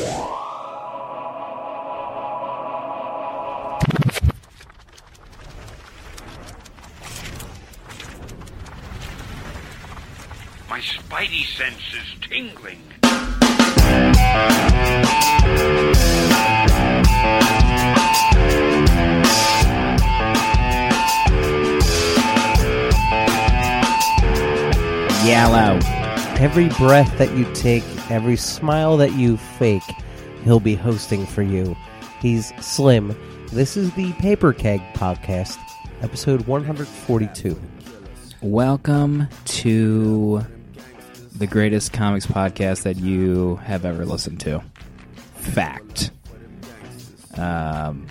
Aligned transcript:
My 0.00 0.06
spidey 10.80 11.44
sense 11.44 11.92
is 11.92 12.14
tingling. 12.22 12.80
Yellow. 25.26 25.78
Every 26.38 26.68
breath 26.70 27.18
that 27.18 27.36
you 27.36 27.44
take, 27.52 27.84
every 28.10 28.36
smile 28.36 28.96
that 28.98 29.12
you 29.12 29.36
fake, 29.36 29.82
he'll 30.44 30.60
be 30.60 30.74
hosting 30.74 31.24
for 31.24 31.42
you. 31.42 31.76
He's 32.20 32.52
Slim. 32.62 33.16
This 33.52 33.76
is 33.76 33.92
the 33.94 34.12
Paper 34.14 34.52
Keg 34.52 34.80
Podcast, 34.94 35.58
episode 36.02 36.46
142. 36.46 37.58
Welcome 38.42 39.28
to 39.44 40.44
the 41.36 41.46
greatest 41.46 41.92
comics 41.92 42.26
podcast 42.26 42.82
that 42.82 42.96
you 42.96 43.56
have 43.56 43.84
ever 43.84 44.04
listened 44.04 44.40
to. 44.40 44.62
Fact. 45.36 46.10
Um, 47.38 48.06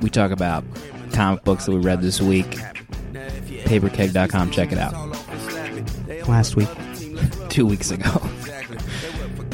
we 0.00 0.08
talk 0.08 0.30
about 0.30 0.64
comic 1.12 1.44
books 1.44 1.66
that 1.66 1.72
we 1.72 1.78
read 1.78 2.00
this 2.00 2.20
week. 2.20 2.58
Paperkeg.com, 3.12 4.50
check 4.50 4.72
it 4.72 4.78
out. 4.78 4.94
last 6.26 6.56
week. 6.56 6.68
Two 7.50 7.66
weeks 7.66 7.90
ago. 7.90 8.22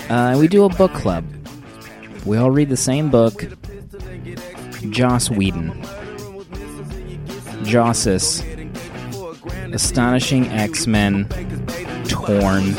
Uh, 0.09 0.37
we 0.39 0.49
do 0.49 0.65
a 0.65 0.69
book 0.69 0.93
club. 0.93 1.25
We 2.25 2.37
all 2.37 2.51
read 2.51 2.69
the 2.69 2.77
same 2.77 3.11
book. 3.11 3.45
Joss 4.91 5.31
Whedon. 5.31 5.81
Jossus. 7.65 8.43
Astonishing 9.73 10.47
X 10.49 10.87
Men. 10.87 11.29
Torn. 12.09 12.75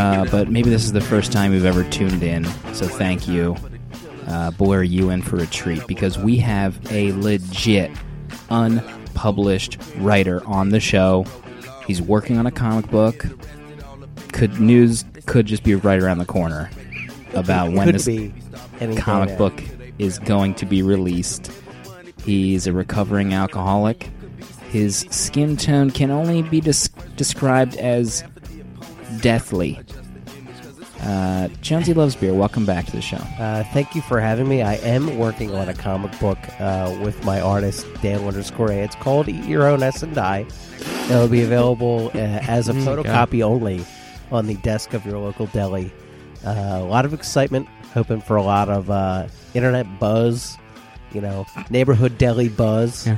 Uh, 0.00 0.24
but 0.30 0.48
maybe 0.48 0.70
this 0.70 0.84
is 0.84 0.92
the 0.92 1.00
first 1.00 1.30
time 1.30 1.52
you've 1.52 1.66
ever 1.66 1.84
tuned 1.84 2.22
in, 2.22 2.42
so 2.72 2.88
thank 2.88 3.28
you. 3.28 3.54
Uh, 4.26 4.50
boy, 4.52 4.76
are 4.76 4.82
you 4.82 5.10
in 5.10 5.20
for 5.20 5.36
a 5.36 5.46
treat 5.46 5.86
because 5.86 6.16
we 6.16 6.36
have 6.36 6.80
a 6.90 7.12
legit, 7.12 7.90
unpublished 8.48 9.76
writer 9.98 10.42
on 10.46 10.70
the 10.70 10.80
show. 10.80 11.26
He's 11.86 12.00
working 12.00 12.38
on 12.38 12.46
a 12.46 12.50
comic 12.50 12.90
book. 12.90 13.26
Could 14.32 14.58
news 14.58 15.04
could 15.26 15.44
just 15.44 15.64
be 15.64 15.74
right 15.74 16.00
around 16.02 16.16
the 16.16 16.24
corner 16.24 16.70
about 17.34 17.72
when 17.72 17.92
this 17.92 18.06
be 18.06 18.32
any 18.80 18.94
day 18.94 19.00
comic 19.02 19.36
book 19.36 19.62
is 19.98 20.18
going 20.18 20.54
to 20.54 20.64
be 20.64 20.80
released. 20.80 21.52
He's 22.24 22.66
a 22.66 22.72
recovering 22.72 23.34
alcoholic. 23.34 24.08
His 24.70 25.00
skin 25.10 25.58
tone 25.58 25.90
can 25.90 26.10
only 26.10 26.40
be 26.40 26.62
des- 26.62 26.88
described 27.16 27.76
as 27.76 28.24
deathly. 29.20 29.78
Uh, 31.02 31.48
Jonesy 31.62 31.94
loves 31.94 32.14
beer. 32.14 32.34
Welcome 32.34 32.66
back 32.66 32.84
to 32.86 32.92
the 32.92 33.00
show. 33.00 33.16
Uh, 33.16 33.64
thank 33.72 33.94
you 33.94 34.02
for 34.02 34.20
having 34.20 34.46
me. 34.48 34.62
I 34.62 34.74
am 34.76 35.16
working 35.18 35.54
on 35.54 35.68
a 35.68 35.74
comic 35.74 36.18
book 36.20 36.38
uh, 36.60 36.94
with 37.02 37.24
my 37.24 37.40
artist 37.40 37.86
Dan 38.02 38.20
underscore 38.24 38.70
A. 38.70 38.76
It's 38.76 38.96
called 38.96 39.28
Eat 39.28 39.44
Your 39.44 39.66
Own 39.66 39.82
S 39.82 40.02
and 40.02 40.14
Die. 40.14 40.46
It'll 41.04 41.26
be 41.28 41.42
available 41.42 42.10
uh, 42.14 42.18
as 42.18 42.68
a 42.68 42.72
Mm, 42.74 42.84
photocopy 42.84 43.42
only 43.42 43.84
on 44.30 44.46
the 44.46 44.54
desk 44.56 44.92
of 44.92 45.04
your 45.06 45.18
local 45.18 45.46
deli. 45.46 45.90
Uh, 46.44 46.50
a 46.80 46.84
lot 46.84 47.04
of 47.04 47.14
excitement, 47.14 47.66
hoping 47.94 48.20
for 48.20 48.36
a 48.36 48.42
lot 48.42 48.68
of 48.68 48.90
uh, 48.90 49.26
internet 49.54 49.86
buzz, 49.98 50.56
you 51.12 51.20
know, 51.20 51.46
neighborhood 51.70 52.16
deli 52.18 52.48
buzz 52.48 53.06
Yeah. 53.06 53.16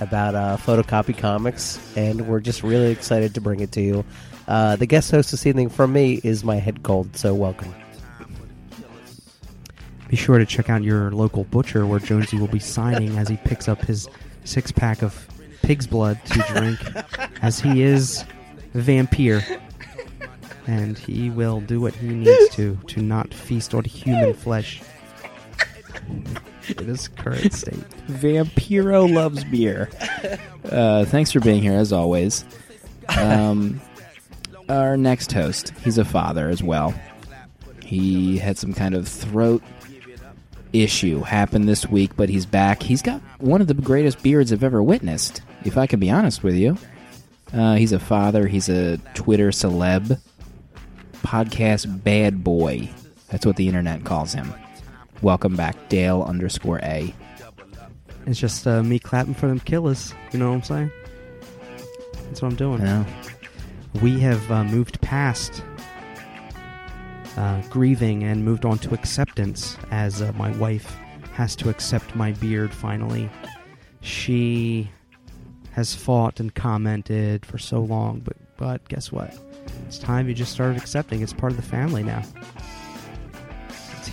About 0.00 0.34
uh, 0.34 0.56
photocopy 0.56 1.16
comics, 1.16 1.78
and 1.96 2.26
we're 2.28 2.40
just 2.40 2.62
really 2.62 2.90
excited 2.90 3.34
to 3.34 3.40
bring 3.40 3.60
it 3.60 3.72
to 3.72 3.80
you. 3.80 4.04
Uh, 4.48 4.76
the 4.76 4.86
guest 4.86 5.10
host 5.10 5.30
this 5.30 5.46
evening 5.46 5.68
from 5.68 5.92
me 5.92 6.20
is 6.22 6.44
my 6.44 6.56
head 6.56 6.82
cold, 6.82 7.16
so 7.16 7.34
welcome. 7.34 7.74
Be 10.08 10.16
sure 10.16 10.38
to 10.38 10.46
check 10.46 10.70
out 10.70 10.82
your 10.82 11.10
local 11.10 11.44
butcher 11.44 11.84
where 11.84 11.98
Jonesy 11.98 12.38
will 12.38 12.46
be 12.46 12.60
signing 12.60 13.18
as 13.18 13.28
he 13.28 13.36
picks 13.38 13.68
up 13.68 13.82
his 13.82 14.08
six 14.44 14.70
pack 14.70 15.02
of 15.02 15.26
pig's 15.62 15.86
blood 15.86 16.20
to 16.26 16.44
drink, 16.54 16.78
as 17.42 17.58
he 17.58 17.82
is 17.82 18.24
a 18.74 18.80
vampire. 18.80 19.42
And 20.68 20.98
he 20.98 21.30
will 21.30 21.60
do 21.60 21.80
what 21.80 21.94
he 21.94 22.08
needs 22.08 22.54
to 22.56 22.76
to 22.88 23.00
not 23.00 23.32
feast 23.32 23.74
on 23.74 23.84
human 23.84 24.34
flesh. 24.34 24.82
In 26.68 26.86
his 26.86 27.08
current 27.08 27.52
state. 27.52 27.74
Vampiro 28.08 29.12
loves 29.12 29.44
beer. 29.44 29.88
Uh, 30.64 31.04
thanks 31.04 31.32
for 31.32 31.40
being 31.40 31.62
here, 31.62 31.74
as 31.74 31.92
always. 31.92 32.44
Um, 33.18 33.80
our 34.68 34.96
next 34.96 35.32
host, 35.32 35.70
he's 35.84 35.98
a 35.98 36.04
father 36.04 36.48
as 36.48 36.62
well. 36.62 36.94
He 37.82 38.38
had 38.38 38.58
some 38.58 38.74
kind 38.74 38.94
of 38.94 39.06
throat 39.06 39.62
issue 40.72 41.20
happen 41.20 41.66
this 41.66 41.86
week, 41.86 42.16
but 42.16 42.28
he's 42.28 42.46
back. 42.46 42.82
He's 42.82 43.02
got 43.02 43.20
one 43.38 43.60
of 43.60 43.68
the 43.68 43.74
greatest 43.74 44.22
beards 44.22 44.52
I've 44.52 44.64
ever 44.64 44.82
witnessed, 44.82 45.42
if 45.64 45.78
I 45.78 45.86
can 45.86 46.00
be 46.00 46.10
honest 46.10 46.42
with 46.42 46.54
you. 46.56 46.76
Uh, 47.52 47.76
he's 47.76 47.92
a 47.92 48.00
father, 48.00 48.46
he's 48.48 48.68
a 48.68 48.98
Twitter 49.14 49.50
celeb, 49.50 50.20
podcast 51.22 52.02
bad 52.02 52.42
boy. 52.42 52.90
That's 53.28 53.46
what 53.46 53.56
the 53.56 53.68
internet 53.68 54.04
calls 54.04 54.32
him. 54.32 54.52
Welcome 55.22 55.56
back, 55.56 55.88
Dale 55.88 56.22
underscore 56.22 56.80
A. 56.82 57.14
It's 58.26 58.38
just 58.38 58.66
uh, 58.66 58.82
me 58.82 58.98
clapping 58.98 59.34
for 59.34 59.46
them 59.46 59.60
killers. 59.60 60.14
You 60.32 60.38
know 60.38 60.50
what 60.50 60.56
I'm 60.56 60.62
saying? 60.62 60.92
That's 62.24 62.42
what 62.42 62.48
I'm 62.48 62.56
doing. 62.56 62.82
Know? 62.82 63.06
we 64.02 64.20
have 64.20 64.50
uh, 64.50 64.64
moved 64.64 65.00
past 65.00 65.62
uh, 67.36 67.62
grieving 67.70 68.24
and 68.24 68.44
moved 68.44 68.64
on 68.64 68.78
to 68.78 68.94
acceptance 68.94 69.76
as 69.90 70.20
uh, 70.20 70.32
my 70.32 70.50
wife 70.56 70.96
has 71.32 71.56
to 71.56 71.68
accept 71.68 72.14
my 72.14 72.32
beard 72.32 72.72
finally. 72.72 73.30
She 74.00 74.90
has 75.72 75.94
fought 75.94 76.40
and 76.40 76.54
commented 76.54 77.44
for 77.44 77.58
so 77.58 77.80
long, 77.80 78.20
but 78.20 78.36
but 78.56 78.88
guess 78.88 79.12
what? 79.12 79.36
It's 79.86 79.98
time 79.98 80.28
you 80.28 80.34
just 80.34 80.52
started 80.52 80.78
accepting. 80.78 81.20
It's 81.22 81.34
part 81.34 81.52
of 81.52 81.56
the 81.56 81.62
family 81.62 82.02
now. 82.02 82.22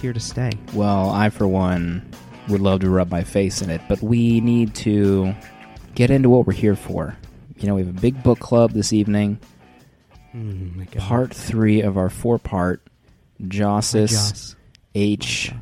Here 0.03 0.11
to 0.11 0.19
stay. 0.19 0.51
Well, 0.73 1.11
I, 1.11 1.29
for 1.29 1.47
one, 1.47 2.11
would 2.49 2.59
love 2.59 2.81
to 2.81 2.89
rub 2.89 3.09
my 3.09 3.23
face 3.23 3.61
in 3.61 3.69
it, 3.69 3.79
but 3.87 4.01
we 4.01 4.41
need 4.41 4.75
to 4.75 5.33
get 5.95 6.11
into 6.11 6.27
what 6.27 6.45
we're 6.45 6.51
here 6.51 6.75
for. 6.75 7.15
You 7.57 7.69
know, 7.69 7.75
we 7.75 7.85
have 7.85 7.97
a 7.97 8.01
big 8.01 8.21
book 8.21 8.39
club 8.39 8.71
this 8.71 8.91
evening, 8.91 9.39
Mm, 10.35 10.93
part 10.97 11.33
three 11.33 11.79
of 11.79 11.95
our 11.97 12.09
four 12.09 12.37
part 12.37 12.81
My 13.39 13.47
Jossus 13.47 14.11
Joss. 14.11 14.55
H 14.93 15.53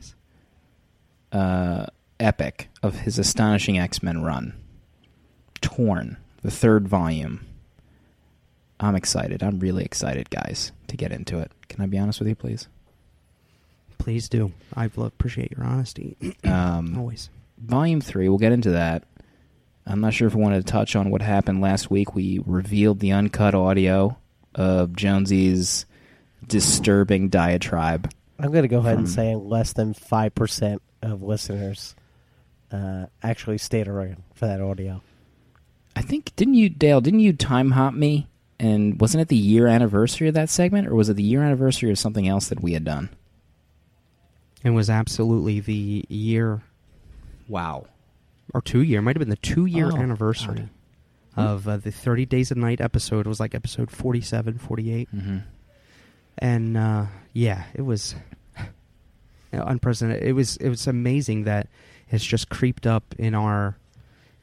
uh, 1.32 1.86
epic 2.20 2.70
of 2.82 3.02
his 3.02 3.20
astonishing 3.20 3.78
X 3.78 4.02
Men 4.02 4.24
run. 4.24 4.56
Torn, 5.62 6.18
the 6.42 6.50
third 6.50 6.88
volume. 6.88 7.46
I'm 8.80 8.96
excited. 8.96 9.44
I'm 9.44 9.60
really 9.60 9.84
excited, 9.86 10.32
guys, 10.32 10.72
to 10.88 10.98
get 10.98 11.12
into 11.12 11.38
it. 11.38 11.52
Can 11.70 11.82
I 11.84 11.86
be 11.86 12.00
honest 12.00 12.18
with 12.18 12.28
you, 12.28 12.34
please? 12.36 12.68
Please 14.02 14.30
do. 14.30 14.52
I 14.76 14.86
appreciate 14.86 15.52
your 15.52 15.66
honesty. 15.66 16.18
Um, 16.44 16.98
Always. 16.98 17.30
Volume 17.60 18.02
3, 18.02 18.28
we'll 18.28 18.40
get 18.40 18.52
into 18.52 18.72
that. 18.72 19.04
I'm 19.86 20.02
not 20.02 20.14
sure 20.14 20.28
if 20.28 20.34
we 20.34 20.42
wanted 20.42 20.66
to 20.66 20.72
touch 20.72 20.96
on 20.96 21.12
what 21.12 21.22
happened 21.22 21.62
last 21.62 21.92
week. 21.92 22.16
We 22.16 22.42
revealed 22.46 23.00
the 23.00 23.12
uncut 23.12 23.54
audio 23.54 24.18
of 24.56 24.96
Jonesy's 24.96 25.86
disturbing 26.46 27.30
diatribe. 27.30 28.12
I'm 28.40 28.52
going 28.52 28.64
to 28.64 28.68
go 28.68 28.80
ahead 28.80 28.98
and 28.98 29.10
say 29.10 29.36
less 29.36 29.74
than 29.74 29.94
5% 29.94 30.80
of 31.04 31.22
listeners 31.22 31.96
uh, 32.72 33.06
actually 33.22 33.60
stayed 33.60 33.88
around 33.88 34.24
for 34.34 34.48
that 34.48 34.62
audio. 34.62 35.02
I 35.96 36.02
think, 36.02 36.36
didn't 36.36 36.56
you, 36.56 36.70
Dale, 36.70 37.02
didn't 37.02 37.20
you 37.20 37.34
time 37.34 37.72
hop 37.72 37.94
me? 37.94 38.28
And 38.60 39.00
wasn't 39.00 39.22
it 39.22 39.28
the 39.28 39.36
year 39.36 39.68
anniversary 39.68 40.28
of 40.28 40.34
that 40.34 40.50
segment? 40.50 40.88
Or 40.88 40.96
was 40.96 41.10
it 41.10 41.16
the 41.16 41.24
year 41.24 41.44
anniversary 41.44 41.92
of 41.92 42.00
something 42.00 42.28
else 42.28 42.50
that 42.50 42.62
we 42.62 42.74
had 42.74 42.84
done? 42.84 43.10
It 44.64 44.70
was 44.72 44.90
absolutely 44.90 45.60
the 45.60 46.06
year 46.10 46.62
Wow. 47.48 47.86
or 48.54 48.62
two 48.62 48.82
year 48.82 49.02
might 49.02 49.16
have 49.16 49.20
been 49.22 49.30
the 49.30 49.36
two 49.38 49.66
year 49.66 49.92
Oh, 49.92 49.98
anniversary 49.98 50.70
God. 51.36 51.44
of 51.48 51.68
uh, 51.68 51.78
the 51.78 51.92
30 51.92 52.26
days 52.26 52.52
a 52.52 52.56
night 52.56 52.80
episode 52.82 53.26
it 53.26 53.30
was 53.30 53.40
like 53.40 53.56
episode 53.56 53.90
47 53.92 54.58
48 54.58 55.10
hmm 55.10 55.38
and 56.38 56.78
uh, 56.78 57.06
yeah 57.34 57.64
it 57.74 57.82
was 57.82 58.16
unprecedented. 59.52 60.24
It 60.24 60.34
was 60.34 60.58
it 60.58 60.70
was 60.70 60.88
amazing 60.88 61.44
that 61.44 61.68
it's 62.10 62.24
just 62.26 62.50
creeped 62.50 62.88
up 62.88 63.04
in 63.18 63.36
our, 63.36 63.78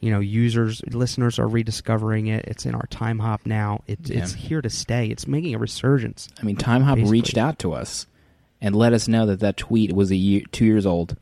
you 0.00 0.10
know, 0.10 0.20
users, 0.20 0.82
listeners 0.90 1.38
are 1.38 1.48
rediscovering 1.48 2.26
it. 2.28 2.44
It's 2.46 2.66
in 2.66 2.74
our 2.74 2.86
time 2.90 3.18
hop 3.18 3.42
now. 3.46 3.82
It, 3.86 4.00
Yeah. 4.08 4.22
It's 4.22 4.34
here 4.34 4.60
to 4.62 4.70
stay. 4.70 5.06
It's 5.08 5.26
making 5.26 5.54
a 5.54 5.58
resurgence. 5.58 6.28
I 6.40 6.44
mean, 6.44 6.56
Time 6.56 6.82
Hop 6.82 6.96
Basically. 6.96 7.12
reached 7.12 7.38
out 7.38 7.58
to 7.60 7.72
us 7.72 8.06
and 8.60 8.74
let 8.74 8.92
us 8.92 9.08
know 9.08 9.26
that 9.26 9.40
that 9.40 9.56
tweet 9.56 9.92
was 9.92 10.10
a 10.10 10.16
year, 10.16 10.42
two 10.50 10.64
years 10.64 10.86
old, 10.86 11.16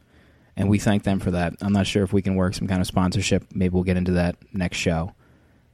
and 0.56 0.68
we 0.68 0.78
thank 0.78 1.02
them 1.02 1.20
for 1.20 1.32
that. 1.32 1.54
I'm 1.60 1.72
not 1.72 1.86
sure 1.86 2.02
if 2.02 2.12
we 2.12 2.22
can 2.22 2.34
work 2.34 2.54
some 2.54 2.66
kind 2.66 2.80
of 2.80 2.86
sponsorship. 2.86 3.44
Maybe 3.54 3.74
we'll 3.74 3.82
get 3.82 3.96
into 3.96 4.12
that 4.12 4.36
next 4.52 4.78
show. 4.78 5.12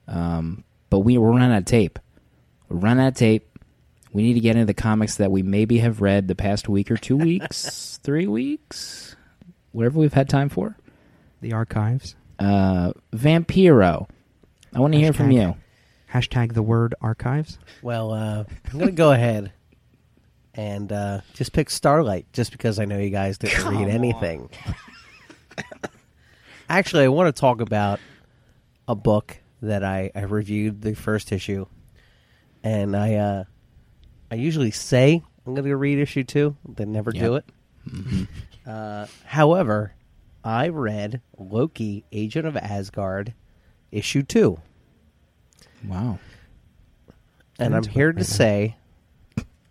Um, 0.09 0.64
but 0.91 1.00
we 1.00 1.19
we're 1.19 1.31
running 1.31 1.53
out 1.53 1.59
of 1.59 1.64
tape. 1.64 1.99
We're 2.69 2.79
running 2.79 3.05
out 3.05 3.09
of 3.09 3.14
tape. 3.14 3.49
We 4.12 4.23
need 4.23 4.35
to 4.35 4.41
get 4.41 4.56
into 4.56 4.67
the 4.67 4.75
comics 4.75 5.17
that 5.17 5.31
we 5.31 5.43
maybe 5.43 5.79
have 5.79 6.03
read 6.03 6.29
the 6.29 6.35
past 6.35 6.69
week 6.69 6.91
or 6.91 6.97
two 6.97 7.17
weeks, 7.17 7.99
three 8.03 8.26
weeks, 8.26 9.17
whatever 9.70 9.99
we've 9.99 10.12
had 10.12 10.29
time 10.29 10.49
for. 10.49 10.76
The 11.41 11.55
archives. 11.55 12.14
Uh, 12.38 12.93
Vampiro. 13.12 14.09
I 14.75 14.81
want 14.81 14.93
to 14.94 14.99
hear 14.99 15.12
from 15.12 15.31
you. 15.31 15.56
Hashtag 16.12 16.53
the 16.53 16.62
word 16.62 16.94
archives. 17.00 17.59
Well, 17.81 18.12
uh, 18.12 18.44
I'm 18.70 18.79
going 18.79 18.87
to 18.87 18.93
go 18.93 19.12
ahead 19.12 19.53
and 20.54 20.93
uh, 20.93 21.20
just 21.34 21.52
pick 21.52 21.70
Starlight, 21.70 22.26
just 22.32 22.52
because 22.52 22.78
I 22.78 22.84
know 22.84 22.99
you 22.99 23.10
guys 23.10 23.38
didn't 23.38 23.62
Come 23.62 23.76
read 23.78 23.88
anything. 23.88 24.50
Actually, 26.69 27.04
I 27.04 27.08
want 27.08 27.34
to 27.34 27.38
talk 27.38 27.60
about 27.60 28.00
a 28.88 28.94
book 28.94 29.37
that 29.60 29.84
I, 29.84 30.10
I 30.14 30.22
reviewed 30.22 30.81
the 30.82 30.94
first 30.94 31.31
issue, 31.32 31.66
and 32.62 32.96
I 32.96 33.14
uh, 33.14 33.44
I 34.31 34.34
usually 34.37 34.70
say 34.70 35.22
I'm 35.46 35.54
going 35.54 35.66
to 35.66 35.76
read 35.76 35.99
issue 35.99 36.25
two, 36.25 36.56
then 36.66 36.93
never 36.93 37.12
do 37.12 37.34
Yep. 37.34 37.44
it. 37.44 38.28
Uh, 38.66 39.06
however, 39.25 39.93
I 40.44 40.69
read 40.69 41.20
Loki, 41.37 42.04
Agent 42.12 42.46
of 42.46 42.56
Asgard, 42.56 43.34
issue 43.90 44.22
two. 44.22 44.60
Wow. 45.87 46.20
and 47.58 47.75
I'm 47.75 47.82
here 47.84 48.06
right 48.06 48.12
to 48.14 48.20
now. 48.20 48.25
say 48.25 48.76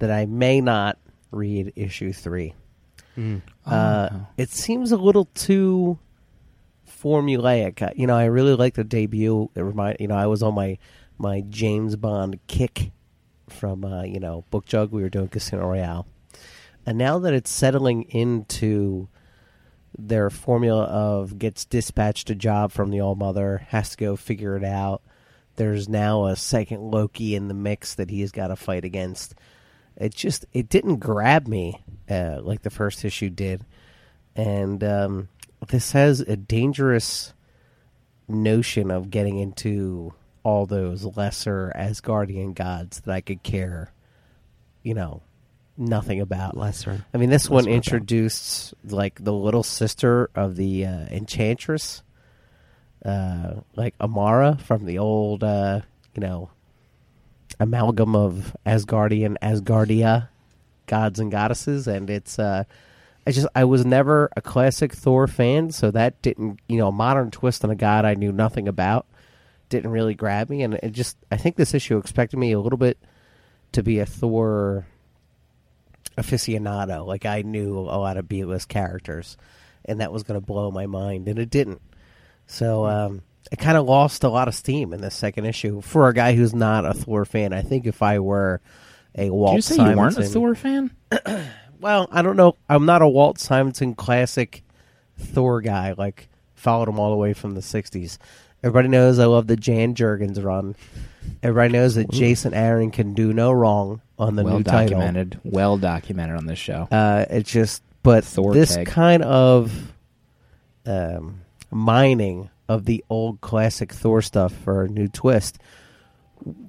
that 0.02 0.12
I 0.12 0.26
may 0.26 0.60
not 0.62 0.98
read 1.32 1.74
issue 1.76 2.12
three. 2.12 2.54
Mm. 3.18 3.42
Uh, 3.66 4.10
Oh. 4.12 4.28
it 4.38 4.50
seems 4.50 4.92
a 4.92 4.98
little 4.98 5.26
too 5.34 5.98
formulaic. 6.88 7.82
Uh, 7.82 7.92
You 7.96 8.08
know, 8.08 8.16
I 8.16 8.26
really 8.26 8.56
like 8.56 8.76
the 8.76 8.84
debut. 8.84 9.50
It 9.56 9.62
remind 9.62 9.98
you 10.00 10.08
know 10.08 10.16
I 10.16 10.28
was 10.28 10.44
on 10.44 10.54
my 10.54 10.78
my 11.18 11.42
James 11.42 11.96
Bond 11.96 12.40
kick 12.48 12.92
from 13.50 13.84
uh, 13.86 14.04
you 14.04 14.20
know 14.20 14.44
Book 14.50 14.66
Jug. 14.66 14.92
We 14.92 15.02
were 15.02 15.10
doing 15.10 15.28
Casino 15.30 15.68
Royale, 15.68 16.06
and 16.86 16.98
now 16.98 17.20
that 17.20 17.34
it's 17.34 17.52
settling 17.52 18.04
into 18.04 19.08
their 19.98 20.30
formula 20.30 20.84
of 20.86 21.38
gets 21.38 21.66
dispatched 21.66 22.30
a 22.30 22.36
job 22.36 22.72
from 22.72 22.90
the 22.92 23.02
All 23.02 23.16
Mother, 23.16 23.66
has 23.70 23.92
to 23.92 23.98
go 23.98 24.16
figure 24.16 24.56
it 24.56 24.64
out. 24.64 25.02
There's 25.58 25.90
now 25.90 26.26
a 26.26 26.36
second 26.38 26.82
Loki 26.92 27.36
in 27.36 27.50
the 27.50 27.54
mix 27.54 27.94
that 27.96 28.10
he's 28.10 28.32
got 28.32 28.48
to 28.48 28.56
fight 28.56 28.86
against. 28.86 29.36
It 29.98 30.16
just 30.16 30.46
it 30.54 30.70
didn't 30.70 30.98
grab 30.98 31.48
me 31.48 31.82
uh, 32.10 32.40
like 32.42 32.62
the 32.62 32.70
first 32.70 33.06
issue 33.06 33.30
did, 33.30 33.66
and 34.36 34.84
um, 34.84 35.30
this 35.68 35.92
has 35.92 36.22
a 36.22 36.36
dangerous 36.36 37.34
notion 38.28 38.92
of 38.92 39.12
getting 39.12 39.38
into 39.38 40.14
all 40.44 40.66
those 40.66 41.04
lesser 41.04 41.72
Asgardian 41.76 42.56
gods 42.56 43.02
that 43.02 43.14
I 43.14 43.22
could 43.22 43.44
care, 43.44 43.92
you 44.82 44.94
know, 44.94 45.22
nothing 45.78 46.20
about. 46.20 46.58
Lesser. 46.58 47.06
I 47.14 47.18
mean, 47.18 47.30
this 47.30 47.50
one 47.50 47.66
Lesser 47.66 47.70
about. 47.70 47.76
introduced 47.76 48.74
like 48.84 49.24
the 49.24 49.34
little 49.34 49.64
sister 49.64 50.30
of 50.36 50.56
the 50.56 50.86
uh, 50.86 51.06
Enchantress, 51.12 52.02
uh, 53.06 53.56
like 53.76 53.96
Amara 54.00 54.58
from 54.66 54.86
the 54.86 54.98
old, 55.00 55.44
uh, 55.44 55.82
you 56.16 56.22
know, 56.22 56.50
amalgam 57.60 58.16
of 58.16 58.56
Asgardian 58.66 59.38
Asgardia 59.42 60.30
gods 60.88 61.20
and 61.20 61.32
goddesses, 61.32 61.88
and 61.88 62.10
it's. 62.10 62.40
Uh, 62.40 62.64
I 63.26 63.32
just 63.32 63.48
I 63.54 63.66
was 63.66 63.86
never 63.86 64.32
a 64.36 64.42
classic 64.42 64.94
Thor 64.94 65.28
fan, 65.28 65.72
so 65.72 65.92
that 65.92 66.22
didn't 66.22 66.60
you 66.68 66.78
know 66.78 66.92
modern 66.92 67.30
twist 67.30 67.64
on 67.64 67.70
a 67.70 67.76
god 67.76 68.04
I 68.04 68.16
knew 68.16 68.32
nothing 68.32 68.68
about 68.68 69.06
didn't 69.72 69.90
really 69.90 70.14
grab 70.14 70.50
me, 70.50 70.62
and 70.62 70.76
it 70.76 70.92
just 70.92 71.18
I 71.32 71.38
think 71.38 71.56
this 71.56 71.74
issue 71.74 71.98
expected 71.98 72.38
me 72.38 72.52
a 72.52 72.60
little 72.60 72.78
bit 72.78 73.00
to 73.72 73.82
be 73.82 73.98
a 74.00 74.06
Thor 74.06 74.86
aficionado. 76.18 77.08
Like 77.08 77.26
I 77.26 77.42
knew 77.42 77.80
a 77.80 77.98
lot 77.98 78.18
of 78.18 78.28
B 78.28 78.44
list 78.44 78.70
characters, 78.70 79.38
and 79.86 80.00
that 80.00 80.12
was 80.12 80.22
going 80.22 80.40
to 80.40 80.46
blow 80.46 80.70
my 80.70 80.86
mind, 80.86 81.28
and 81.28 81.40
it 81.40 81.50
didn't. 81.50 81.82
So 82.46 82.86
um, 82.86 83.22
it 83.52 83.60
kind 83.60 83.78
of 83.78 83.86
lost 83.86 84.24
a 84.24 84.30
lot 84.30 84.48
of 84.48 84.56
steam 84.56 84.94
in 84.94 85.02
this 85.02 85.16
second 85.16 85.46
issue 85.46 85.82
for 85.82 86.08
a 86.08 86.14
guy 86.14 86.34
who's 86.34 86.54
not 86.54 86.86
a 86.86 86.94
Thor 86.94 87.26
fan. 87.26 87.54
I 87.54 87.62
think 87.62 87.86
if 87.86 88.02
I 88.02 88.20
were 88.20 88.62
a 89.16 89.30
Walt 89.30 89.52
Did 89.52 89.56
you 89.58 89.62
say 89.62 89.76
you 89.76 89.98
weren't 89.98 90.18
a 90.18 90.24
Simonson- 90.26 90.34
Thor 90.34 90.56
fan? 90.56 90.92
well, 91.80 92.08
I 92.12 92.22
don't 92.22 92.38
know. 92.38 92.56
I'm 92.70 92.86
not 92.86 93.02
a 93.02 93.08
Walt 93.08 93.40
Simonson 93.40 93.96
classic 93.96 94.64
Thor 95.18 95.62
guy. 95.62 95.94
Like 95.98 96.30
followed 96.56 96.88
him 96.90 97.00
all 97.00 97.10
the 97.12 97.18
way 97.18 97.34
from 97.34 97.54
the 97.56 97.62
'60s. 97.62 98.18
Everybody 98.64 98.90
knows 98.90 99.18
I 99.18 99.26
love 99.26 99.48
the 99.48 99.56
Dan 99.56 99.96
Jurgens 99.96 100.42
run. 100.44 100.76
Everybody 101.42 101.74
knows 101.74 101.96
that 101.96 102.12
Jason 102.12 102.54
Aaron 102.54 102.92
can 102.92 103.14
do 103.14 103.34
no 103.34 103.52
wrong 103.52 104.02
on 104.20 104.36
the 104.36 104.44
well 104.44 104.58
new 104.58 104.64
title. 104.64 105.00
documented. 105.00 105.40
Well 105.44 105.78
documented 105.78 106.38
on 106.38 106.46
this 106.46 106.60
show. 106.60 106.88
Uh, 106.92 107.26
it's 107.30 107.52
just, 107.52 107.82
but 108.04 108.24
Thor 108.24 108.54
this 108.54 108.76
keg. 108.76 108.88
kind 108.88 109.24
of 109.24 109.94
um, 110.86 111.42
mining 111.72 112.50
of 112.74 112.86
the 112.86 113.04
old 113.10 113.42
classic 113.42 113.92
Thor 113.92 114.22
stuff 114.22 114.54
for 114.54 114.84
a 114.84 114.88
new 114.88 115.08
twist, 115.08 115.60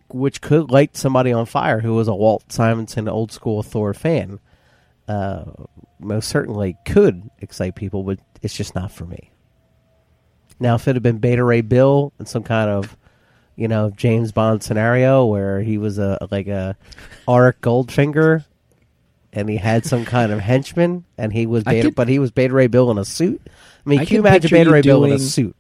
which 0.09 0.41
could 0.41 0.71
light 0.71 0.97
somebody 0.97 1.33
on 1.33 1.47
fire 1.47 1.81
who 1.81 1.95
was 1.95 2.09
a 2.09 2.15
Walt 2.15 2.51
Simonson 2.53 3.09
old 3.09 3.33
school 3.33 3.63
Thor 3.63 3.95
fan, 3.95 4.41
uh, 5.09 5.45
most 5.99 6.29
certainly 6.29 6.77
could 6.85 7.31
excite 7.41 7.75
people, 7.75 8.03
but 8.03 8.19
it's 8.43 8.55
just 8.55 8.75
not 8.75 8.91
for 8.91 9.05
me. 9.05 9.31
Now, 10.61 10.75
if 10.75 10.87
it 10.89 10.95
had 10.97 11.03
been 11.03 11.19
Beta 11.19 11.43
Ray 11.43 11.61
Bill 11.61 12.13
and 12.19 12.29
some 12.29 12.43
kind 12.43 12.71
of 12.71 12.97
you 13.57 13.69
know 13.69 13.91
James 13.91 14.33
Bond 14.33 14.63
scenario 14.63 15.25
where 15.27 15.61
he 15.61 15.79
was 15.79 15.99
a 15.99 16.19
like 16.31 16.47
a 16.49 16.77
Auric 17.29 17.61
Goldfinger 17.61 18.45
and 19.33 19.49
he 19.49 19.57
had 19.57 19.85
some 19.87 20.05
kind 20.05 20.31
of 20.33 20.41
henchman 20.41 21.05
and 21.19 21.33
he 21.33 21.47
was 21.47 21.65
Beta, 21.65 21.89
could- 21.89 21.95
but 21.95 22.09
he 22.09 22.19
was 22.19 22.31
Beta 22.31 22.53
Ray 22.55 22.67
Bill 22.67 22.91
in 22.91 22.99
a 22.99 23.05
suit. 23.05 23.41
I 23.85 23.89
mean, 23.89 24.01
I 24.01 24.05
can 24.05 24.15
you 24.17 24.21
imagine 24.21 24.51
Beta 24.51 24.71
Ray 24.71 24.83
Bill 24.83 25.05
in 25.05 25.13
a 25.13 25.19
suit? 25.19 25.57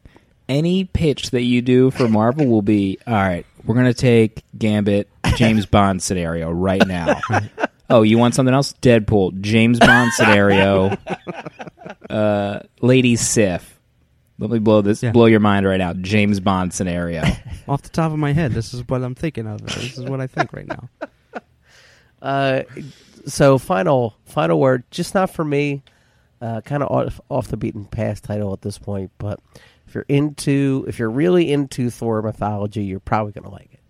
Any 0.52 0.85
pitch 0.85 1.30
that 1.30 1.42
you 1.44 1.62
do 1.62 1.90
for 1.90 2.09
Marvel 2.09 2.44
will 2.47 2.61
be 2.61 2.99
all 3.06 3.14
right. 3.14 3.47
We're 3.64 3.75
gonna 3.75 3.94
take 3.94 4.42
Gambit, 4.59 5.09
James 5.37 5.64
Bond 5.64 6.02
scenario 6.02 6.50
right 6.50 6.87
now. 6.87 7.21
oh, 7.90 8.02
you 8.02 8.18
want 8.18 8.35
something 8.35 8.54
else? 8.54 8.75
Deadpool, 8.82 9.40
James 9.40 9.78
Bond 9.78 10.12
scenario, 10.12 10.94
uh, 12.11 12.61
Lady 12.82 13.16
Sif. 13.16 13.80
Let 14.38 14.50
me 14.50 14.59
blow 14.59 14.82
this, 14.82 15.02
Yeah. 15.02 15.12
blow 15.12 15.25
your 15.25 15.40
mind 15.40 15.64
right 15.64 15.78
now. 15.78 15.94
James 15.94 16.38
Bond 16.38 16.75
scenario. 16.75 17.23
Off 17.66 17.80
the 17.80 17.88
top 17.88 18.12
of 18.12 18.18
my 18.18 18.32
head, 18.35 18.52
this 18.52 18.75
is 18.75 18.87
what 18.87 19.02
I'm 19.02 19.14
thinking 19.14 19.47
of. 19.47 19.62
This 19.64 19.97
is 19.97 20.04
what 20.04 20.21
I 20.21 20.26
think 20.26 20.52
right 20.52 20.66
now. 20.68 20.88
Uh, 22.21 22.62
so 23.25 23.56
final 23.56 24.16
final 24.26 24.61
word, 24.61 24.85
just 24.90 25.14
not 25.14 25.30
for 25.30 25.44
me. 25.47 25.82
Uh, 26.42 26.61
kind 26.61 26.82
of 26.82 26.90
off, 26.90 27.21
off 27.30 27.49
the 27.49 27.56
beaten 27.56 27.87
path 27.87 28.21
title 28.21 28.52
at 28.52 28.61
this 28.61 28.76
point, 28.76 29.12
but 29.16 29.38
if 29.92 29.94
you're 29.94 30.06
into, 30.08 30.87
if 30.88 30.99
you're 30.99 31.11
really 31.11 31.52
into 31.52 31.90
Thor 31.90 32.22
mythology, 32.22 32.82
you're 32.82 32.99
probably 32.99 33.32
gonna 33.32 33.50
like 33.50 33.68
it. 33.75 33.80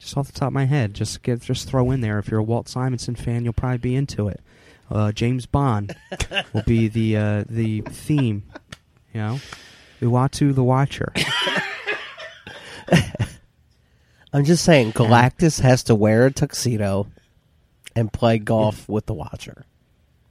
Just 0.00 0.16
off 0.16 0.26
the 0.26 0.32
top 0.32 0.48
of 0.48 0.52
my 0.54 0.64
head, 0.64 0.92
just 0.92 1.22
get 1.22 1.40
just 1.40 1.68
throw 1.68 1.92
in 1.92 2.00
there. 2.00 2.18
If 2.18 2.28
you're 2.28 2.40
a 2.40 2.42
Walt 2.42 2.68
Simonson 2.68 3.14
fan, 3.14 3.44
you'll 3.44 3.52
probably 3.52 3.78
be 3.78 3.94
into 3.94 4.26
it. 4.26 4.40
Uh, 4.90 5.12
James 5.12 5.46
Bond 5.46 5.94
will 6.52 6.64
be 6.64 6.88
the 6.88 7.16
uh, 7.16 7.44
the 7.48 7.82
theme. 7.82 8.42
You 9.14 9.20
know, 9.20 9.40
Uatu 10.00 10.52
the 10.52 10.64
Watcher. 10.64 11.12
I'm 14.32 14.44
just 14.44 14.64
saying, 14.64 14.94
Galactus 14.94 15.60
has 15.60 15.84
to 15.84 15.94
wear 15.94 16.26
a 16.26 16.32
tuxedo 16.32 17.06
and 17.94 18.12
play 18.12 18.38
golf 18.38 18.88
with 18.88 19.06
the 19.06 19.14
Watcher. 19.14 19.64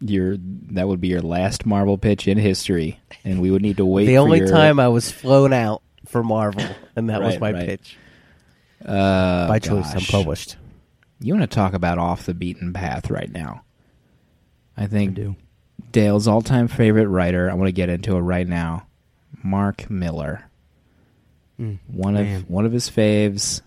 Your 0.02 0.38
that 0.72 0.88
would 0.88 1.02
be 1.02 1.10
your 1.10 1.22
last 1.22 1.66
Marvel 1.66 1.98
pitch 1.98 2.28
in 2.28 2.38
history, 2.38 3.00
and 3.26 3.42
we 3.42 3.52
would 3.52 3.62
need 3.62 3.78
to 3.78 3.86
wait. 3.86 4.06
the 4.06 4.18
only 4.18 4.40
your- 4.40 4.48
time 4.50 4.80
I 4.80 4.88
was 4.88 5.12
flown 5.12 5.52
out 5.54 5.82
for 6.06 6.24
Marvel, 6.24 6.64
and 6.96 7.10
that 7.10 7.22
was 7.22 7.40
my 7.40 7.52
right. 7.52 7.66
pitch. 7.66 7.98
uh, 8.86 9.48
By 9.48 9.60
choice, 9.60 9.94
I'm 9.94 10.02
published. 10.02 10.56
You 11.20 11.34
want 11.34 11.50
to 11.50 11.54
talk 11.54 11.74
about 11.74 11.98
off 11.98 12.26
the 12.26 12.34
beaten 12.34 12.72
path 12.72 13.10
right 13.12 13.30
now? 13.30 13.64
I 14.78 14.84
I 14.84 14.88
think 14.88 15.16
do. 15.16 15.36
Dale's 15.92 16.28
all-time 16.28 16.70
favorite 16.70 17.08
writer. 17.10 17.50
I 17.52 17.56
want 17.56 17.68
to 17.68 17.74
get 17.74 17.90
into 17.90 18.16
it 18.16 18.22
right 18.22 18.48
now. 18.48 18.86
Mark 19.44 19.90
Millar, 19.90 20.46
Mm, 21.60 21.80
one 21.88 22.14
man. 22.14 22.36
of 22.38 22.50
one 22.50 22.66
of 22.66 22.72
his 22.72 22.90
faves. 22.90 23.62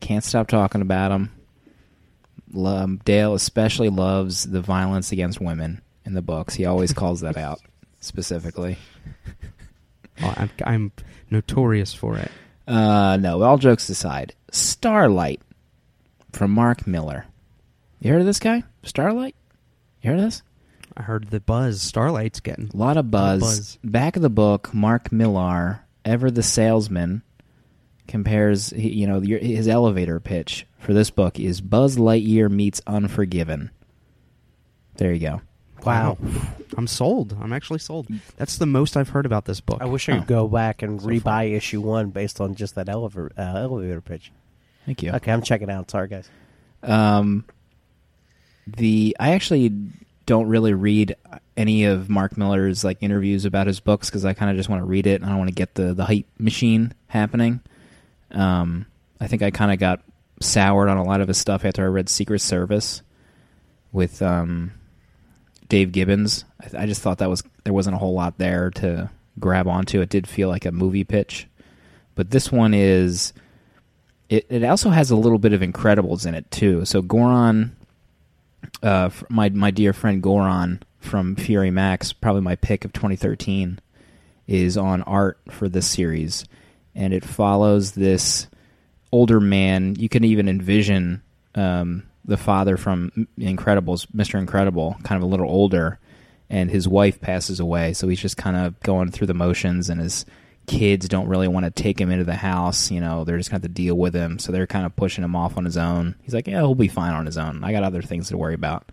Can't 0.00 0.22
stop 0.22 0.46
talking 0.48 0.82
about 0.82 1.10
him. 1.10 1.30
Um, 2.56 3.00
Dale 3.04 3.34
especially 3.34 3.88
loves 3.88 4.44
the 4.44 4.60
violence 4.60 5.12
against 5.12 5.40
women 5.40 5.80
in 6.04 6.14
the 6.14 6.22
books. 6.22 6.54
He 6.54 6.64
always 6.64 6.92
calls 6.92 7.20
that 7.20 7.36
out 7.36 7.60
specifically. 8.00 8.78
Oh, 10.22 10.34
I'm, 10.36 10.50
I'm 10.64 10.92
notorious 11.30 11.92
for 11.92 12.16
it. 12.18 12.30
Uh, 12.66 13.16
no, 13.16 13.42
all 13.42 13.58
jokes 13.58 13.88
aside, 13.88 14.34
Starlight 14.50 15.42
from 16.32 16.50
Mark 16.50 16.86
Millar. 16.86 17.26
You 18.00 18.12
heard 18.12 18.20
of 18.20 18.26
this 18.26 18.38
guy? 18.38 18.62
Starlight? 18.82 19.34
You 20.02 20.10
heard 20.10 20.18
of 20.18 20.24
this? 20.26 20.42
I 20.96 21.02
heard 21.02 21.30
the 21.30 21.40
buzz 21.40 21.82
Starlight's 21.82 22.40
getting. 22.40 22.70
A 22.72 22.76
lot 22.76 22.96
of 22.96 23.10
buzz. 23.10 23.40
buzz. 23.40 23.78
Back 23.82 24.16
of 24.16 24.22
the 24.22 24.30
book, 24.30 24.72
Mark 24.72 25.10
Millar, 25.10 25.80
ever 26.04 26.30
the 26.30 26.42
salesman, 26.42 27.22
compares 28.08 28.72
you 28.72 29.06
know 29.06 29.20
your, 29.22 29.38
his 29.38 29.66
elevator 29.68 30.20
pitch 30.20 30.66
for 30.78 30.92
this 30.92 31.10
book 31.10 31.38
is 31.40 31.60
Buzz 31.60 31.96
Lightyear 31.96 32.50
meets 32.50 32.80
Unforgiven. 32.86 33.70
There 34.96 35.12
you 35.12 35.20
go. 35.20 35.40
Wow. 35.84 36.18
I'm 36.76 36.86
sold. 36.86 37.36
I'm 37.40 37.52
actually 37.52 37.78
sold. 37.78 38.08
That's 38.36 38.58
the 38.58 38.66
most 38.66 38.96
I've 38.96 39.08
heard 39.10 39.26
about 39.26 39.44
this 39.44 39.60
book. 39.60 39.78
I 39.80 39.84
wish 39.86 40.08
I 40.08 40.14
could 40.14 40.22
Oh. 40.22 40.26
go 40.26 40.48
back 40.48 40.82
and 40.82 41.00
So 41.00 41.08
rebuy 41.08 41.20
far. 41.22 41.44
issue 41.44 41.80
one 41.80 42.10
based 42.10 42.40
on 42.40 42.54
just 42.54 42.74
that 42.76 42.88
elevator 42.88 43.30
uh, 43.38 43.42
elevator 43.58 44.00
pitch. 44.00 44.32
Thank 44.86 45.02
you. 45.02 45.12
Okay, 45.12 45.32
I'm 45.32 45.42
checking 45.42 45.70
out. 45.70 45.90
Sorry, 45.90 46.08
guys. 46.08 46.28
Um, 46.82 47.44
the 48.66 49.16
I 49.20 49.32
actually 49.32 49.72
don't 50.26 50.46
really 50.48 50.74
read 50.74 51.16
any 51.56 51.84
of 51.84 52.08
Mark 52.08 52.36
Millar's 52.36 52.82
like 52.84 52.98
interviews 53.02 53.44
about 53.44 53.66
his 53.66 53.78
books 53.80 54.08
because 54.10 54.24
I 54.24 54.32
kind 54.32 54.50
of 54.50 54.56
just 54.56 54.68
want 54.68 54.80
to 54.80 54.86
read 54.86 55.06
it 55.06 55.16
and 55.20 55.26
I 55.26 55.28
don't 55.28 55.38
want 55.38 55.48
to 55.50 55.54
get 55.54 55.74
the 55.74 55.92
the 55.94 56.04
hype 56.04 56.26
machine 56.38 56.92
happening. 57.08 57.60
Um, 58.34 58.86
I 59.20 59.26
think 59.26 59.42
I 59.42 59.50
kind 59.50 59.72
of 59.72 59.78
got 59.78 60.02
soured 60.40 60.88
on 60.88 60.96
a 60.96 61.04
lot 61.04 61.20
of 61.20 61.28
his 61.28 61.38
stuff 61.38 61.64
after 61.64 61.84
I 61.84 61.88
read 61.88 62.08
Secret 62.08 62.40
Service 62.40 63.02
with 63.92 64.20
um, 64.20 64.72
Dave 65.68 65.92
Gibbons. 65.92 66.44
I, 66.60 66.82
I 66.82 66.86
just 66.86 67.00
thought 67.00 67.18
that 67.18 67.30
was 67.30 67.42
there 67.64 67.72
wasn't 67.72 67.96
a 67.96 67.98
whole 67.98 68.14
lot 68.14 68.38
there 68.38 68.70
to 68.72 69.10
grab 69.38 69.66
onto. 69.66 70.00
It 70.00 70.10
did 70.10 70.26
feel 70.26 70.48
like 70.48 70.66
a 70.66 70.72
movie 70.72 71.04
pitch, 71.04 71.46
but 72.14 72.30
this 72.30 72.52
one 72.52 72.74
is. 72.74 73.32
It, 74.30 74.46
it 74.48 74.64
also 74.64 74.88
has 74.88 75.10
a 75.10 75.16
little 75.16 75.38
bit 75.38 75.52
of 75.52 75.60
Incredibles 75.60 76.26
in 76.26 76.34
it 76.34 76.50
too. 76.50 76.86
So 76.86 77.02
Goran, 77.02 77.72
uh, 78.82 79.10
my 79.28 79.50
my 79.50 79.70
dear 79.70 79.92
friend 79.92 80.22
Goran 80.22 80.80
from 80.98 81.36
Fury 81.36 81.70
Max, 81.70 82.12
probably 82.12 82.40
my 82.40 82.56
pick 82.56 82.84
of 82.84 82.92
2013, 82.92 83.78
is 84.46 84.76
on 84.76 85.02
art 85.02 85.38
for 85.50 85.68
this 85.68 85.86
series, 85.86 86.46
and 86.94 87.12
it 87.12 87.24
follows 87.24 87.92
this 87.92 88.46
older 89.12 89.40
man. 89.40 89.96
You 89.96 90.08
can 90.08 90.24
even 90.24 90.48
envision 90.48 91.22
um, 91.54 92.04
the 92.24 92.36
father 92.36 92.76
from 92.76 93.28
Incredibles, 93.38 94.06
Mr. 94.08 94.38
Incredible, 94.38 94.96
kind 95.02 95.22
of 95.22 95.26
a 95.26 95.30
little 95.30 95.48
older, 95.48 95.98
and 96.50 96.70
his 96.70 96.88
wife 96.88 97.20
passes 97.20 97.60
away. 97.60 97.92
So 97.92 98.08
he's 98.08 98.20
just 98.20 98.36
kind 98.36 98.56
of 98.56 98.78
going 98.80 99.10
through 99.10 99.26
the 99.28 99.34
motions, 99.34 99.90
and 99.90 100.00
his 100.00 100.24
kids 100.66 101.08
don't 101.08 101.28
really 101.28 101.48
want 101.48 101.64
to 101.64 101.70
take 101.70 102.00
him 102.00 102.10
into 102.10 102.24
the 102.24 102.34
house. 102.34 102.90
You 102.90 103.00
know, 103.00 103.24
they're 103.24 103.38
just 103.38 103.50
going 103.50 103.62
to 103.62 103.68
deal 103.68 103.94
with 103.94 104.14
him. 104.14 104.38
So 104.38 104.52
they're 104.52 104.66
kind 104.66 104.86
of 104.86 104.96
pushing 104.96 105.24
him 105.24 105.36
off 105.36 105.56
on 105.56 105.64
his 105.64 105.76
own. 105.76 106.14
He's 106.22 106.34
like, 106.34 106.46
yeah, 106.46 106.58
he'll 106.58 106.74
be 106.74 106.88
fine 106.88 107.12
on 107.12 107.26
his 107.26 107.38
own. 107.38 107.62
I 107.62 107.72
got 107.72 107.82
other 107.82 108.02
things 108.02 108.28
to 108.28 108.38
worry 108.38 108.54
about. 108.54 108.90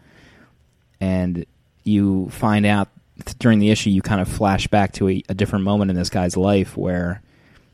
And 1.00 1.46
you 1.84 2.30
find 2.30 2.66
out 2.66 2.90
during 3.40 3.60
the 3.60 3.72
issue, 3.72 3.90
you 3.90 4.02
kind 4.02 4.22
of 4.22 4.28
flash 4.28 4.68
back 4.68 4.94
to 4.94 5.10
a, 5.10 5.24
a 5.30 5.34
different 5.34 5.66
moment 5.66 5.92
in 5.92 5.98
this 5.98 6.10
guy's 6.10 6.38
life 6.38 6.76
where 6.76 7.22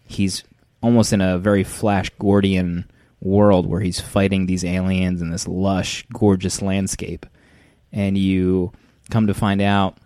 he's 0.08 0.44
almost 0.82 1.14
in 1.14 1.22
a 1.22 1.38
very 1.38 1.64
Flash 1.64 2.10
Gordian 2.20 2.90
world 3.20 3.66
where 3.66 3.82
he's 3.82 4.00
fighting 4.00 4.46
these 4.46 4.64
aliens 4.64 5.22
in 5.22 5.32
this 5.32 5.48
lush, 5.48 6.06
gorgeous 6.14 6.62
landscape. 6.62 7.26
And 7.92 8.18
you 8.18 8.72
come 9.10 9.28
to 9.28 9.34
find 9.34 9.62
out, 9.62 9.98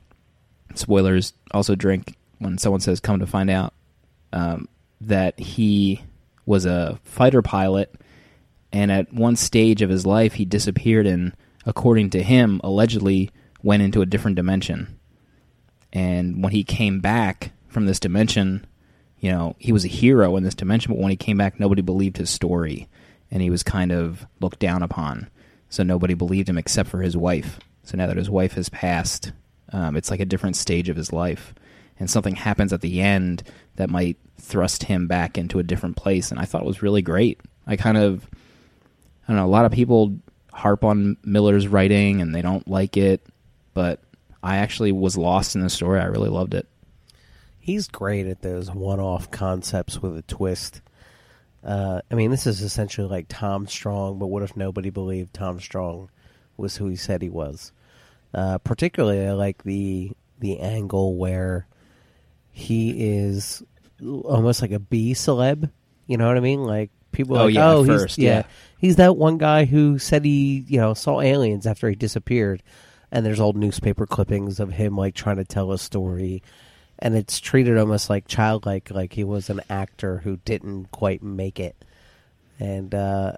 spoilers 0.75 1.33
also 1.51 1.75
drink 1.75 2.15
when 2.39 2.57
someone 2.57 2.81
says 2.81 2.99
come 2.99 3.19
to 3.19 3.27
find 3.27 3.49
out, 3.49 3.73
um, 4.33 4.67
that 5.01 5.39
he 5.39 6.01
was 6.45 6.65
a 6.65 6.99
fighter 7.03 7.41
pilot. 7.41 7.93
And 8.71 8.91
at 8.91 9.13
one 9.13 9.35
stage 9.35 9.81
of 9.81 9.89
his 9.89 10.05
life, 10.05 10.33
he 10.33 10.45
disappeared 10.45 11.05
and, 11.05 11.33
according 11.65 12.11
to 12.11 12.23
him, 12.23 12.61
allegedly 12.63 13.29
went 13.61 13.83
into 13.83 14.01
a 14.01 14.05
different 14.05 14.37
dimension. 14.37 14.97
And 15.91 16.41
when 16.41 16.53
he 16.53 16.63
came 16.63 17.01
back 17.01 17.51
from 17.67 17.85
this 17.85 17.99
dimension, 17.99 18.65
you 19.21 19.31
know, 19.31 19.55
he 19.59 19.71
was 19.71 19.85
a 19.85 19.89
hero 19.89 20.35
in 20.35 20.43
this 20.43 20.55
dimension, 20.55 20.93
but 20.93 20.99
when 20.99 21.11
he 21.11 21.15
came 21.15 21.37
back, 21.37 21.59
nobody 21.59 21.83
believed 21.83 22.17
his 22.17 22.29
story. 22.29 22.89
And 23.29 23.41
he 23.41 23.51
was 23.51 23.63
kind 23.63 23.91
of 23.91 24.25
looked 24.41 24.59
down 24.59 24.83
upon. 24.83 25.29
So 25.69 25.83
nobody 25.83 26.15
believed 26.15 26.49
him 26.49 26.57
except 26.57 26.89
for 26.89 27.01
his 27.01 27.15
wife. 27.15 27.59
So 27.83 27.97
now 27.97 28.07
that 28.07 28.17
his 28.17 28.29
wife 28.29 28.53
has 28.53 28.67
passed, 28.67 29.31
um, 29.71 29.95
it's 29.95 30.09
like 30.09 30.19
a 30.19 30.25
different 30.25 30.57
stage 30.57 30.89
of 30.89 30.97
his 30.97 31.13
life. 31.13 31.53
And 31.99 32.09
something 32.09 32.35
happens 32.35 32.73
at 32.73 32.81
the 32.81 32.99
end 32.99 33.43
that 33.75 33.91
might 33.91 34.17
thrust 34.39 34.83
him 34.83 35.07
back 35.07 35.37
into 35.37 35.59
a 35.59 35.63
different 35.63 35.95
place. 35.95 36.31
And 36.31 36.39
I 36.39 36.45
thought 36.45 36.63
it 36.63 36.67
was 36.67 36.81
really 36.81 37.03
great. 37.03 37.39
I 37.67 37.75
kind 37.75 37.97
of, 37.97 38.27
I 39.27 39.27
don't 39.27 39.37
know, 39.37 39.45
a 39.45 39.47
lot 39.47 39.65
of 39.65 39.71
people 39.71 40.17
harp 40.51 40.83
on 40.83 41.15
Millar's 41.23 41.67
writing 41.67 42.21
and 42.21 42.33
they 42.33 42.41
don't 42.41 42.67
like 42.67 42.97
it, 42.97 43.23
but 43.75 44.01
I 44.41 44.57
actually 44.57 44.91
was 44.91 45.15
lost 45.15 45.55
in 45.55 45.61
the 45.61 45.69
story. 45.69 45.99
I 45.99 46.05
really 46.05 46.29
loved 46.29 46.55
it. 46.55 46.67
He's 47.71 47.87
great 47.87 48.27
at 48.27 48.41
those 48.41 48.69
one-off 48.69 49.31
concepts 49.31 50.01
with 50.01 50.17
a 50.17 50.21
twist. 50.23 50.81
Uh, 51.63 52.01
I 52.11 52.15
mean, 52.15 52.29
this 52.31 52.45
is 52.45 52.61
essentially 52.61 53.07
like 53.07 53.27
Tom 53.29 53.65
Strong, 53.65 54.19
but 54.19 54.27
what 54.27 54.43
if 54.43 54.57
nobody 54.57 54.89
believed 54.89 55.33
Tom 55.33 55.57
Strong 55.61 56.09
was 56.57 56.75
who 56.75 56.87
he 56.87 56.97
said 56.97 57.21
he 57.21 57.29
was? 57.29 57.71
Uh, 58.33 58.57
particularly, 58.57 59.25
I 59.25 59.31
like 59.31 59.63
the 59.63 60.11
the 60.39 60.59
angle 60.59 61.15
where 61.15 61.65
he 62.51 63.09
is 63.09 63.63
almost 64.01 64.61
like 64.61 64.71
a 64.71 64.79
B 64.79 65.13
celeb. 65.13 65.69
You 66.07 66.17
know 66.17 66.27
what 66.27 66.35
I 66.35 66.41
mean? 66.41 66.65
Like 66.65 66.89
people, 67.13 67.37
are 67.37 67.41
Oh, 67.41 67.45
like, 67.45 67.53
yeah, 67.55 67.71
oh, 67.71 67.85
first, 67.85 68.17
he's, 68.17 68.25
yeah. 68.25 68.43
he's 68.79 68.97
that 68.97 69.15
one 69.15 69.37
guy 69.37 69.63
who 69.63 69.97
said 69.97 70.25
he, 70.25 70.65
you 70.67 70.77
know, 70.77 70.93
saw 70.93 71.21
aliens 71.21 71.65
after 71.65 71.87
he 71.87 71.95
disappeared. 71.95 72.63
And 73.13 73.25
there's 73.25 73.39
old 73.39 73.55
newspaper 73.55 74.05
clippings 74.05 74.59
of 74.59 74.73
him 74.73 74.97
like 74.97 75.15
trying 75.15 75.37
to 75.37 75.45
tell 75.45 75.71
a 75.71 75.77
story 75.77 76.43
and 77.01 77.15
it's 77.15 77.39
treated 77.39 77.77
almost 77.77 78.09
like 78.09 78.27
childlike, 78.27 78.91
like 78.91 79.13
he 79.13 79.23
was 79.23 79.49
an 79.49 79.61
actor 79.69 80.17
who 80.19 80.37
didn't 80.45 80.91
quite 80.91 81.23
make 81.23 81.59
it. 81.59 81.75
And 82.59 82.93
uh, 82.93 83.33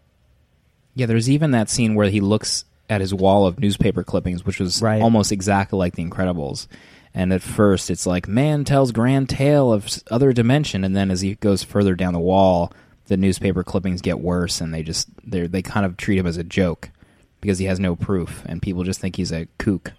Yeah, 0.96 1.06
there's 1.06 1.30
even 1.30 1.52
that 1.52 1.70
scene 1.70 1.96
where 1.96 2.10
he 2.10 2.20
looks 2.22 2.66
at 2.90 3.02
his 3.02 3.14
wall 3.14 3.48
of 3.48 3.60
newspaper 3.60 4.04
clippings, 4.04 4.46
which 4.46 4.60
was 4.60 4.82
Right. 4.82 5.02
almost 5.02 5.32
exactly 5.32 5.80
like 5.80 5.96
The 5.96 6.04
Incredibles. 6.06 6.68
And 7.14 7.32
at 7.32 7.42
first, 7.42 7.90
it's 7.92 8.06
like 8.06 8.28
man 8.28 8.64
tells 8.66 8.92
grand 8.92 9.30
tale 9.30 9.72
of 9.72 9.88
other 10.10 10.34
dimension, 10.34 10.84
and 10.84 10.96
then 10.96 11.12
as 11.12 11.22
he 11.22 11.36
goes 11.36 11.62
further 11.64 11.94
down 11.96 12.14
the 12.14 12.20
wall, 12.20 12.74
the 13.06 13.18
newspaper 13.18 13.64
clippings 13.64 14.02
get 14.02 14.20
worse, 14.20 14.60
and 14.62 14.74
they 14.74 14.82
just 14.82 15.10
they 15.24 15.46
they 15.46 15.62
kind 15.62 15.86
of 15.86 15.96
treat 15.96 16.18
him 16.18 16.26
as 16.26 16.38
a 16.38 16.44
joke 16.44 16.90
because 17.40 17.60
he 17.60 17.66
has 17.66 17.80
no 17.80 17.96
proof, 17.96 18.42
and 18.48 18.64
people 18.64 18.84
just 18.84 19.00
think 19.00 19.16
he's 19.16 19.32
a 19.32 19.48
kook. 19.60 19.94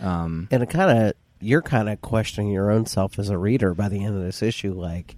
Um, 0.00 0.48
and 0.50 0.60
it 0.62 0.70
kind 0.70 1.06
of 1.06 1.12
you're 1.44 1.62
kind 1.62 1.88
of 1.88 2.00
questioning 2.00 2.50
your 2.50 2.70
own 2.70 2.86
self 2.86 3.18
as 3.18 3.28
a 3.28 3.38
reader 3.38 3.74
by 3.74 3.88
the 3.88 4.02
end 4.02 4.16
of 4.16 4.22
this 4.22 4.42
issue. 4.42 4.72
Like, 4.72 5.16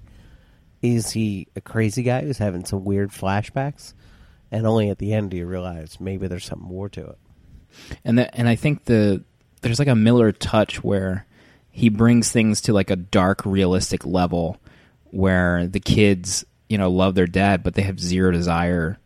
is 0.83 1.11
he 1.11 1.49
a 1.54 1.61
crazy 1.61 2.02
guy 2.02 2.23
who's 2.23 2.38
having 2.38 2.64
some 2.64 2.85
weird 2.85 3.11
flashbacks? 3.11 3.95
And 4.50 4.66
only 4.66 4.90
at 4.90 4.99
the 4.99 5.12
end 5.12 5.30
do 5.30 5.37
you 5.37 5.47
realize 5.47 6.00
maybe 6.00 6.26
there's 6.26 6.45
something 6.45 6.68
more 6.68 6.88
to 6.90 7.06
it. 7.06 7.18
and 8.04 8.18
the, 8.18 8.35
and 8.37 8.49
I 8.49 8.56
think 8.56 8.85
the 8.85 9.23
there's 9.62 9.78
like 9.78 9.88
a 9.88 9.95
Millar 9.95 10.33
touch 10.33 10.83
where 10.85 11.26
he 11.71 11.88
brings 11.88 12.30
things 12.30 12.61
to 12.62 12.73
like 12.73 12.90
a 12.90 12.97
dark, 12.97 13.45
realistic 13.45 14.06
level 14.06 14.59
where 15.11 15.66
the 15.66 15.80
kids, 15.80 16.45
you 16.68 16.78
know, 16.78 16.90
love 16.90 17.14
their 17.14 17.26
dad, 17.26 17.62
but 17.62 17.75
they 17.75 17.83
have 17.83 18.00
zero 18.00 18.30
desire 18.30 18.99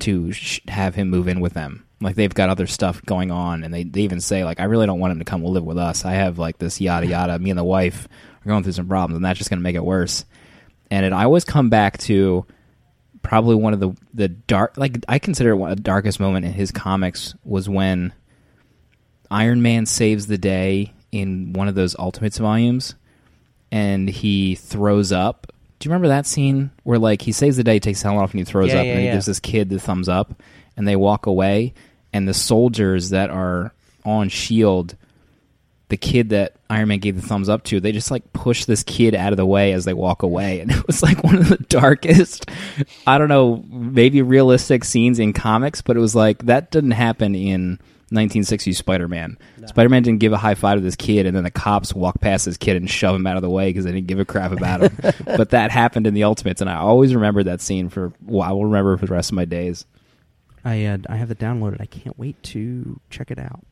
to 0.00 0.32
sh- 0.32 0.60
have 0.68 0.94
him 0.94 1.10
move 1.10 1.28
in 1.28 1.40
with 1.40 1.54
them. 1.54 1.86
Like 2.00 2.16
they've 2.16 2.32
got 2.32 2.48
other 2.48 2.66
stuff 2.66 3.04
going 3.04 3.30
on, 3.30 3.62
and 3.62 3.72
they, 3.74 3.84
they 3.84 4.00
even 4.02 4.20
say 4.20 4.44
like, 4.44 4.58
I 4.60 4.64
really 4.64 4.86
don't 4.86 5.00
want 5.00 5.12
him 5.12 5.18
to 5.18 5.24
come 5.24 5.44
live 5.44 5.64
with 5.64 5.78
us. 5.78 6.04
I 6.04 6.12
have 6.12 6.38
like 6.38 6.58
this 6.58 6.80
yada 6.80 7.06
yada. 7.06 7.38
Me 7.38 7.50
and 7.50 7.58
the 7.58 7.64
wife 7.64 8.08
are 8.44 8.48
going 8.48 8.62
through 8.62 8.72
some 8.72 8.88
problems, 8.88 9.16
and 9.16 9.24
that's 9.24 9.38
just 9.38 9.50
going 9.50 9.58
to 9.58 9.62
make 9.64 9.76
it 9.76 9.84
worse. 9.84 10.24
And 10.90 11.04
it, 11.04 11.12
I 11.12 11.24
always 11.24 11.44
come 11.44 11.68
back 11.68 11.98
to 11.98 12.46
probably 13.22 13.54
one 13.54 13.74
of 13.74 13.80
the 13.80 13.92
the 14.14 14.28
dark 14.28 14.78
like 14.78 14.96
I 15.06 15.18
consider 15.18 15.50
it 15.50 15.56
one 15.56 15.70
of 15.70 15.76
the 15.76 15.82
darkest 15.82 16.20
moment 16.20 16.46
in 16.46 16.52
his 16.52 16.70
comics 16.72 17.34
was 17.44 17.68
when 17.68 18.14
Iron 19.30 19.62
Man 19.62 19.84
saves 19.86 20.26
the 20.26 20.38
day 20.38 20.92
in 21.12 21.52
one 21.52 21.68
of 21.68 21.74
those 21.74 21.94
Ultimates 21.98 22.38
volumes, 22.38 22.94
and 23.70 24.08
he 24.08 24.54
throws 24.54 25.12
up. 25.12 25.46
Do 25.78 25.88
you 25.88 25.92
remember 25.92 26.08
that 26.08 26.26
scene 26.26 26.70
where 26.82 26.98
like 26.98 27.22
he 27.22 27.32
saves 27.32 27.56
the 27.56 27.64
day, 27.64 27.78
takes 27.78 28.00
the 28.02 28.08
helmet 28.08 28.24
off, 28.24 28.30
and 28.32 28.40
he 28.40 28.44
throws 28.44 28.72
Yeah, 28.72 28.80
up, 28.80 28.86
yeah, 28.86 28.90
and 28.92 29.00
he 29.00 29.06
yeah. 29.06 29.12
gives 29.12 29.26
this 29.26 29.40
kid 29.40 29.68
the 29.68 29.78
thumbs 29.78 30.08
up, 30.08 30.42
and 30.76 30.86
they 30.88 30.96
walk 30.96 31.26
away, 31.26 31.74
and 32.12 32.26
the 32.26 32.34
soldiers 32.34 33.10
that 33.10 33.30
are 33.30 33.72
on 34.04 34.28
Shield, 34.28 34.96
the 35.88 35.96
kid 35.96 36.30
that 36.30 36.56
Iron 36.68 36.88
Man 36.88 36.98
gave 36.98 37.20
the 37.20 37.26
thumbs 37.26 37.48
up 37.48 37.64
to, 37.64 37.80
they 37.80 37.92
just 37.92 38.10
like 38.10 38.32
push 38.32 38.64
this 38.64 38.82
kid 38.82 39.14
out 39.14 39.32
of 39.32 39.36
the 39.36 39.46
way 39.46 39.72
as 39.72 39.84
they 39.84 39.94
walk 39.94 40.22
away, 40.22 40.60
and 40.60 40.70
it 40.70 40.86
was 40.86 41.02
like 41.02 41.22
one 41.22 41.36
of 41.36 41.48
the 41.48 41.58
darkest. 41.58 42.50
I 43.06 43.18
don't 43.18 43.28
know, 43.28 43.64
maybe 43.68 44.22
realistic 44.22 44.84
scenes 44.84 45.18
in 45.18 45.32
comics, 45.32 45.82
but 45.82 45.96
it 45.96 46.00
was 46.00 46.14
like 46.14 46.46
that 46.46 46.70
didn't 46.70 46.92
happen 46.92 47.34
in 47.34 47.78
1960s 48.12 48.74
Spider-Man. 48.74 49.38
Spider-Man 49.66 50.02
didn't 50.02 50.20
give 50.20 50.32
a 50.32 50.36
high 50.36 50.56
five 50.56 50.78
to 50.78 50.80
this 50.80 50.96
kid, 50.96 51.26
and 51.26 51.36
then 51.36 51.44
the 51.44 51.50
cops 51.50 51.94
walk 51.94 52.20
past 52.20 52.44
this 52.44 52.56
kid 52.56 52.76
and 52.76 52.90
shove 52.90 53.14
him 53.14 53.26
out 53.26 53.36
of 53.36 53.42
the 53.42 53.50
way 53.50 53.68
because 53.68 53.84
they 53.84 53.92
didn't 53.92 54.08
give 54.08 54.18
a 54.18 54.24
crap 54.24 54.50
about 54.52 54.82
him. 54.82 55.12
but 55.24 55.50
that 55.50 55.70
happened 55.70 56.06
in 56.06 56.14
the 56.14 56.24
Ultimates, 56.24 56.60
and 56.60 56.68
I 56.68 56.76
always 56.76 57.14
remember 57.14 57.44
that 57.44 57.60
scene 57.60 57.88
for. 57.88 58.12
Well, 58.24 58.42
I 58.42 58.52
will 58.52 58.64
remember 58.64 58.96
for 58.96 59.06
the 59.06 59.14
rest 59.14 59.30
of 59.30 59.36
my 59.36 59.44
days. 59.44 59.84
I 60.64 60.84
uh, 60.86 60.98
I 61.08 61.16
have 61.16 61.30
it 61.30 61.38
downloaded. 61.38 61.80
I 61.80 61.86
can't 61.86 62.18
wait 62.18 62.40
to 62.44 63.00
check 63.10 63.30
it 63.30 63.38
out. 63.38 63.64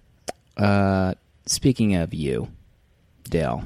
Uh, 0.57 1.15
speaking 1.47 1.95
of 1.95 2.15
you, 2.15 2.49
Dale. 3.25 3.65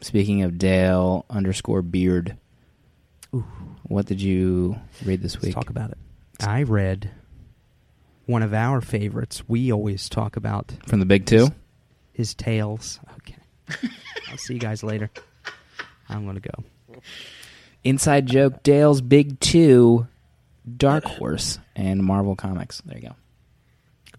Speaking 0.00 0.42
of 0.42 0.58
Dale 0.58 1.24
underscore 1.30 1.82
Beard. 1.82 2.36
Ooh. 3.34 3.44
What 3.84 4.06
did 4.06 4.20
you 4.20 4.76
read 5.04 5.22
this 5.22 5.34
Let's 5.34 5.46
week? 5.46 5.54
talk 5.54 5.70
about 5.70 5.90
it. 5.90 5.98
I 6.40 6.62
read 6.64 7.10
one 8.26 8.42
of 8.42 8.52
our 8.52 8.80
favorites. 8.80 9.42
We 9.48 9.72
always 9.72 10.08
talk 10.08 10.36
about 10.36 10.72
From 10.86 11.00
the 11.00 11.06
Big 11.06 11.24
Two. 11.26 11.48
his 12.12 12.34
tales. 12.34 13.00
Okay. 13.18 13.36
I'll 14.30 14.36
see 14.38 14.54
you 14.54 14.60
guys 14.60 14.82
later. 14.82 15.10
I'm 16.08 16.24
going 16.24 16.40
to 16.40 16.48
go. 16.48 17.00
Inside 17.84 18.26
joke: 18.26 18.62
Dale's 18.62 19.00
Big 19.00 19.38
Two, 19.40 20.06
Dark 20.76 21.04
Horse, 21.04 21.58
and 21.76 22.02
Marvel 22.02 22.34
Comics. 22.34 22.80
There 22.84 22.98
you 22.98 23.08
go. 23.08 23.16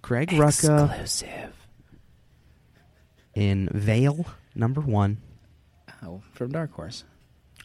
Greg 0.01 0.29
Rucka 0.29 1.01
Exclusive. 1.01 1.53
in 3.35 3.69
Veil, 3.73 4.25
number 4.55 4.81
one. 4.81 5.17
Oh, 6.03 6.21
from 6.31 6.51
Dark 6.51 6.71
Horse. 6.73 7.03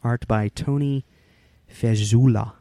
Art 0.03 0.27
by 0.27 0.49
Toni 0.49 1.05
Fejzula. 1.71 2.55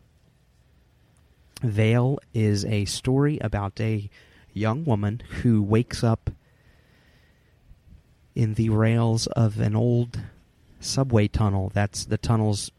Veil 1.63 2.19
is 2.33 2.65
a 2.65 2.85
story 2.85 3.39
about 3.39 3.79
a 3.79 4.09
young 4.53 4.83
woman 4.85 5.21
who 5.41 5.61
wakes 5.63 6.03
up 6.03 6.29
in 8.35 8.55
the 8.55 8.69
rails 8.69 9.27
of 9.27 9.59
an 9.59 9.75
old 9.75 10.19
subway 10.79 11.27
tunnel. 11.27 11.71
That's 11.73 12.05
the 12.05 12.17
tunnel's 12.17 12.71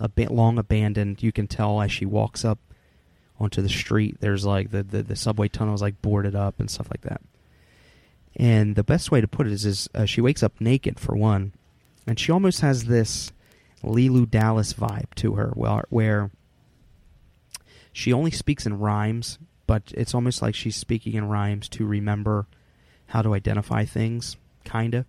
a 0.00 0.08
bit 0.08 0.30
long 0.30 0.58
abandoned. 0.58 1.22
You 1.22 1.32
can 1.32 1.46
tell 1.46 1.80
as 1.80 1.92
she 1.92 2.04
walks 2.04 2.44
up 2.44 2.58
onto 3.40 3.62
the 3.62 3.68
street. 3.68 4.18
There's 4.20 4.44
like 4.44 4.70
the, 4.70 4.82
the, 4.82 5.02
the 5.02 5.16
subway 5.16 5.48
tunnel 5.48 5.74
is 5.74 5.82
like 5.82 6.02
boarded 6.02 6.36
up 6.36 6.60
and 6.60 6.70
stuff 6.70 6.90
like 6.90 7.00
that. 7.02 7.22
And 8.36 8.76
the 8.76 8.84
best 8.84 9.10
way 9.10 9.20
to 9.20 9.28
put 9.28 9.46
it 9.46 9.52
is, 9.52 9.64
is 9.64 9.88
uh, 9.94 10.04
she 10.04 10.20
wakes 10.20 10.42
up 10.42 10.60
naked 10.60 11.00
for 11.00 11.16
one, 11.16 11.52
and 12.06 12.18
she 12.18 12.30
almost 12.30 12.60
has 12.60 12.84
this 12.84 13.32
Leeloo 13.82 14.30
Dallas 14.30 14.72
vibe 14.74 15.12
to 15.16 15.34
her, 15.34 15.48
where, 15.54 15.84
where 15.88 16.30
she 17.92 18.12
only 18.12 18.30
speaks 18.30 18.66
in 18.66 18.78
rhymes, 18.78 19.38
but 19.66 19.92
it's 19.96 20.14
almost 20.14 20.42
like 20.42 20.54
she's 20.54 20.76
speaking 20.76 21.14
in 21.14 21.28
rhymes 21.28 21.68
to 21.70 21.86
remember 21.86 22.46
how 23.06 23.22
to 23.22 23.34
identify 23.34 23.84
things, 23.84 24.36
kinda. 24.64 25.06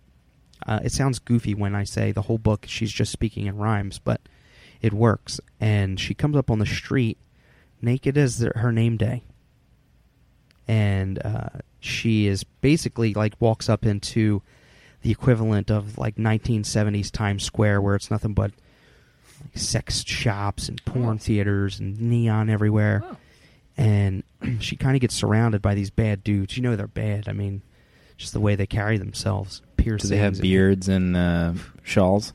Uh, 0.66 0.80
it 0.84 0.92
sounds 0.92 1.18
goofy 1.18 1.54
when 1.54 1.74
I 1.74 1.84
say 1.84 2.12
the 2.12 2.22
whole 2.22 2.38
book 2.38 2.66
she's 2.68 2.92
just 2.92 3.12
speaking 3.12 3.46
in 3.46 3.56
rhymes, 3.56 3.98
but 3.98 4.20
it 4.80 4.92
works. 4.92 5.40
And 5.60 5.98
she 5.98 6.14
comes 6.14 6.36
up 6.36 6.50
on 6.50 6.58
the 6.58 6.66
street 6.66 7.18
naked 7.82 8.16
as 8.16 8.38
the, 8.38 8.52
her 8.56 8.72
name 8.72 8.96
day, 8.96 9.22
and 10.68 11.20
uh, 11.24 11.48
she 11.80 12.26
is 12.26 12.44
basically 12.44 13.14
like 13.14 13.34
walks 13.40 13.68
up 13.68 13.84
into 13.84 14.42
the 15.02 15.10
equivalent 15.10 15.70
of 15.70 15.98
like 15.98 16.16
1970s 16.16 17.10
Times 17.10 17.42
Square, 17.42 17.82
where 17.82 17.96
it's 17.96 18.10
nothing 18.10 18.34
but 18.34 18.52
like 19.42 19.58
sex 19.58 20.04
shops 20.04 20.68
and 20.68 20.82
porn 20.84 21.18
theaters 21.18 21.80
and 21.80 22.00
neon 22.00 22.48
everywhere. 22.48 23.02
And 23.76 24.22
she 24.60 24.76
kind 24.76 24.96
of 24.96 25.00
gets 25.00 25.14
surrounded 25.14 25.60
by 25.60 25.74
these 25.74 25.90
bad 25.90 26.22
dudes. 26.22 26.56
You 26.56 26.62
know 26.62 26.76
they're 26.76 26.86
bad. 26.86 27.28
I 27.28 27.32
mean, 27.32 27.62
just 28.16 28.32
the 28.32 28.40
way 28.40 28.54
they 28.54 28.66
carry 28.66 28.98
themselves. 28.98 29.62
Piercings. 29.76 30.10
Do 30.10 30.14
they 30.14 30.20
have 30.20 30.34
and 30.34 30.42
beards 30.42 30.88
and 30.88 31.16
uh, 31.16 31.52
shawls? 31.82 32.32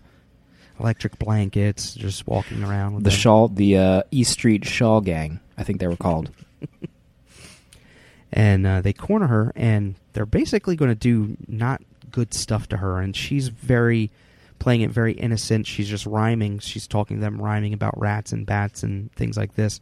Electric 0.79 1.17
blankets, 1.19 1.95
just 1.95 2.27
walking 2.27 2.63
around 2.63 2.95
with 2.95 3.03
The 3.03 3.09
them. 3.09 3.19
shawl, 3.19 3.47
the 3.47 3.77
uh, 3.77 4.03
East 4.11 4.31
Street 4.31 4.65
Shawl 4.65 5.01
Gang, 5.01 5.39
I 5.57 5.63
think 5.63 5.79
they 5.79 5.87
were 5.87 5.95
called. 5.95 6.29
and 8.31 8.67
uh, 8.67 8.81
they 8.81 8.93
corner 8.93 9.27
her, 9.27 9.51
and 9.55 9.95
they're 10.13 10.25
basically 10.25 10.75
going 10.75 10.89
to 10.91 10.95
do 10.95 11.37
not 11.47 11.81
good 12.11 12.33
stuff 12.33 12.67
to 12.69 12.77
her. 12.77 12.99
And 12.99 13.15
she's 13.15 13.47
very 13.49 14.11
playing 14.59 14.81
it 14.81 14.89
very 14.91 15.13
innocent. 15.13 15.67
She's 15.67 15.87
just 15.89 16.05
rhyming. 16.05 16.59
She's 16.59 16.87
talking 16.87 17.17
to 17.17 17.21
them, 17.21 17.41
rhyming 17.41 17.73
about 17.73 17.99
rats 17.99 18.31
and 18.31 18.45
bats 18.45 18.83
and 18.83 19.11
things 19.13 19.37
like 19.37 19.55
this. 19.55 19.79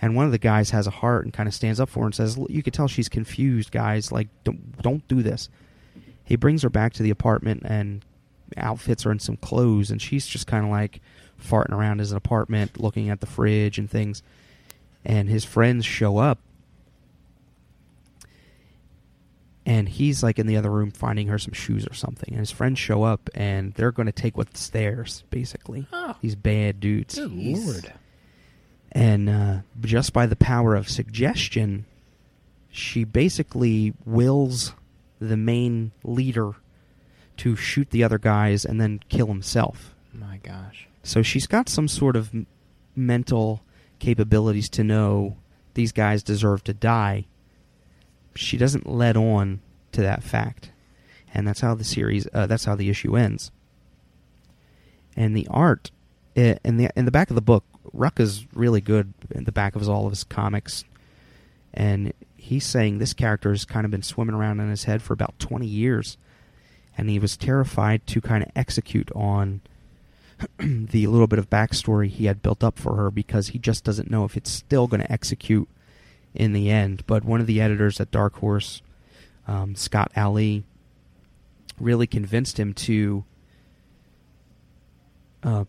And 0.00 0.16
one 0.16 0.26
of 0.26 0.32
the 0.32 0.38
guys 0.38 0.70
has 0.70 0.86
a 0.86 0.90
heart 0.90 1.24
and 1.24 1.32
kind 1.32 1.46
of 1.46 1.54
stands 1.54 1.78
up 1.80 1.88
for 1.88 2.00
her 2.00 2.06
and 2.06 2.14
says, 2.14 2.38
"You 2.48 2.62
could 2.62 2.74
tell 2.74 2.88
she's 2.88 3.08
confused, 3.08 3.70
guys. 3.70 4.10
Like, 4.12 4.28
don't 4.42 4.80
don't 4.82 5.06
do 5.08 5.22
this." 5.22 5.48
He 6.24 6.36
brings 6.36 6.62
her 6.62 6.70
back 6.70 6.94
to 6.94 7.02
the 7.02 7.10
apartment 7.10 7.62
and 7.64 8.04
outfits 8.56 9.02
her 9.04 9.12
in 9.12 9.18
some 9.18 9.36
clothes, 9.36 9.90
and 9.90 10.00
she's 10.00 10.26
just 10.26 10.46
kind 10.46 10.64
of 10.64 10.70
like 10.70 11.00
farting 11.42 11.72
around 11.72 11.98
his 11.98 12.12
apartment, 12.12 12.80
looking 12.80 13.10
at 13.10 13.20
the 13.20 13.26
fridge 13.26 13.78
and 13.78 13.90
things. 13.90 14.22
And 15.04 15.28
his 15.28 15.44
friends 15.44 15.84
show 15.84 16.16
up 16.18 16.38
and 19.66 19.88
he's 19.88 20.22
like 20.22 20.38
in 20.38 20.46
the 20.46 20.56
other 20.56 20.70
room 20.70 20.90
finding 20.90 21.28
her 21.28 21.38
some 21.38 21.52
shoes 21.54 21.86
or 21.86 21.94
something 21.94 22.28
and 22.30 22.38
his 22.38 22.50
friends 22.50 22.78
show 22.78 23.02
up 23.02 23.30
and 23.34 23.72
they're 23.74 23.92
going 23.92 24.06
to 24.06 24.12
take 24.12 24.36
what's 24.36 24.68
theirs 24.70 25.24
basically 25.30 25.86
Oh. 25.92 26.14
these 26.20 26.34
bad 26.34 26.80
dudes 26.80 27.14
Good 27.18 27.32
lord. 27.32 27.92
and 28.92 29.28
uh, 29.28 29.58
just 29.80 30.12
by 30.12 30.26
the 30.26 30.36
power 30.36 30.74
of 30.74 30.88
suggestion 30.88 31.86
she 32.70 33.04
basically 33.04 33.94
wills 34.04 34.74
the 35.18 35.36
main 35.36 35.92
leader 36.02 36.52
to 37.38 37.56
shoot 37.56 37.90
the 37.90 38.04
other 38.04 38.18
guys 38.18 38.64
and 38.64 38.80
then 38.80 39.00
kill 39.08 39.26
himself 39.26 39.94
My 40.12 40.38
gosh. 40.42 40.86
so 41.02 41.22
she's 41.22 41.46
got 41.46 41.68
some 41.68 41.88
sort 41.88 42.16
of 42.16 42.34
m- 42.34 42.46
mental 42.96 43.62
capabilities 43.98 44.68
to 44.70 44.84
know 44.84 45.36
these 45.74 45.92
guys 45.92 46.22
deserve 46.22 46.62
to 46.64 46.74
die. 46.74 47.26
She 48.36 48.56
doesn't 48.56 48.86
let 48.88 49.16
on 49.16 49.60
to 49.92 50.02
that 50.02 50.22
fact, 50.22 50.70
and 51.32 51.46
that's 51.48 51.60
how 51.60 51.74
the 51.74 51.84
series. 51.84 52.28
Uh, 52.32 52.46
that's 52.46 52.64
how 52.64 52.74
the 52.76 52.88
issue 52.90 53.16
ends. 53.16 53.50
And 55.16 55.36
the 55.36 55.46
art 55.50 55.90
uh, 56.36 56.54
in 56.64 56.76
the 56.76 56.90
in 56.96 57.04
the 57.04 57.10
back 57.10 57.30
of 57.30 57.36
the 57.36 57.42
book, 57.42 57.64
Ruck 57.92 58.18
is 58.20 58.46
really 58.54 58.80
good 58.80 59.14
in 59.30 59.44
the 59.44 59.52
back 59.52 59.74
of 59.74 59.80
his, 59.80 59.88
all 59.88 60.06
of 60.06 60.12
his 60.12 60.24
comics, 60.24 60.84
and 61.72 62.12
he's 62.36 62.64
saying 62.64 62.98
this 62.98 63.14
character 63.14 63.50
has 63.50 63.64
kind 63.64 63.84
of 63.84 63.90
been 63.90 64.02
swimming 64.02 64.34
around 64.34 64.60
in 64.60 64.70
his 64.70 64.84
head 64.84 65.02
for 65.02 65.12
about 65.12 65.38
twenty 65.38 65.66
years, 65.66 66.16
and 66.96 67.10
he 67.10 67.18
was 67.18 67.36
terrified 67.36 68.06
to 68.08 68.20
kind 68.20 68.42
of 68.42 68.50
execute 68.54 69.10
on 69.14 69.60
the 70.58 71.06
little 71.06 71.26
bit 71.26 71.38
of 71.38 71.50
backstory 71.50 72.08
he 72.08 72.26
had 72.26 72.42
built 72.42 72.62
up 72.62 72.78
for 72.78 72.96
her 72.96 73.10
because 73.10 73.48
he 73.48 73.58
just 73.58 73.84
doesn't 73.84 74.10
know 74.10 74.24
if 74.24 74.36
it's 74.36 74.50
still 74.50 74.86
going 74.86 75.00
to 75.00 75.12
execute 75.12 75.68
in 76.34 76.52
the 76.52 76.70
end. 76.70 77.04
But 77.06 77.24
one 77.24 77.40
of 77.40 77.46
the 77.46 77.60
editors 77.60 78.00
at 78.00 78.10
Dark 78.10 78.36
Horse, 78.36 78.82
um, 79.46 79.74
Scott 79.74 80.10
Allie, 80.16 80.64
really 81.78 82.06
convinced 82.06 82.58
him 82.58 82.72
to 82.74 83.24
uh, 85.42 85.64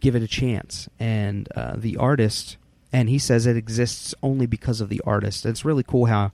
give 0.00 0.14
it 0.14 0.22
a 0.22 0.28
chance. 0.28 0.88
And 0.98 1.48
uh, 1.54 1.74
the 1.76 1.96
artist, 1.96 2.56
and 2.92 3.08
he 3.08 3.18
says 3.18 3.46
it 3.46 3.56
exists 3.56 4.14
only 4.22 4.46
because 4.46 4.80
of 4.80 4.88
the 4.88 5.00
artist. 5.04 5.46
It's 5.46 5.64
really 5.64 5.82
cool 5.82 6.06
how 6.06 6.32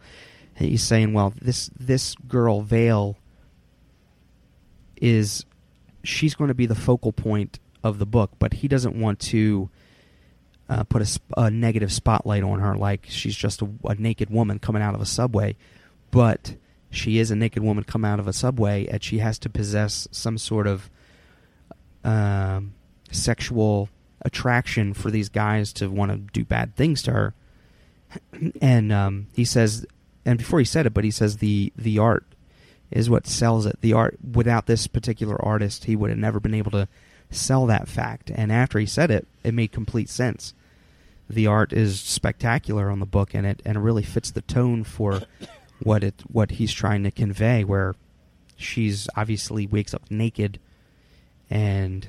he's 0.56 0.82
saying, 0.82 1.12
well, 1.12 1.32
this 1.40 1.70
this 1.78 2.14
girl 2.28 2.62
Veil 2.62 3.16
is 4.96 5.44
she's 6.02 6.34
going 6.34 6.48
to 6.48 6.54
be 6.54 6.66
the 6.66 6.74
focal 6.74 7.12
point 7.12 7.58
of 7.82 7.98
the 7.98 8.06
book, 8.06 8.32
but 8.38 8.54
he 8.54 8.68
doesn't 8.68 8.98
want 8.98 9.20
to 9.20 9.68
uh, 10.68 10.84
put 10.84 11.02
a, 11.02 11.20
a 11.36 11.50
negative 11.50 11.92
spotlight 11.92 12.42
on 12.42 12.60
her 12.60 12.74
like 12.76 13.06
she's 13.08 13.36
just 13.36 13.62
a, 13.62 13.68
a 13.84 13.94
naked 13.94 14.30
woman 14.30 14.58
coming 14.58 14.82
out 14.82 14.94
of 14.94 15.00
a 15.00 15.06
subway. 15.06 15.56
But 16.10 16.56
she 16.90 17.18
is 17.18 17.30
a 17.30 17.36
naked 17.36 17.62
woman 17.62 17.84
coming 17.84 18.10
out 18.10 18.20
of 18.20 18.28
a 18.28 18.32
subway, 18.32 18.86
and 18.86 19.02
she 19.02 19.18
has 19.18 19.38
to 19.40 19.50
possess 19.50 20.06
some 20.10 20.38
sort 20.38 20.66
of 20.66 20.88
um, 22.04 22.74
sexual 23.10 23.88
attraction 24.22 24.94
for 24.94 25.10
these 25.10 25.28
guys 25.28 25.72
to 25.74 25.88
want 25.88 26.10
to 26.10 26.18
do 26.32 26.44
bad 26.44 26.76
things 26.76 27.02
to 27.02 27.12
her. 27.12 27.34
and 28.62 28.92
um, 28.92 29.26
he 29.34 29.44
says, 29.44 29.86
and 30.24 30.38
before 30.38 30.58
he 30.58 30.64
said 30.64 30.86
it, 30.86 30.94
but 30.94 31.04
he 31.04 31.10
says 31.10 31.38
the 31.38 31.72
the 31.76 31.98
art 31.98 32.24
is 32.90 33.10
what 33.10 33.26
sells 33.26 33.66
it. 33.66 33.80
The 33.80 33.92
art 33.92 34.18
without 34.32 34.66
this 34.66 34.86
particular 34.86 35.42
artist, 35.44 35.84
he 35.84 35.96
would 35.96 36.10
have 36.10 36.18
never 36.18 36.40
been 36.40 36.54
able 36.54 36.70
to 36.72 36.88
sell 37.30 37.66
that 37.66 37.88
fact. 37.88 38.30
And 38.34 38.52
after 38.52 38.78
he 38.78 38.86
said 38.86 39.10
it, 39.10 39.26
it 39.42 39.54
made 39.54 39.72
complete 39.72 40.08
sense. 40.08 40.54
The 41.28 41.46
art 41.46 41.72
is 41.72 42.00
spectacular 42.00 42.90
on 42.90 43.00
the 43.00 43.06
book, 43.06 43.34
and 43.34 43.46
it 43.46 43.62
and 43.64 43.76
it 43.76 43.80
really 43.80 44.02
fits 44.02 44.30
the 44.30 44.42
tone 44.42 44.84
for 44.84 45.22
what 45.82 46.04
it 46.04 46.22
what 46.30 46.52
he's 46.52 46.72
trying 46.72 47.02
to 47.04 47.10
convey. 47.10 47.64
Where 47.64 47.94
she's 48.56 49.08
obviously 49.16 49.66
wakes 49.66 49.94
up 49.94 50.10
naked 50.10 50.60
and 51.50 52.06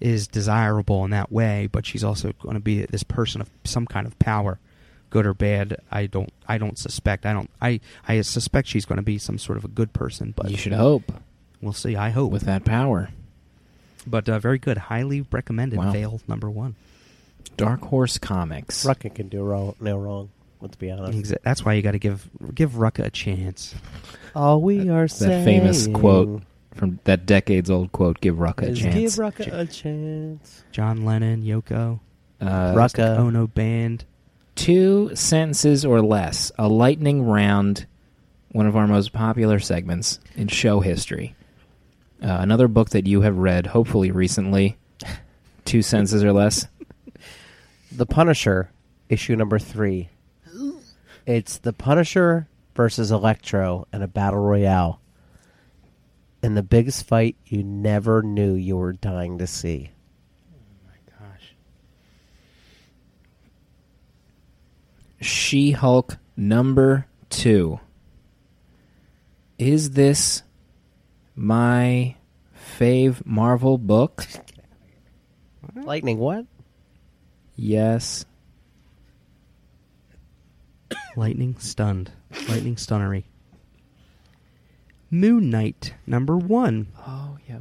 is 0.00 0.26
desirable 0.26 1.04
in 1.04 1.10
that 1.12 1.32
way, 1.32 1.68
but 1.70 1.86
she's 1.86 2.04
also 2.04 2.32
going 2.32 2.54
to 2.54 2.60
be 2.60 2.84
this 2.86 3.04
person 3.04 3.40
of 3.40 3.50
some 3.64 3.86
kind 3.86 4.06
of 4.06 4.18
power 4.18 4.58
good 5.14 5.26
or 5.26 5.32
bad, 5.32 5.76
I 5.92 6.06
don't. 6.06 6.32
I 6.48 6.58
don't 6.58 6.76
suspect. 6.76 7.24
I 7.24 7.32
don't. 7.32 7.48
I. 7.62 7.78
I 8.06 8.20
suspect 8.22 8.66
she's 8.66 8.84
going 8.84 8.96
to 8.96 9.02
be 9.02 9.16
some 9.16 9.38
sort 9.38 9.56
of 9.56 9.64
a 9.64 9.68
good 9.68 9.92
person, 9.92 10.34
but 10.36 10.50
you 10.50 10.56
should 10.56 10.72
hope 10.72 11.04
we'll 11.62 11.72
see. 11.72 11.94
I 11.94 12.10
hope 12.10 12.32
with 12.32 12.42
that 12.42 12.64
power. 12.64 13.10
But 14.06 14.28
uh, 14.28 14.40
very 14.40 14.58
good. 14.58 14.76
Highly 14.76 15.24
recommended. 15.30 15.78
Wow. 15.78 15.92
Veil 15.92 16.20
number 16.26 16.50
one. 16.50 16.74
Dark 17.56 17.82
Horse 17.82 18.18
Comics. 18.18 18.84
Rucka 18.84 19.14
can 19.14 19.28
do 19.28 19.42
wrong, 19.44 19.76
no 19.80 19.96
wrong. 19.96 20.30
Let's 20.60 20.74
be 20.76 20.90
honest. 20.90 21.16
Exa- 21.16 21.42
That's 21.44 21.64
why 21.64 21.74
you 21.74 21.82
got 21.82 21.92
to 21.92 22.00
give 22.00 22.28
give 22.52 22.72
Rucka 22.72 23.04
a 23.04 23.10
chance. 23.10 23.72
All 24.34 24.60
we 24.60 24.88
are 24.90 25.02
That 25.06 25.10
saying 25.10 25.44
famous 25.44 25.86
quote 25.86 26.42
from 26.74 26.98
that 27.04 27.24
decades 27.24 27.70
old 27.70 27.92
quote, 27.92 28.20
"Give 28.20 28.34
Rucka 28.34 28.62
a 28.64 28.70
is 28.70 28.80
chance." 28.80 28.94
give 28.96 29.10
Rucka 29.12 29.52
a 29.52 29.64
chance. 29.66 30.64
John 30.72 31.04
Lennon, 31.04 31.44
Yoko, 31.44 32.00
uh, 32.40 32.74
Rucka. 32.74 33.16
Ono 33.18 33.46
Band. 33.46 34.04
Two 34.54 35.14
sentences 35.14 35.84
or 35.84 36.02
less. 36.02 36.52
A 36.58 36.68
lightning 36.68 37.24
round, 37.24 37.86
one 38.50 38.66
of 38.66 38.76
our 38.76 38.86
most 38.86 39.12
popular 39.12 39.58
segments 39.58 40.20
in 40.36 40.48
show 40.48 40.80
history. 40.80 41.34
Uh, 42.22 42.38
another 42.40 42.68
book 42.68 42.90
that 42.90 43.06
you 43.06 43.20
have 43.22 43.36
read, 43.36 43.66
hopefully 43.66 44.10
recently. 44.10 44.78
Two 45.64 45.82
sentences 45.82 46.22
or 46.24 46.32
less. 46.32 46.66
The 47.92 48.06
Punisher, 48.06 48.70
issue 49.08 49.36
number 49.36 49.58
three. 49.58 50.08
It's 51.26 51.58
the 51.58 51.72
Punisher 51.72 52.48
versus 52.74 53.10
Electro 53.10 53.86
in 53.92 54.02
a 54.02 54.08
battle 54.08 54.40
royale. 54.40 55.00
In 56.42 56.54
the 56.54 56.62
biggest 56.62 57.06
fight 57.06 57.36
you 57.46 57.62
never 57.62 58.22
knew 58.22 58.54
you 58.54 58.76
were 58.76 58.92
dying 58.92 59.38
to 59.38 59.46
see. 59.46 59.90
Gosh. 61.18 61.54
She 65.24 65.70
Hulk 65.70 66.18
number 66.36 67.06
two. 67.30 67.80
Is 69.58 69.92
this 69.92 70.42
my 71.34 72.16
fave 72.78 73.24
Marvel 73.24 73.78
book? 73.78 74.26
Lightning, 75.74 76.18
what? 76.18 76.44
Yes. 77.56 78.26
Lightning 81.16 81.56
stunned. 81.58 82.12
Lightning 82.46 82.76
stunnery. 82.76 83.24
Moon 85.10 85.48
Knight 85.48 85.94
number 86.06 86.36
one. 86.36 86.88
Oh 87.06 87.38
yeah. 87.48 87.60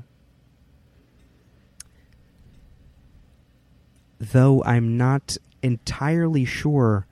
Though 4.19 4.61
I'm 4.65 4.97
not 4.97 5.37
entirely 5.61 6.43
sure 6.43 7.07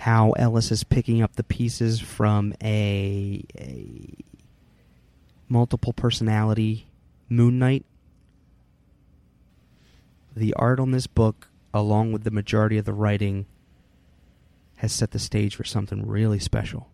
how 0.00 0.30
Ellis 0.32 0.72
is 0.72 0.82
picking 0.82 1.20
up 1.20 1.36
the 1.36 1.44
pieces 1.44 2.00
from 2.00 2.54
a, 2.62 3.44
a 3.58 4.14
multiple 5.46 5.92
personality 5.92 6.86
Moon 7.28 7.58
Knight. 7.58 7.84
The 10.34 10.54
art 10.54 10.80
on 10.80 10.92
this 10.92 11.06
book, 11.06 11.48
along 11.74 12.12
with 12.12 12.24
the 12.24 12.30
majority 12.30 12.78
of 12.78 12.86
the 12.86 12.94
writing, 12.94 13.44
has 14.76 14.90
set 14.90 15.10
the 15.10 15.18
stage 15.18 15.54
for 15.54 15.64
something 15.64 16.06
really 16.06 16.38
special. 16.38 16.88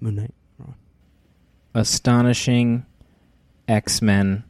Moon 0.00 0.16
Knight. 0.16 0.34
Astonishing 1.74 2.86
X 3.68 4.02
Men 4.02 4.42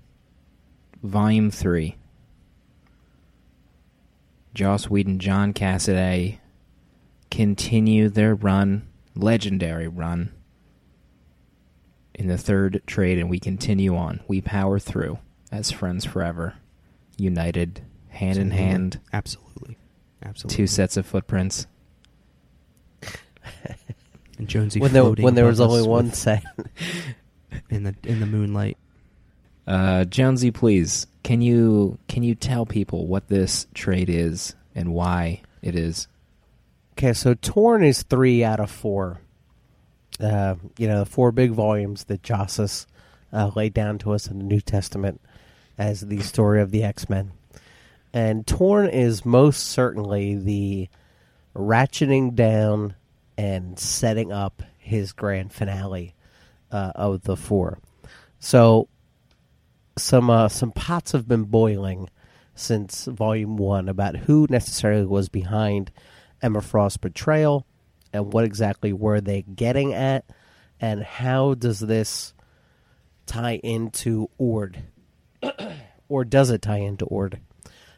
Volume 1.02 1.50
3. 1.50 1.96
Joss 4.54 4.88
Whedon, 4.88 5.18
John 5.18 5.52
Cassaday 5.52 6.38
continue 7.30 8.08
their 8.08 8.34
run, 8.34 8.86
legendary 9.14 9.88
run, 9.88 10.32
in 12.14 12.28
the 12.28 12.36
third 12.36 12.82
trade, 12.86 13.18
and 13.18 13.30
we 13.30 13.38
continue 13.38 13.96
on. 13.96 14.20
We 14.28 14.40
power 14.40 14.78
through 14.78 15.18
as 15.50 15.70
friends 15.70 16.04
forever, 16.04 16.54
united, 17.16 17.80
hand 18.08 18.38
in 18.38 18.50
hand, 18.50 19.00
Absolutely. 19.12 19.78
Absolutely. 20.22 20.56
two 20.56 20.66
sets 20.66 20.96
of 20.96 21.06
footprints. 21.06 21.66
And 24.38 24.48
Jonesy 24.48 24.80
When 24.80 24.92
there, 24.92 25.04
when 25.04 25.34
there 25.34 25.44
was 25.44 25.60
only 25.60 25.86
one 25.86 26.12
set. 26.12 26.42
in 27.70 27.84
the 27.84 27.94
in 28.02 28.18
the 28.18 28.26
moonlight. 28.26 28.76
Uh, 29.66 30.04
Jonesy, 30.04 30.50
please, 30.50 31.06
can 31.22 31.40
you 31.40 31.98
can 32.08 32.22
you 32.22 32.34
tell 32.34 32.66
people 32.66 33.06
what 33.06 33.28
this 33.28 33.66
trade 33.74 34.10
is 34.10 34.54
and 34.74 34.92
why 34.92 35.42
it 35.62 35.76
is? 35.76 36.08
Okay, 36.92 37.12
so 37.12 37.34
Torn 37.34 37.84
is 37.84 38.02
three 38.02 38.44
out 38.44 38.60
of 38.60 38.70
four. 38.70 39.20
Uh, 40.20 40.56
you 40.76 40.86
know, 40.86 41.00
the 41.00 41.06
four 41.06 41.32
big 41.32 41.52
volumes 41.52 42.04
that 42.04 42.22
Josus 42.22 42.86
uh, 43.32 43.50
laid 43.54 43.72
down 43.72 43.98
to 43.98 44.12
us 44.12 44.26
in 44.26 44.38
the 44.38 44.44
New 44.44 44.60
Testament 44.60 45.20
as 45.78 46.02
the 46.02 46.20
story 46.20 46.60
of 46.60 46.70
the 46.70 46.84
X 46.84 47.08
Men. 47.08 47.32
And 48.12 48.46
Torn 48.46 48.88
is 48.88 49.24
most 49.24 49.68
certainly 49.68 50.36
the 50.36 50.88
ratcheting 51.56 52.34
down 52.34 52.94
and 53.38 53.78
setting 53.78 54.32
up 54.32 54.62
his 54.78 55.12
grand 55.12 55.52
finale 55.52 56.14
uh, 56.70 56.92
of 56.94 57.22
the 57.22 57.36
four. 57.36 57.78
So 58.38 58.88
some 59.96 60.30
uh, 60.30 60.48
some 60.48 60.72
pots 60.72 61.12
have 61.12 61.28
been 61.28 61.44
boiling 61.44 62.08
since 62.54 63.06
volume 63.06 63.56
one 63.56 63.88
about 63.88 64.16
who 64.16 64.46
necessarily 64.50 65.06
was 65.06 65.28
behind 65.28 65.90
Emma 66.40 66.60
Frost's 66.60 66.96
betrayal 66.96 67.66
and 68.12 68.32
what 68.32 68.44
exactly 68.44 68.92
were 68.92 69.20
they 69.20 69.42
getting 69.42 69.94
at 69.94 70.24
and 70.80 71.02
how 71.02 71.54
does 71.54 71.80
this 71.80 72.34
tie 73.26 73.60
into 73.62 74.28
Ord? 74.38 74.84
Or 76.08 76.26
does 76.26 76.50
it 76.50 76.60
tie 76.60 76.80
into 76.80 77.06
Ord? 77.06 77.40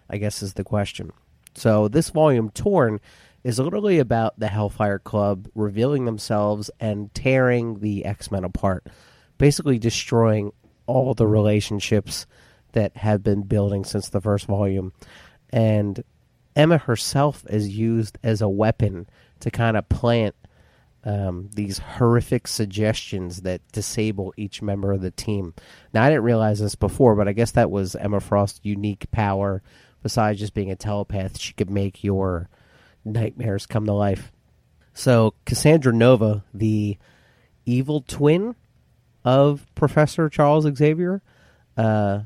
I 0.09 0.19
guess 0.19 0.41
is 0.41 0.55
the 0.55 0.63
question. 0.63 1.11
So 1.57 1.89
this 1.89 2.11
volume 2.11 2.51
torn 2.51 3.01
is 3.43 3.59
literally 3.59 3.99
about 3.99 4.39
the 4.39 4.47
Hellfire 4.47 5.01
Club 5.01 5.49
revealing 5.53 6.05
themselves 6.05 6.71
and 6.79 7.13
tearing 7.13 7.81
the 7.81 8.05
X-Men 8.05 8.45
apart 8.45 8.87
basically 9.39 9.79
destroying 9.79 10.53
all 10.87 11.15
the 11.15 11.27
relationships 11.27 12.27
that 12.73 12.97
have 12.97 13.23
been 13.23 13.43
building 13.43 13.85
since 13.85 14.09
the 14.09 14.21
first 14.21 14.47
volume. 14.47 14.93
And 15.51 16.03
Emma 16.57 16.79
herself 16.79 17.45
is 17.49 17.69
used 17.69 18.19
as 18.23 18.41
a 18.41 18.49
weapon 18.49 19.09
to 19.41 19.51
kind 19.51 19.77
of 19.77 19.89
plant 19.89 20.35
um, 21.05 21.51
these 21.55 21.79
horrific 21.79 22.49
suggestions 22.49 23.43
that 23.43 23.61
disable 23.73 24.33
each 24.37 24.63
member 24.63 24.93
of 24.93 25.03
the 25.03 25.11
team. 25.11 25.55
Now, 25.93 26.03
I 26.05 26.09
didn't 26.09 26.25
realize 26.25 26.61
this 26.61 26.75
before, 26.75 27.15
but 27.15 27.29
I 27.29 27.33
guess 27.33 27.53
that 27.53 27.71
was 27.71 27.95
Emma 27.95 28.21
Frost's 28.21 28.61
unique 28.63 29.11
power. 29.11 29.63
Besides 30.03 30.39
just 30.39 30.55
being 30.55 30.71
a 30.71 30.77
telepath, 30.77 31.39
she 31.39 31.53
could 31.53 31.71
make 31.71 32.05
your 32.05 32.49
nightmares 33.05 33.67
come 33.67 33.87
to 33.87 33.93
life. 33.93 34.33
So, 34.95 35.35
Cassandra 35.45 35.93
Nova, 35.93 36.45
the 36.55 36.99
evil 37.67 38.01
twin 38.01 38.55
of 39.25 39.67
Professor 39.75 40.29
Charles 40.29 40.67
Xavier, 40.77 41.23
uh, 41.77 42.21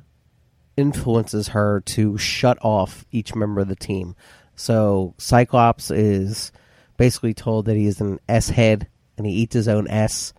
influences 0.76 1.48
her 1.48 1.80
to 1.80 2.16
shut 2.18 2.58
off 2.62 3.04
each 3.10 3.34
member 3.34 3.60
of 3.60 3.68
the 3.68 3.76
team. 3.76 4.14
So 4.56 5.14
Cyclops 5.18 5.90
is 5.90 6.52
basically 6.96 7.34
told 7.34 7.66
that 7.66 7.76
he 7.76 7.86
is 7.86 8.00
an 8.00 8.18
S 8.28 8.48
head 8.48 8.88
and 9.16 9.26
he 9.26 9.32
eats 9.32 9.54
his 9.54 9.68
own 9.68 9.88
S, 9.88 10.32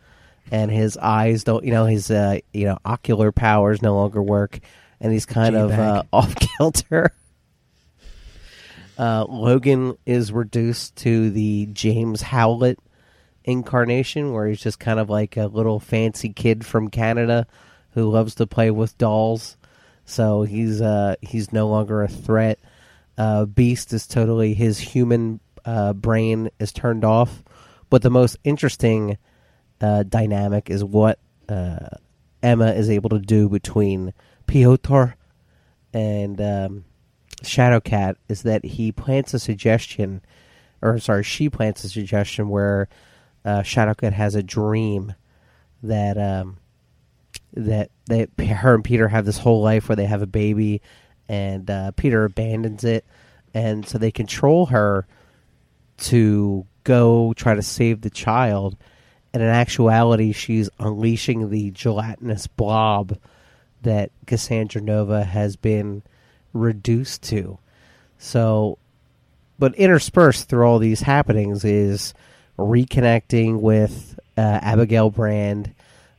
and 0.52 0.72
his 0.72 0.98
eyes 0.98 1.44
don't, 1.44 1.64
you 1.64 1.72
know, 1.72 1.86
his 1.86 2.10
uh, 2.10 2.40
you 2.54 2.66
know 2.66 2.78
ocular 2.86 3.32
powers 3.32 3.82
no 3.82 3.96
longer 3.96 4.22
work, 4.22 4.60
and 5.00 5.12
he's 5.12 5.26
kind 5.26 5.56
of 5.56 5.70
G-bag. 5.72 5.80
uh, 5.80 6.04
off 6.14 6.36
kilter. 6.36 7.12
Uh, 8.98 9.26
Logan 9.30 9.98
is 10.06 10.32
reduced 10.32 10.96
to 10.98 11.30
the 11.30 11.68
James 11.68 12.22
Howlett 12.22 12.80
incarnation, 13.50 14.34
where 14.34 14.48
he's 14.48 14.62
just 14.62 14.80
kind 14.80 15.00
of 15.00 15.10
like 15.10 15.38
a 15.38 15.48
little 15.48 15.80
fancy 15.80 16.30
kid 16.30 16.66
from 16.66 16.90
Canada 16.90 17.48
who 17.92 18.10
loves 18.10 18.36
to 18.36 18.48
play 18.48 18.72
with 18.72 18.98
dolls. 18.98 19.58
So 20.06 20.44
he's 20.44 20.82
uh, 20.82 21.16
he's 21.22 21.52
no 21.54 21.68
longer 21.68 22.02
a 22.04 22.08
threat. 22.08 22.60
Uh, 23.18 23.46
Beast 23.46 23.94
is 23.94 24.08
totally 24.08 24.54
his 24.54 24.80
human 24.80 25.40
uh, 25.66 25.94
brain 25.94 26.50
is 26.60 26.72
turned 26.72 27.04
off. 27.04 27.44
But 27.90 28.02
the 28.02 28.10
most 28.10 28.38
interesting 28.44 29.18
uh, 29.82 30.04
dynamic 30.04 30.70
is 30.70 30.84
what 30.84 31.20
uh, 31.48 31.90
Emma 32.42 32.72
is 32.72 32.90
able 32.90 33.10
to 33.10 33.20
do 33.20 33.50
between 33.50 34.14
Piotr 34.48 35.16
and 35.94 36.40
um, 36.40 36.86
Shadowcat 37.44 38.16
is 38.28 38.44
that 38.44 38.64
he 38.64 38.92
plants 38.92 39.34
a 39.34 39.40
suggestion, 39.40 40.22
or 40.82 41.00
sorry, 41.00 41.24
she 41.24 41.50
plants 41.50 41.84
a 41.84 41.90
suggestion 41.90 42.50
where 42.50 42.88
uh, 43.50 43.64
Shadowcat 43.64 44.14
has 44.14 44.36
a 44.36 44.44
dream 44.44 45.16
that 45.82 46.18
um, 46.18 46.58
that 47.54 47.90
that 48.06 48.30
her 48.40 48.76
and 48.76 48.84
Peter 48.84 49.08
have 49.08 49.26
this 49.26 49.40
whole 49.40 49.62
life 49.62 49.90
where 49.90 49.96
they 49.96 50.06
have 50.06 50.22
a 50.22 50.28
baby, 50.28 50.82
and 51.28 51.70
uh, 51.70 51.92
Peter 51.92 52.26
abandons 52.26 52.84
it, 52.84 53.06
and 53.56 53.88
so 53.88 53.98
they 53.98 54.12
control 54.12 54.68
her 54.68 55.08
to 55.98 56.66
go 56.84 57.34
try 57.34 57.56
to 57.56 57.64
save 57.64 58.02
the 58.02 58.12
child. 58.12 58.78
And 59.34 59.42
in 59.42 59.50
actuality, 59.50 60.32
she's 60.32 60.70
unleashing 60.80 61.50
the 61.50 61.72
gelatinous 61.72 62.48
blob 62.48 63.18
that 63.82 64.12
Cassandra 64.26 64.82
Nova 64.82 65.24
has 65.24 65.56
been 65.56 66.04
reduced 66.54 67.24
to. 67.24 67.58
So, 68.18 68.78
but 69.58 69.76
interspersed 69.76 70.50
through 70.50 70.66
all 70.66 70.80
these 70.80 71.02
happenings 71.02 71.64
is 71.64 72.14
reconnecting 72.60 73.60
with 73.60 74.20
uh, 74.38 74.60
Abigail 74.62 75.10
Brand. 75.10 75.74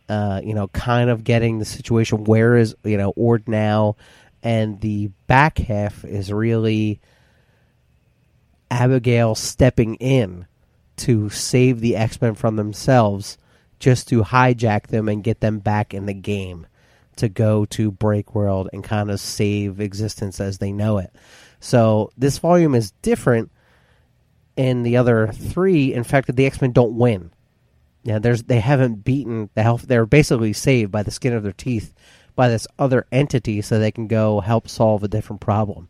Uh, 0.09 0.41
you 0.43 0.55
know, 0.55 0.67
kind 0.69 1.09
of 1.09 1.23
getting 1.23 1.61
the 1.61 1.65
situation. 1.65 2.25
Where 2.25 2.57
is 2.57 2.75
you 2.83 2.97
know 2.97 3.13
Ord 3.17 3.49
now? 3.49 3.97
And 4.43 4.81
the 4.81 5.11
back 5.27 5.59
half 5.59 6.05
is 6.05 6.33
really 6.33 7.01
Abigail 8.71 9.35
stepping 9.35 9.97
in 9.97 10.47
to 10.97 11.29
save 11.31 11.81
the 11.81 11.97
X 11.97 12.21
Men 12.21 12.35
from 12.35 12.57
themselves, 12.57 13.39
just 13.79 14.09
to 14.09 14.23
hijack 14.23 14.89
them 14.89 15.09
and 15.09 15.23
get 15.23 15.41
them 15.41 15.61
back 15.61 15.95
in 15.95 16.07
the 16.07 16.15
game 16.15 16.67
to 17.17 17.29
go 17.29 17.65
to 17.67 17.91
Break 17.91 18.35
World 18.35 18.69
and 18.73 18.83
kind 18.83 19.11
of 19.11 19.21
save 19.21 19.81
existence 19.81 20.41
as 20.41 20.59
they 20.59 20.73
know 20.73 20.99
it. 20.99 21.15
So 21.61 22.11
this 22.17 22.39
volume 22.39 22.75
is 22.75 22.93
different 23.03 23.51
in 24.61 24.83
the 24.83 24.99
other 24.99 25.29
three. 25.29 25.95
In 25.95 26.05
fact, 26.05 26.37
the 26.37 26.45
X 26.45 26.61
Men 26.61 26.73
don't 26.73 26.95
win. 26.95 27.31
Yeah, 28.03 28.19
there's 28.19 28.43
they 28.43 28.61
haven't 28.61 29.05
beaten 29.05 29.49
the 29.55 29.63
health. 29.63 29.83
They're 29.83 30.05
basically 30.05 30.53
saved 30.53 30.93
by 30.93 31.03
the 31.03 31.11
skin 31.11 31.33
of 31.33 31.43
their 31.43 31.53
teeth 31.53 31.95
by 32.37 32.49
this 32.49 32.67
other 32.79 33.07
entity, 33.11 33.63
so 33.63 33.79
they 33.79 33.91
can 33.91 34.07
go 34.07 34.41
help 34.41 34.69
solve 34.69 35.03
a 35.03 35.09
different 35.09 35.41
problem. 35.41 35.89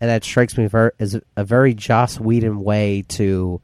And 0.00 0.08
that 0.08 0.24
strikes 0.24 0.56
me 0.56 0.66
as 0.98 1.20
a 1.36 1.44
very 1.44 1.74
Joss 1.74 2.18
Whedon 2.18 2.62
way 2.62 3.04
to 3.08 3.60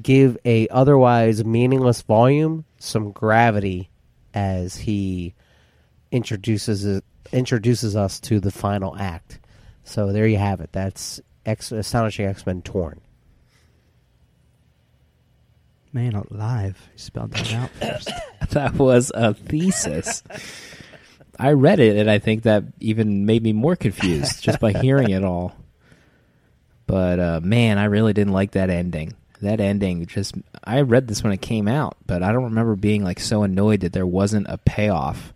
give 0.00 0.38
a 0.46 0.66
otherwise 0.68 1.44
meaningless 1.44 2.00
volume 2.00 2.64
some 2.78 3.12
gravity 3.12 3.90
as 4.32 4.74
he 4.76 5.34
introduces 6.10 7.02
introduces 7.30 7.94
us 7.94 8.20
to 8.20 8.40
the 8.40 8.50
final 8.50 8.96
act. 8.96 9.38
So 9.84 10.12
there 10.12 10.26
you 10.26 10.38
have 10.38 10.62
it. 10.62 10.72
That's 10.72 11.20
X, 11.44 11.72
astonishing 11.72 12.24
X 12.24 12.46
Men 12.46 12.62
torn. 12.62 13.02
Man 15.92 16.14
alive. 16.14 16.88
You 16.92 16.98
spelled 16.98 17.32
that 17.32 17.52
out 17.52 17.70
first. 17.70 18.10
that 18.50 18.74
was 18.74 19.10
a 19.14 19.34
thesis. 19.34 20.22
I 21.38 21.52
read 21.52 21.80
it, 21.80 21.96
and 21.96 22.10
I 22.10 22.18
think 22.18 22.44
that 22.44 22.64
even 22.80 23.26
made 23.26 23.42
me 23.42 23.52
more 23.52 23.74
confused 23.74 24.42
just 24.42 24.60
by 24.60 24.72
hearing 24.72 25.10
it 25.10 25.24
all. 25.24 25.56
But 26.86 27.18
uh, 27.18 27.40
man, 27.42 27.78
I 27.78 27.84
really 27.84 28.12
didn't 28.12 28.32
like 28.32 28.52
that 28.52 28.70
ending. 28.70 29.14
That 29.40 29.60
ending 29.60 30.06
just. 30.06 30.34
I 30.62 30.82
read 30.82 31.08
this 31.08 31.22
when 31.22 31.32
it 31.32 31.40
came 31.40 31.66
out, 31.66 31.96
but 32.06 32.22
I 32.22 32.30
don't 32.30 32.44
remember 32.44 32.76
being 32.76 33.02
like 33.02 33.18
so 33.18 33.42
annoyed 33.42 33.80
that 33.80 33.92
there 33.92 34.06
wasn't 34.06 34.46
a 34.48 34.58
payoff 34.58 35.32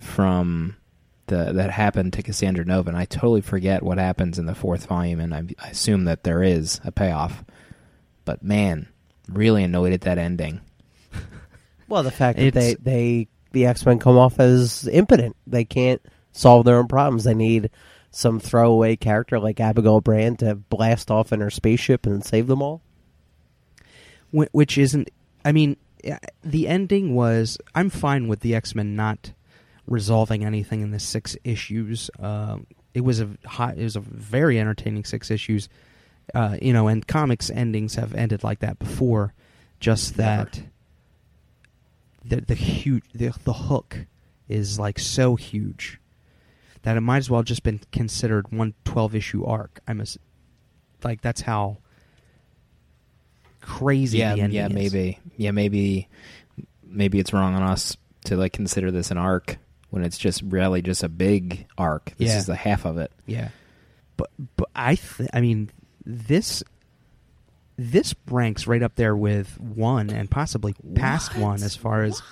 from 0.00 0.76
the 1.26 1.52
that 1.52 1.70
happened 1.70 2.14
to 2.14 2.22
Cassandra 2.22 2.64
Nova. 2.64 2.88
And 2.88 2.98
I 2.98 3.04
totally 3.04 3.42
forget 3.42 3.82
what 3.82 3.98
happens 3.98 4.38
in 4.38 4.46
the 4.46 4.54
fourth 4.54 4.86
volume, 4.86 5.20
and 5.20 5.34
I, 5.34 5.44
I 5.62 5.68
assume 5.70 6.04
that 6.04 6.24
there 6.24 6.42
is 6.42 6.80
a 6.84 6.90
payoff. 6.90 7.44
But 8.24 8.42
man, 8.42 8.88
really 9.36 9.64
annoyed 9.64 9.92
at 9.92 10.02
that 10.02 10.18
ending. 10.18 10.60
Well, 11.88 12.02
the 12.02 12.10
fact 12.10 12.38
that 12.38 12.54
they, 12.54 12.74
they 12.74 13.28
the 13.52 13.66
X 13.66 13.84
Men 13.84 13.98
come 13.98 14.16
off 14.16 14.40
as 14.40 14.88
impotent. 14.88 15.36
They 15.46 15.64
can't 15.64 16.00
solve 16.32 16.64
their 16.64 16.78
own 16.78 16.88
problems. 16.88 17.24
They 17.24 17.34
need 17.34 17.70
some 18.10 18.40
throwaway 18.40 18.96
character 18.96 19.38
like 19.38 19.60
Abigail 19.60 20.00
Brand 20.00 20.38
to 20.38 20.54
blast 20.54 21.10
off 21.10 21.32
in 21.32 21.40
her 21.40 21.50
spaceship 21.50 22.06
and 22.06 22.24
save 22.24 22.46
them 22.46 22.62
all. 22.62 22.80
Which 24.30 24.78
isn't 24.78 25.10
i 25.44 25.52
mean 25.52 25.76
uh, 26.10 26.16
the 26.42 26.68
ending 26.68 27.14
was 27.14 27.58
i'm 27.74 27.90
fine 27.90 28.28
with 28.28 28.40
the 28.40 28.54
x-men 28.54 28.96
not 28.96 29.32
resolving 29.86 30.44
anything 30.44 30.80
in 30.80 30.90
the 30.90 30.98
six 30.98 31.36
issues 31.44 32.10
um, 32.20 32.66
it 32.94 33.02
was 33.02 33.20
a 33.20 33.28
hot 33.44 33.76
it 33.76 33.82
was 33.82 33.96
a 33.96 34.00
very 34.00 34.58
entertaining 34.58 35.04
six 35.04 35.30
issues 35.30 35.68
uh, 36.34 36.56
you 36.60 36.72
know 36.72 36.88
and 36.88 37.06
comics 37.06 37.50
endings 37.50 37.94
have 37.96 38.14
ended 38.14 38.42
like 38.42 38.60
that 38.60 38.78
before 38.78 39.34
just 39.80 40.16
that 40.16 40.62
the 42.24 42.40
the 42.40 42.54
huge 42.54 43.04
the, 43.14 43.32
the 43.44 43.52
hook 43.52 44.06
is 44.48 44.78
like 44.78 44.98
so 44.98 45.36
huge 45.36 45.98
that 46.82 46.96
it 46.96 47.00
might 47.00 47.18
as 47.18 47.30
well 47.30 47.42
just 47.42 47.62
been 47.62 47.80
considered 47.92 48.50
one 48.52 48.74
12 48.84 49.14
issue 49.14 49.44
arc 49.44 49.80
i'm 49.88 50.00
a, 50.00 50.04
like 51.04 51.20
that's 51.20 51.40
how 51.42 51.78
crazy 53.60 54.18
yeah, 54.18 54.34
the 54.34 54.48
yeah, 54.50 54.66
is. 54.66 54.72
maybe, 54.72 55.18
yeah, 55.36 55.50
maybe, 55.52 56.08
maybe 56.84 57.18
it's 57.18 57.32
wrong 57.32 57.54
on 57.54 57.62
us 57.62 57.96
to 58.24 58.36
like 58.36 58.52
consider 58.52 58.90
this 58.90 59.10
an 59.10 59.18
arc 59.18 59.56
when 59.90 60.02
it's 60.04 60.18
just 60.18 60.42
really 60.42 60.82
just 60.82 61.02
a 61.02 61.08
big 61.08 61.66
arc. 61.78 62.12
This 62.16 62.30
Yeah. 62.30 62.38
is 62.38 62.46
the 62.46 62.56
half 62.56 62.84
of 62.84 62.98
it. 62.98 63.12
Yeah, 63.26 63.48
but 64.16 64.30
but 64.56 64.68
I 64.74 64.96
th- 64.96 65.28
I 65.32 65.40
mean 65.40 65.70
this 66.04 66.62
this 67.76 68.14
ranks 68.30 68.66
right 68.66 68.82
up 68.82 68.94
there 68.96 69.16
with 69.16 69.58
one 69.60 70.10
and 70.10 70.30
possibly 70.30 70.74
past 70.94 71.34
What? 71.34 71.42
one 71.42 71.62
as 71.62 71.74
far 71.74 72.02
as 72.02 72.22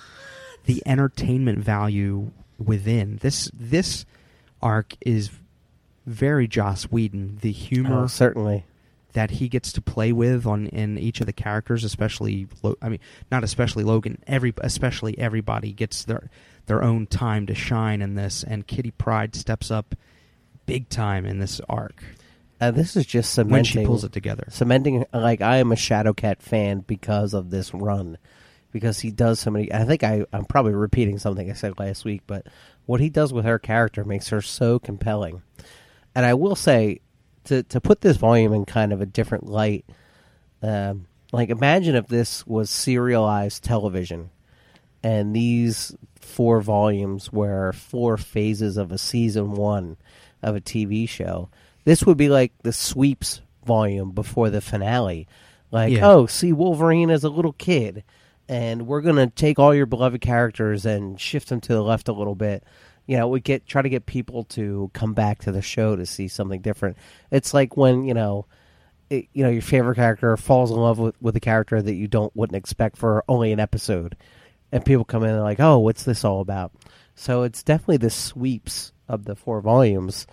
the 0.65 0.81
entertainment 0.85 1.59
value 1.59 2.31
within 2.63 3.17
this 3.21 3.49
this 3.53 4.05
arc 4.61 4.95
is 5.01 5.31
very 6.05 6.47
Joss 6.47 6.83
Whedon. 6.85 7.37
The 7.41 7.51
humor 7.51 8.03
Oh, 8.03 8.07
certainly. 8.07 8.65
that 9.13 9.31
he 9.31 9.47
gets 9.49 9.71
to 9.73 9.81
play 9.81 10.11
with 10.11 10.45
on 10.45 10.67
in 10.67 10.97
each 10.97 11.19
of 11.19 11.25
the 11.27 11.33
characters, 11.33 11.83
especially 11.83 12.47
Lo- 12.63 12.77
I 12.81 12.89
mean, 12.89 12.99
not 13.31 13.43
especially 13.43 13.83
Logan. 13.83 14.17
Every 14.27 14.53
especially 14.59 15.17
everybody 15.17 15.73
gets 15.73 16.03
their 16.05 16.29
their 16.67 16.83
own 16.83 17.07
time 17.07 17.45
to 17.47 17.55
shine 17.55 18.01
in 18.01 18.13
this, 18.15 18.43
and 18.43 18.67
Kitty 18.67 18.91
Pryde 18.91 19.35
steps 19.35 19.71
up 19.71 19.95
big 20.67 20.87
time 20.89 21.25
in 21.25 21.39
this 21.39 21.59
arc 21.67 22.03
Uh, 22.61 22.69
this 22.69 22.95
is 22.95 23.07
just 23.07 23.33
cementing. 23.33 23.51
when 23.51 23.63
she 23.63 23.85
pulls 23.85 24.03
it 24.03 24.11
together. 24.11 24.45
cementing 24.49 25.03
like 25.11 25.41
I 25.41 25.57
am 25.57 25.71
a 25.71 25.75
Shadowcat 25.75 26.43
fan 26.43 26.81
because 26.81 27.33
of 27.33 27.49
this 27.49 27.73
run, 27.73 28.19
because 28.71 28.99
he 28.99 29.09
does 29.09 29.39
so 29.39 29.49
many. 29.49 29.73
I 29.73 29.83
think 29.83 30.03
I 30.03 30.25
I'm 30.31 30.45
probably 30.45 30.75
repeating 30.75 31.17
something 31.17 31.49
I 31.49 31.55
said 31.55 31.79
last 31.79 32.05
week, 32.05 32.21
but 32.27 32.45
what 32.85 33.01
he 33.01 33.09
does 33.09 33.33
with 33.33 33.45
her 33.45 33.57
character 33.57 34.03
makes 34.03 34.29
her 34.29 34.43
so 34.43 34.77
compelling. 34.77 35.41
And 36.13 36.23
I 36.23 36.35
will 36.35 36.55
say, 36.55 37.01
to 37.45 37.63
to 37.63 37.81
put 37.81 38.01
this 38.01 38.17
volume 38.17 38.53
in 38.53 38.65
kind 38.65 38.93
of 38.93 39.01
a 39.01 39.07
different 39.07 39.47
light, 39.47 39.85
um, 40.61 41.07
like 41.31 41.49
imagine 41.49 41.95
if 41.95 42.07
this 42.07 42.45
was 42.45 42.69
serialized 42.69 43.63
television, 43.63 44.29
and 45.01 45.35
these 45.35 45.95
four 46.19 46.61
volumes 46.61 47.33
were 47.33 47.73
four 47.73 48.17
phases 48.17 48.77
of 48.77 48.91
a 48.91 48.99
season 48.99 49.53
one 49.53 49.97
of 50.43 50.55
a 50.55 50.61
TV 50.61 51.09
show. 51.09 51.49
This 51.83 52.05
would 52.05 52.17
be 52.17 52.29
like 52.29 52.53
the 52.63 52.73
sweeps 52.73 53.41
volume 53.65 54.11
before 54.11 54.49
the 54.49 54.61
finale. 54.61 55.27
Like, 55.71 55.93
Yeah. 55.93 56.07
oh, 56.09 56.25
see 56.25 56.51
Wolverine 56.53 57.09
as 57.09 57.23
a 57.23 57.29
little 57.29 57.53
kid, 57.53 58.03
and 58.49 58.87
we're 58.87 59.01
gonna 59.01 59.27
take 59.29 59.57
all 59.59 59.73
your 59.73 59.85
beloved 59.85 60.21
characters 60.21 60.85
and 60.85 61.19
shift 61.19 61.49
them 61.49 61.61
to 61.61 61.73
the 61.73 61.83
left 61.83 62.07
a 62.09 62.13
little 62.13 62.35
bit. 62.35 62.63
You 63.07 63.17
know, 63.17 63.27
we 63.27 63.39
get 63.39 63.65
try 63.65 63.81
to 63.81 63.89
get 63.89 64.05
people 64.05 64.43
to 64.45 64.91
come 64.93 65.13
back 65.13 65.39
to 65.39 65.51
the 65.51 65.61
show 65.61 65.95
to 65.95 66.05
see 66.05 66.27
something 66.27 66.61
different. 66.61 66.97
It's 67.31 67.53
like 67.53 67.75
when 67.77 68.03
you 68.05 68.13
know, 68.13 68.45
it, 69.09 69.27
you 69.33 69.43
know, 69.43 69.49
your 69.49 69.61
favorite 69.61 69.95
character 69.95 70.35
falls 70.37 70.71
in 70.71 70.77
love 70.77 70.99
with, 70.99 71.15
with 71.21 71.35
a 71.35 71.39
character 71.41 71.81
that 71.81 71.93
you 71.95 72.07
don't 72.07 72.35
wouldn't 72.35 72.55
expect 72.57 72.97
for 72.97 73.23
only 73.27 73.51
an 73.51 73.59
episode, 73.59 74.15
and 74.71 74.85
people 74.85 75.05
come 75.05 75.23
in 75.23 75.29
and 75.31 75.41
like, 75.43 75.59
oh, 75.59 75.79
what's 75.79 76.03
this 76.03 76.23
all 76.23 76.41
about? 76.41 76.71
So 77.15 77.43
it's 77.43 77.63
definitely 77.63 77.97
the 77.97 78.09
sweeps 78.09 78.91
of 79.07 79.25
the 79.25 79.35
four 79.35 79.61
volumes, 79.61 80.27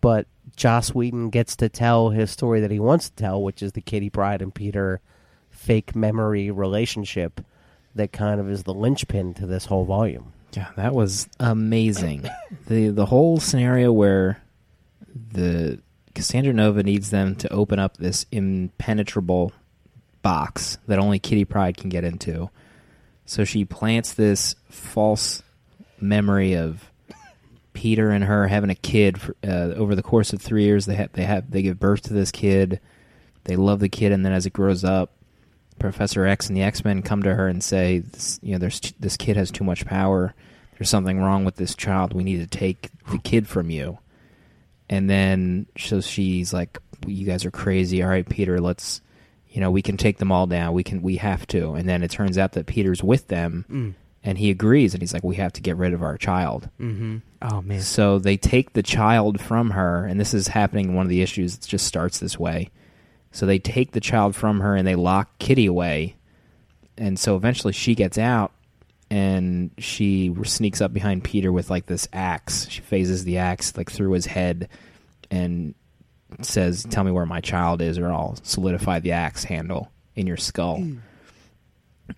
but 0.00 0.26
Joss 0.56 0.94
Whedon 0.94 1.30
gets 1.30 1.56
to 1.56 1.68
tell 1.68 2.10
his 2.10 2.30
story 2.30 2.60
that 2.60 2.70
he 2.70 2.80
wants 2.80 3.08
to 3.10 3.16
tell, 3.16 3.42
which 3.42 3.62
is 3.62 3.72
the 3.72 3.80
Kitty 3.80 4.10
Pryde 4.10 4.42
and 4.42 4.54
Peter 4.54 5.00
fake 5.50 5.94
memory 5.94 6.50
relationship 6.50 7.40
that 7.94 8.12
kind 8.12 8.40
of 8.40 8.50
is 8.50 8.62
the 8.62 8.74
linchpin 8.74 9.34
to 9.34 9.46
this 9.46 9.66
whole 9.66 9.84
volume. 9.84 10.32
Yeah, 10.52 10.68
that 10.76 10.94
was 10.94 11.28
amazing. 11.38 12.28
the 12.66 12.88
The 12.88 13.06
whole 13.06 13.38
scenario 13.38 13.92
where 13.92 14.42
the 15.32 15.80
Cassandra 16.14 16.52
Nova 16.52 16.82
needs 16.82 17.10
them 17.10 17.36
to 17.36 17.52
open 17.52 17.78
up 17.78 17.96
this 17.96 18.26
impenetrable 18.32 19.52
box 20.22 20.78
that 20.86 20.98
only 20.98 21.18
Kitty 21.18 21.44
Pryde 21.44 21.76
can 21.76 21.88
get 21.88 22.04
into. 22.04 22.50
So 23.26 23.44
she 23.44 23.64
plants 23.64 24.12
this 24.14 24.56
false 24.68 25.42
memory 26.00 26.54
of 26.54 26.89
Peter 27.72 28.10
and 28.10 28.24
her 28.24 28.48
having 28.48 28.70
a 28.70 28.74
kid 28.74 29.20
for, 29.20 29.36
uh, 29.44 29.72
over 29.76 29.94
the 29.94 30.02
course 30.02 30.32
of 30.32 30.40
three 30.42 30.64
years. 30.64 30.86
They 30.86 30.96
have 30.96 31.12
they 31.12 31.24
have 31.24 31.50
they 31.50 31.62
give 31.62 31.78
birth 31.78 32.02
to 32.02 32.12
this 32.12 32.30
kid. 32.30 32.80
They 33.44 33.56
love 33.56 33.80
the 33.80 33.88
kid, 33.88 34.12
and 34.12 34.24
then 34.24 34.32
as 34.32 34.46
it 34.46 34.52
grows 34.52 34.84
up, 34.84 35.12
Professor 35.78 36.26
X 36.26 36.48
and 36.48 36.56
the 36.56 36.62
X 36.62 36.84
Men 36.84 37.02
come 37.02 37.22
to 37.22 37.34
her 37.34 37.48
and 37.48 37.62
say, 37.62 38.00
this, 38.00 38.38
"You 38.42 38.52
know, 38.52 38.58
there's 38.58 38.80
this 39.00 39.16
kid 39.16 39.36
has 39.36 39.50
too 39.50 39.64
much 39.64 39.86
power. 39.86 40.34
There's 40.78 40.90
something 40.90 41.20
wrong 41.20 41.44
with 41.44 41.56
this 41.56 41.74
child. 41.74 42.12
We 42.12 42.24
need 42.24 42.38
to 42.38 42.46
take 42.58 42.90
the 43.10 43.18
kid 43.18 43.46
from 43.48 43.70
you." 43.70 43.98
and 44.88 45.08
then 45.08 45.66
so 45.78 46.00
she's 46.00 46.52
like, 46.52 46.76
"You 47.06 47.24
guys 47.24 47.44
are 47.44 47.50
crazy. 47.52 48.02
All 48.02 48.08
right, 48.10 48.28
Peter, 48.28 48.60
let's." 48.60 49.00
You 49.52 49.60
know, 49.60 49.72
we 49.72 49.82
can 49.82 49.96
take 49.96 50.18
them 50.18 50.30
all 50.30 50.46
down. 50.46 50.74
We 50.74 50.84
can. 50.84 51.02
We 51.02 51.16
have 51.16 51.44
to. 51.48 51.72
And 51.72 51.88
then 51.88 52.04
it 52.04 52.10
turns 52.12 52.38
out 52.38 52.52
that 52.52 52.66
Peter's 52.66 53.02
with 53.02 53.26
them, 53.26 53.64
Mm. 53.68 53.94
And 54.22 54.38
he 54.38 54.50
agrees, 54.50 54.94
and 54.94 55.02
he's 55.02 55.14
like, 55.14 55.24
"We 55.24 55.36
have 55.36 55.52
to 55.54 55.60
get 55.60 55.76
rid 55.76 55.92
of 55.92 56.02
our 56.02 56.18
child." 56.18 56.68
Mm-hmm. 56.80 57.18
Oh 57.42 57.62
man. 57.62 57.80
So 57.80 58.18
they 58.18 58.36
take 58.36 58.72
the 58.74 58.82
child 58.82 59.40
from 59.40 59.70
her, 59.70 60.04
and 60.04 60.20
this 60.20 60.34
is 60.34 60.48
happening 60.48 60.90
in 60.90 60.94
one 60.94 61.06
of 61.06 61.10
the 61.10 61.22
issues. 61.22 61.54
It 61.54 61.62
just 61.62 61.86
starts 61.86 62.18
this 62.18 62.38
way. 62.38 62.70
So 63.32 63.46
they 63.46 63.58
take 63.58 63.92
the 63.92 64.00
child 64.00 64.34
from 64.34 64.60
her 64.60 64.74
and 64.74 64.86
they 64.86 64.96
lock 64.96 65.38
Kitty 65.38 65.66
away. 65.66 66.16
And 66.98 67.18
so 67.18 67.36
eventually 67.36 67.72
she 67.72 67.94
gets 67.94 68.18
out 68.18 68.52
and 69.08 69.70
she 69.78 70.34
sneaks 70.44 70.80
up 70.80 70.92
behind 70.92 71.24
Peter 71.24 71.52
with 71.52 71.70
like 71.70 71.86
this 71.86 72.08
axe. 72.12 72.68
She 72.68 72.80
phases 72.80 73.24
the 73.24 73.38
axe 73.38 73.76
like 73.76 73.90
through 73.90 74.12
his 74.12 74.26
head 74.26 74.68
and 75.30 75.74
says, 76.40 76.84
"Tell 76.84 77.04
me 77.04 77.10
where 77.10 77.26
my 77.26 77.40
child 77.40 77.80
is, 77.82 77.98
or 77.98 78.12
I'll 78.12 78.36
solidify 78.42 79.00
the 79.00 79.12
axe 79.12 79.44
handle 79.44 79.90
in 80.14 80.26
your 80.26 80.36
skull." 80.36 80.84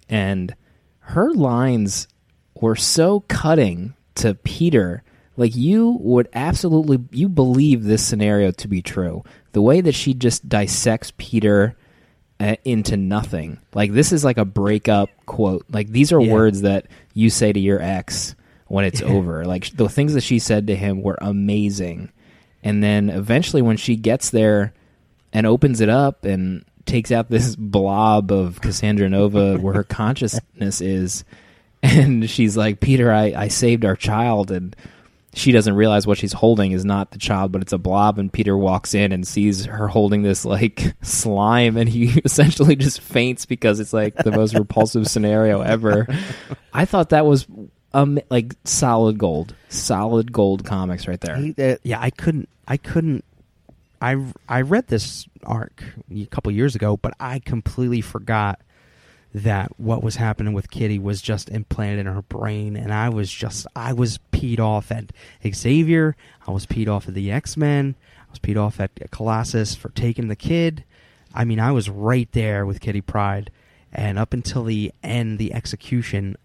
And 0.08 0.54
her 1.02 1.32
lines 1.32 2.08
were 2.54 2.76
so 2.76 3.20
cutting 3.20 3.94
to 4.16 4.34
Peter. 4.34 5.02
Like 5.36 5.56
you 5.56 5.96
would 6.00 6.28
absolutely 6.32 6.98
you 7.10 7.28
believe 7.28 7.82
this 7.84 8.04
scenario 8.04 8.50
to 8.52 8.68
be 8.68 8.82
true. 8.82 9.24
The 9.52 9.62
way 9.62 9.80
that 9.80 9.94
she 9.94 10.14
just 10.14 10.48
dissects 10.48 11.12
Peter 11.16 11.76
uh, 12.38 12.56
into 12.64 12.96
nothing. 12.96 13.58
Like 13.74 13.92
this 13.92 14.12
is 14.12 14.24
like 14.24 14.38
a 14.38 14.44
breakup 14.44 15.10
quote. 15.26 15.64
Like 15.70 15.88
these 15.88 16.12
are 16.12 16.20
Yeah. 16.20 16.32
words 16.32 16.62
that 16.62 16.86
you 17.14 17.30
say 17.30 17.52
to 17.52 17.60
your 17.60 17.80
ex 17.80 18.34
when 18.68 18.84
it's 18.84 19.02
over. 19.02 19.44
Like 19.44 19.70
the 19.76 19.88
things 19.88 20.14
that 20.14 20.22
she 20.22 20.38
said 20.38 20.66
to 20.68 20.76
him 20.76 21.02
were 21.02 21.18
amazing. 21.20 22.10
And 22.62 22.82
then 22.82 23.10
eventually 23.10 23.62
when 23.62 23.76
she 23.76 23.96
gets 23.96 24.30
there 24.30 24.72
and 25.32 25.46
opens 25.46 25.80
it 25.80 25.88
up 25.88 26.24
and 26.24 26.64
takes 26.86 27.12
out 27.12 27.30
this 27.30 27.56
blob 27.56 28.32
of 28.32 28.60
Cassandra 28.60 29.08
Nova 29.08 29.56
where 29.58 29.74
her 29.74 29.84
consciousness 29.84 30.80
is 30.80 31.24
and 31.82 32.30
she's 32.30 32.56
like, 32.56 32.80
Peter, 32.80 33.12
I, 33.12 33.32
I 33.36 33.48
saved 33.48 33.84
our 33.84 33.96
child 33.96 34.50
and 34.50 34.76
she 35.34 35.50
doesn't 35.50 35.74
realize 35.74 36.06
what 36.06 36.18
she's 36.18 36.32
holding 36.34 36.72
is 36.72 36.84
not 36.84 37.10
the 37.10 37.18
child, 37.18 37.52
but 37.52 37.62
it's 37.62 37.72
a 37.72 37.78
blob. 37.78 38.18
And 38.18 38.32
Peter 38.32 38.56
walks 38.56 38.94
in 38.94 39.12
and 39.12 39.26
sees 39.26 39.64
her 39.64 39.88
holding 39.88 40.22
this 40.22 40.44
like 40.44 40.94
slime, 41.02 41.76
and 41.78 41.88
he 41.88 42.20
essentially 42.24 42.76
just 42.76 43.00
faints 43.00 43.46
because 43.46 43.80
it's 43.80 43.92
like 43.94 44.14
the 44.14 44.30
most 44.30 44.54
repulsive 44.54 45.08
scenario 45.08 45.62
ever. 45.62 46.06
I 46.72 46.84
thought 46.84 47.08
that 47.10 47.24
was 47.24 47.46
um 47.94 48.18
like 48.30 48.54
solid 48.64 49.16
gold, 49.16 49.54
solid 49.70 50.32
gold 50.32 50.66
comics 50.66 51.08
right 51.08 51.20
there. 51.20 51.36
He- 51.36 51.54
uh, 51.58 51.76
yeah, 51.82 51.98
I 52.00 52.10
couldn't. 52.10 52.50
I 52.68 52.76
couldn't. 52.76 53.24
I 54.02 54.22
I 54.48 54.60
read 54.60 54.88
this 54.88 55.26
arc 55.44 55.82
a 56.10 56.26
couple 56.26 56.52
years 56.52 56.74
ago, 56.74 56.96
but 56.96 57.14
I 57.20 57.38
completely 57.38 58.00
forgot 58.00 58.60
that 59.34 59.78
what 59.80 60.02
was 60.02 60.16
happening 60.16 60.52
with 60.52 60.70
Kitty 60.70 60.98
was 60.98 61.22
just 61.22 61.48
implanted 61.48 62.00
in 62.00 62.06
her 62.06 62.22
brain, 62.22 62.76
and 62.76 62.92
I 62.92 63.08
was 63.08 63.30
just 63.30 63.66
I 63.74 63.92
was 63.92 64.18
peed 64.30 64.60
off 64.60 64.92
at 64.92 65.12
Xavier. 65.46 66.16
I 66.46 66.50
was 66.50 66.66
peed 66.66 66.88
off 66.88 67.08
at 67.08 67.14
the 67.14 67.30
X 67.30 67.56
Men. 67.56 67.94
I 68.18 68.30
was 68.30 68.38
peed 68.38 68.60
off 68.60 68.80
at 68.80 69.10
Colossus 69.10 69.74
for 69.74 69.88
taking 69.90 70.28
the 70.28 70.36
kid. 70.36 70.84
I 71.34 71.44
mean, 71.44 71.60
I 71.60 71.72
was 71.72 71.88
right 71.88 72.30
there 72.32 72.66
with 72.66 72.80
Kitty 72.80 73.00
Pryde, 73.00 73.50
and 73.92 74.18
up 74.18 74.34
until 74.34 74.64
the 74.64 74.92
end, 75.02 75.38
the 75.38 75.54
execution, 75.54 76.36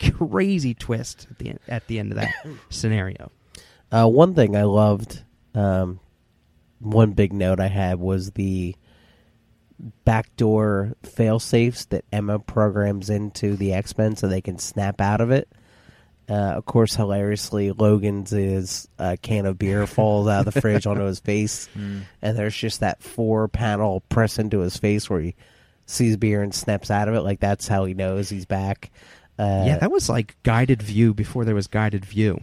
crazy 0.00 0.72
twist 0.74 1.26
at 1.30 1.38
the 1.38 1.48
end, 1.50 1.60
at 1.68 1.86
the 1.88 1.98
end 1.98 2.12
of 2.12 2.16
that 2.16 2.32
scenario. 2.70 3.30
Uh, 3.90 4.08
one 4.08 4.34
thing 4.34 4.56
I 4.56 4.62
loved, 4.62 5.22
um, 5.54 6.00
one 6.82 7.12
big 7.12 7.32
note 7.32 7.60
I 7.60 7.68
had 7.68 7.98
was 7.98 8.32
the 8.32 8.76
backdoor 10.04 10.94
fail 11.02 11.38
safes 11.38 11.86
that 11.86 12.04
Emma 12.12 12.38
programs 12.38 13.10
into 13.10 13.56
the 13.56 13.72
X 13.72 13.96
Men 13.96 14.16
so 14.16 14.28
they 14.28 14.40
can 14.40 14.58
snap 14.58 15.00
out 15.00 15.20
of 15.20 15.30
it. 15.30 15.48
Uh, 16.28 16.54
of 16.54 16.64
course, 16.64 16.94
hilariously, 16.94 17.72
Logan's 17.72 18.32
is 18.32 18.88
a 18.98 19.16
can 19.16 19.44
of 19.44 19.58
beer 19.58 19.86
falls 19.86 20.28
out 20.28 20.46
of 20.46 20.54
the 20.54 20.60
fridge 20.60 20.86
onto 20.86 21.02
his 21.02 21.20
face, 21.20 21.68
and 21.74 22.06
there's 22.38 22.56
just 22.56 22.80
that 22.80 23.02
four 23.02 23.48
panel 23.48 24.00
press 24.08 24.38
into 24.38 24.60
his 24.60 24.76
face 24.76 25.10
where 25.10 25.20
he 25.20 25.34
sees 25.86 26.16
beer 26.16 26.42
and 26.42 26.54
snaps 26.54 26.90
out 26.90 27.08
of 27.08 27.14
it. 27.14 27.22
Like 27.22 27.40
that's 27.40 27.66
how 27.66 27.84
he 27.84 27.94
knows 27.94 28.28
he's 28.28 28.46
back. 28.46 28.90
Uh, 29.38 29.64
yeah, 29.66 29.78
that 29.78 29.90
was 29.90 30.08
like 30.08 30.36
guided 30.42 30.80
view 30.80 31.12
before 31.12 31.44
there 31.44 31.54
was 31.54 31.66
guided 31.66 32.04
view. 32.04 32.40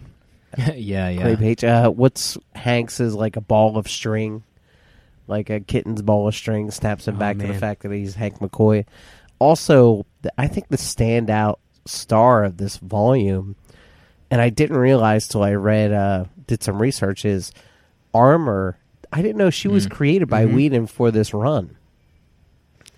yeah, 0.75 1.09
yeah. 1.09 1.21
Great 1.23 1.39
page. 1.39 1.63
Uh, 1.63 1.89
what's 1.89 2.37
Hanks 2.55 2.99
is 2.99 3.13
like 3.15 3.35
a 3.35 3.41
ball 3.41 3.77
of 3.77 3.87
string, 3.87 4.43
like 5.27 5.49
a 5.49 5.59
kitten's 5.59 6.01
ball 6.01 6.27
of 6.27 6.35
string, 6.35 6.71
snaps 6.71 7.07
him 7.07 7.15
Oh, 7.15 7.19
back 7.19 7.37
to 7.39 7.47
the 7.47 7.53
fact 7.53 7.83
that 7.83 7.91
he's 7.91 8.15
Hank 8.15 8.39
McCoy. 8.39 8.85
Also, 9.39 10.05
I 10.37 10.47
think 10.47 10.67
the 10.67 10.77
standout 10.77 11.57
star 11.85 12.43
of 12.43 12.57
this 12.57 12.77
volume, 12.77 13.55
and 14.31 14.41
I 14.41 14.49
didn't 14.49 14.77
realize 14.77 15.27
till 15.27 15.43
I 15.43 15.53
read, 15.53 15.91
uh, 15.93 16.25
did 16.47 16.61
some 16.63 16.81
research, 16.81 17.25
is 17.25 17.51
Armor. 18.13 18.77
I 19.13 19.21
didn't 19.21 19.37
know 19.37 19.49
she 19.49 19.67
was 19.67 19.87
Mm. 19.87 19.91
created 19.91 20.27
by 20.29 20.45
Mhm. 20.45 20.53
Whedon 20.55 20.87
for 20.87 21.09
this 21.11 21.33
run. 21.33 21.75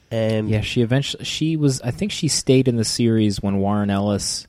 And 0.09 0.49
Yeah, 0.49 0.61
she 0.61 0.81
eventually 0.81 1.23
she 1.23 1.55
was. 1.55 1.79
I 1.81 1.91
think 1.91 2.11
she 2.11 2.27
stayed 2.27 2.67
in 2.67 2.75
the 2.75 2.83
series 2.83 3.41
when 3.41 3.59
Warren 3.59 3.89
Ellis 3.89 4.45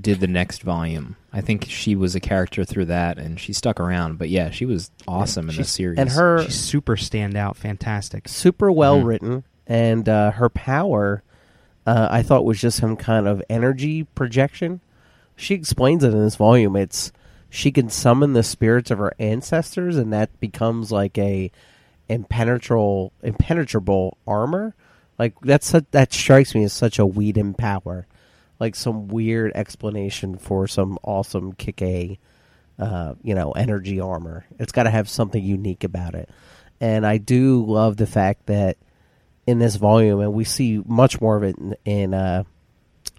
did 0.00 0.20
the 0.20 0.26
next 0.26 0.62
volume. 0.62 1.16
I 1.32 1.40
think 1.40 1.66
she 1.68 1.94
was 1.94 2.14
a 2.14 2.20
character 2.20 2.64
through 2.64 2.86
that, 2.86 3.18
and 3.18 3.38
she 3.38 3.52
stuck 3.52 3.78
around. 3.80 4.18
But 4.18 4.28
yeah, 4.30 4.50
she 4.50 4.64
was 4.66 4.90
awesome 5.06 5.42
in 5.48 5.56
the 5.56 5.62
She's- 5.62 5.70
series. 5.70 5.98
and 5.98 6.08
her 6.10 6.44
She's 6.44 6.54
super 6.54 6.96
standout, 6.96 7.56
fantastic. 7.56 8.28
super 8.28 8.70
well 8.72 9.00
Mhm. 9.00 9.04
written, 9.06 9.44
and 9.66 10.08
uh, 10.08 10.32
her 10.32 10.48
power, 10.48 11.22
uh, 11.86 12.08
I 12.10 12.22
thought 12.22 12.44
was 12.44 12.60
just 12.60 12.78
some 12.78 12.96
kind 12.96 13.26
of 13.28 13.42
energy 13.50 14.04
projection. 14.14 14.80
She 15.36 15.54
explains 15.54 16.04
it 16.04 16.12
in 16.12 16.22
this 16.22 16.36
volume. 16.36 16.76
It's 16.76 17.12
she 17.48 17.70
can 17.72 17.88
summon 17.88 18.32
the 18.32 18.42
spirits 18.42 18.90
of 18.90 18.98
her 18.98 19.12
ancestors, 19.18 19.96
and 19.96 20.12
that 20.12 20.38
becomes 20.40 20.92
like 20.92 21.16
a 21.18 21.50
impenetrable, 22.08 23.12
impenetrable 23.22 24.16
armor. 24.26 24.74
Like 25.18 25.34
that's 25.42 25.66
su- 25.68 25.86
that 25.90 26.12
strikes 26.12 26.54
me 26.54 26.64
as 26.64 26.72
such 26.72 26.98
a 26.98 27.06
Whedon 27.06 27.54
power, 27.54 28.06
like 28.60 28.76
some 28.76 29.08
weird 29.08 29.52
explanation 29.54 30.36
for 30.36 30.68
some 30.68 30.98
awesome 31.02 31.54
kick 31.54 31.82
a, 31.82 32.18
uh, 32.78 33.14
you 33.22 33.34
know, 33.34 33.52
energy 33.52 33.98
armor. 33.98 34.46
It's 34.58 34.72
got 34.72 34.84
to 34.84 34.90
have 34.90 35.08
something 35.08 35.42
unique 35.42 35.82
about 35.82 36.14
it, 36.14 36.28
and 36.80 37.06
I 37.06 37.16
do 37.16 37.64
love 37.64 37.96
the 37.96 38.06
fact 38.06 38.46
that 38.46 38.76
in 39.46 39.58
this 39.58 39.76
volume, 39.76 40.20
and 40.20 40.34
we 40.34 40.44
see 40.44 40.82
much 40.86 41.20
more 41.20 41.36
of 41.36 41.42
it 41.42 41.56
in, 41.58 41.74
in 41.84 42.14
uh, 42.14 42.44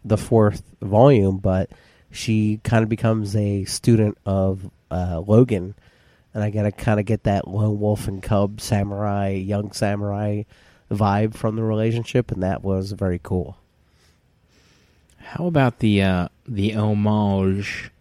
the 0.05 0.17
fourth 0.17 0.63
volume, 0.81 1.37
but 1.37 1.71
she 2.11 2.59
kind 2.63 2.83
of 2.83 2.89
becomes 2.89 3.35
a 3.35 3.65
student 3.65 4.17
of 4.25 4.69
uh, 4.89 5.21
Logan, 5.25 5.75
and 6.33 6.43
I 6.43 6.49
gotta 6.49 6.71
kind 6.71 6.99
of 6.99 7.05
get 7.05 7.23
that 7.23 7.47
lone 7.47 7.79
wolf 7.79 8.07
and 8.07 8.21
cub 8.21 8.61
samurai, 8.61 9.29
young 9.29 9.71
samurai 9.71 10.43
vibe 10.91 11.33
from 11.33 11.55
the 11.55 11.63
relationship, 11.63 12.31
and 12.31 12.43
that 12.43 12.63
was 12.63 12.91
very 12.91 13.19
cool. 13.21 13.57
How 15.23 15.47
about 15.47 15.79
the 15.79 16.03
uh, 16.03 16.27
the 16.47 16.75
homage 16.75 17.91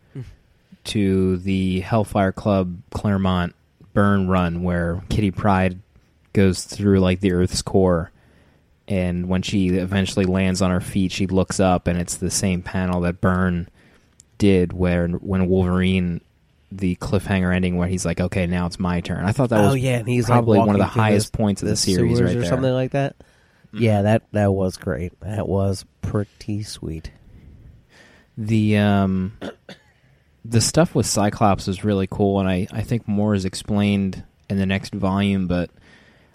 to 0.85 1.37
the 1.38 1.80
Hellfire 1.80 2.33
Club 2.33 2.78
Claremont 2.92 3.54
Byrne 3.92 4.28
run, 4.28 4.62
where 4.62 5.02
Kitty 5.09 5.30
Pryde 5.30 5.80
goes 6.33 6.64
through 6.64 7.00
like 7.00 7.20
the 7.20 7.33
Earth's 7.33 7.62
core, 7.62 8.11
and 8.88 9.28
when 9.28 9.42
she 9.42 9.68
eventually 9.68 10.24
lands 10.24 10.62
on 10.62 10.70
her 10.70 10.80
feet, 10.80 11.12
she 11.12 11.26
looks 11.26 11.61
up, 11.61 11.87
and 11.87 11.98
it's 11.98 12.16
the 12.16 12.30
same 12.30 12.62
panel 12.62 13.00
that 13.02 13.20
Byrne 13.20 13.68
did, 14.38 14.72
where 14.72 15.09
when 15.09 15.48
Wolverine. 15.48 16.20
The 16.72 16.94
cliffhanger 16.94 17.52
ending 17.52 17.76
where 17.78 17.88
he's 17.88 18.06
like, 18.06 18.20
"Okay, 18.20 18.46
now 18.46 18.66
it's 18.66 18.78
my 18.78 19.00
turn." 19.00 19.25
I 19.25 19.33
thought 19.33 19.48
that 19.50 19.60
was 19.60 19.73
oh 19.73 19.75
yeah, 19.75 19.96
and 19.96 20.08
he's 20.08 20.29
like, 20.29 20.37
probably 20.37 20.60
one 20.60 20.77
of 20.77 20.79
the 20.79 20.85
highest 20.85 21.33
the- 21.33 21.37
points 21.37 21.62
of 21.62 21.68
the, 21.68 21.75
series, 21.75 22.21
right 22.21 22.37
or 22.37 22.40
there. 22.42 22.48
something 22.48 22.73
like 22.73 22.92
that. 22.92 23.16
Yeah, 23.73 24.02
that 24.02 24.23
that 24.31 24.52
was 24.52 24.77
great. 24.77 25.18
That 25.18 25.48
was 25.48 25.85
pretty 26.01 26.63
sweet. 26.63 27.11
the 28.37 28.77
um 28.79 29.33
the 30.44 30.61
stuff 30.61 30.94
with 30.94 31.07
Cyclops 31.07 31.69
is 31.69 31.85
really 31.85 32.07
cool, 32.11 32.40
and 32.40 32.48
I 32.48 32.67
I 32.73 32.83
think 32.83 33.07
more 33.07 33.35
is 33.35 33.44
explained 33.44 34.25
in 34.48 34.57
the 34.57 34.67
next 34.67 34.94
volume, 34.94 35.46
but 35.46 35.71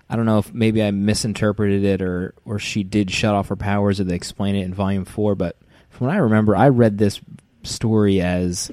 I 0.09 0.16
don't 0.16 0.26
know 0.26 0.38
if 0.38 0.53
maybe 0.53 0.84
I 0.84 0.91
misinterpreted 0.91 1.84
it 1.84 2.01
or 2.01 2.34
or 2.45 2.59
she 2.59 2.84
did 2.84 3.09
shut 3.09 3.34
off 3.34 3.47
her 3.49 3.55
powers 3.55 3.99
or 3.99 4.03
they 4.03 4.16
explain 4.16 4.55
it 4.55 4.66
in 4.66 4.74
volume 4.74 5.05
four. 5.05 5.36
But 5.36 5.57
from 5.89 6.07
what 6.07 6.16
I 6.16 6.20
remember, 6.20 6.55
I 6.55 6.70
read 6.70 6.97
this 6.97 7.20
story 7.63 8.22
as 8.22 8.72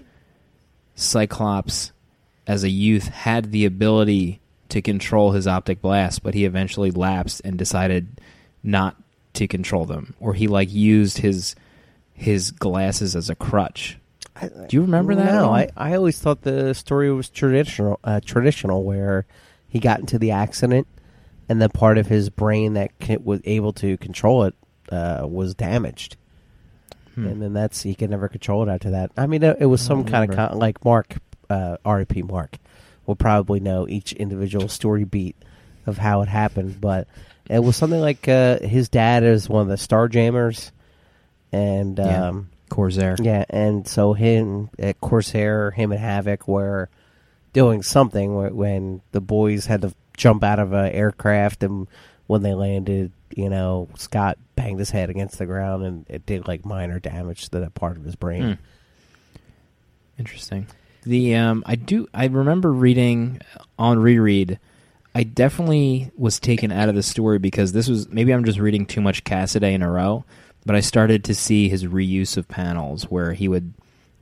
Cyclops, 0.94 1.92
as 2.46 2.64
a 2.64 2.68
youth, 2.68 3.08
had 3.08 3.50
the 3.50 3.64
ability 3.64 4.40
to 4.68 4.82
control 4.82 5.32
his 5.32 5.46
optic 5.46 5.80
blast, 5.80 6.22
but 6.22 6.34
he 6.34 6.44
eventually 6.44 6.90
lapsed 6.90 7.40
and 7.44 7.58
decided 7.58 8.20
not 8.62 8.96
to 9.34 9.48
control 9.48 9.84
them, 9.84 10.14
or 10.20 10.34
he 10.34 10.46
like 10.46 10.72
used 10.72 11.18
his 11.18 11.54
his 12.14 12.50
glasses 12.50 13.16
as 13.16 13.30
a 13.30 13.34
crutch. 13.34 13.98
Do 14.40 14.76
you 14.76 14.82
remember 14.82 15.14
that? 15.14 15.32
No. 15.32 15.52
I, 15.52 15.68
I 15.76 15.94
always 15.94 16.18
thought 16.18 16.42
the 16.42 16.72
story 16.74 17.12
was 17.12 17.28
traditional, 17.28 18.00
uh, 18.02 18.20
traditional 18.24 18.82
where 18.82 19.26
he 19.68 19.78
got 19.78 20.00
into 20.00 20.18
the 20.18 20.30
accident 20.30 20.86
and 21.48 21.60
the 21.60 21.68
part 21.68 21.98
of 21.98 22.06
his 22.06 22.30
brain 22.30 22.74
that 22.74 22.98
ca- 22.98 23.18
was 23.22 23.40
able 23.44 23.72
to 23.74 23.98
control 23.98 24.44
it 24.44 24.54
uh, 24.90 25.26
was 25.28 25.54
damaged. 25.54 26.16
Hmm. 27.14 27.26
And 27.26 27.42
then 27.42 27.52
that's 27.52 27.82
he 27.82 27.94
could 27.94 28.10
never 28.10 28.28
control 28.28 28.66
it 28.66 28.72
after 28.72 28.90
that. 28.92 29.10
I 29.16 29.26
mean, 29.26 29.42
it, 29.42 29.58
it 29.60 29.66
was 29.66 29.82
some 29.82 30.02
don't 30.02 30.12
kind 30.12 30.30
of 30.30 30.36
con- 30.36 30.58
like 30.58 30.82
Mark, 30.84 31.16
uh, 31.50 31.76
R.I.P. 31.84 32.22
Mark, 32.22 32.56
will 33.06 33.16
probably 33.16 33.60
know 33.60 33.86
each 33.86 34.12
individual 34.12 34.68
story 34.68 35.04
beat 35.04 35.36
of 35.86 35.98
how 35.98 36.22
it 36.22 36.28
happened, 36.28 36.80
but 36.80 37.06
it 37.52 37.62
was 37.62 37.76
something 37.76 38.00
like 38.00 38.28
uh, 38.28 38.58
his 38.60 38.88
dad 38.88 39.22
is 39.22 39.48
one 39.48 39.62
of 39.62 39.68
the 39.68 39.74
Starjammers, 39.76 40.70
and 41.52 41.98
Yeah. 41.98 42.28
um, 42.28 42.48
Corsair. 42.70 43.16
yeah, 43.20 43.44
and 43.50 43.86
so 43.86 44.12
him 44.14 44.70
at 44.78 45.00
Corsair, 45.00 45.70
him 45.70 45.92
and 45.92 46.00
Havoc 46.00 46.48
were 46.48 46.88
doing 47.52 47.82
something 47.82 48.30
wh- 48.32 48.56
when 48.56 49.02
the 49.12 49.20
boys 49.20 49.66
had 49.66 49.82
to 49.82 49.94
jump 50.16 50.42
out 50.42 50.58
of 50.58 50.72
an 50.72 50.90
aircraft, 50.92 51.62
and 51.62 51.86
when 52.26 52.42
they 52.42 52.54
landed, 52.54 53.12
you 53.36 53.50
know, 53.50 53.88
Scott 53.96 54.38
banged 54.56 54.78
his 54.78 54.90
head 54.90 55.10
against 55.10 55.38
the 55.38 55.46
ground, 55.46 55.82
and 55.84 56.06
it 56.08 56.24
did 56.24 56.48
like 56.48 56.64
minor 56.64 56.98
damage 56.98 57.48
to 57.50 57.60
that 57.60 57.74
part 57.74 57.96
of 57.96 58.04
his 58.04 58.16
brain. 58.16 58.42
Hmm. 58.42 58.52
Interesting. 60.18 60.66
The 61.04 61.34
um, 61.34 61.62
I 61.66 61.74
do. 61.74 62.06
I 62.14 62.26
remember 62.26 62.72
reading 62.72 63.40
on 63.78 63.98
reread. 63.98 64.58
I 65.14 65.24
definitely 65.24 66.10
was 66.16 66.40
taken 66.40 66.72
out 66.72 66.88
of 66.88 66.94
the 66.94 67.02
story 67.02 67.38
because 67.38 67.72
this 67.72 67.88
was 67.88 68.08
maybe 68.08 68.32
I'm 68.32 68.44
just 68.44 68.58
reading 68.58 68.86
too 68.86 69.00
much 69.00 69.24
Cassaday 69.24 69.72
in 69.74 69.82
a 69.82 69.90
row, 69.90 70.24
but 70.64 70.74
I 70.76 70.80
started 70.80 71.24
to 71.24 71.34
see 71.34 71.68
his 71.68 71.84
reuse 71.84 72.36
of 72.36 72.48
panels 72.48 73.04
where 73.04 73.32
he 73.32 73.46
would 73.48 73.74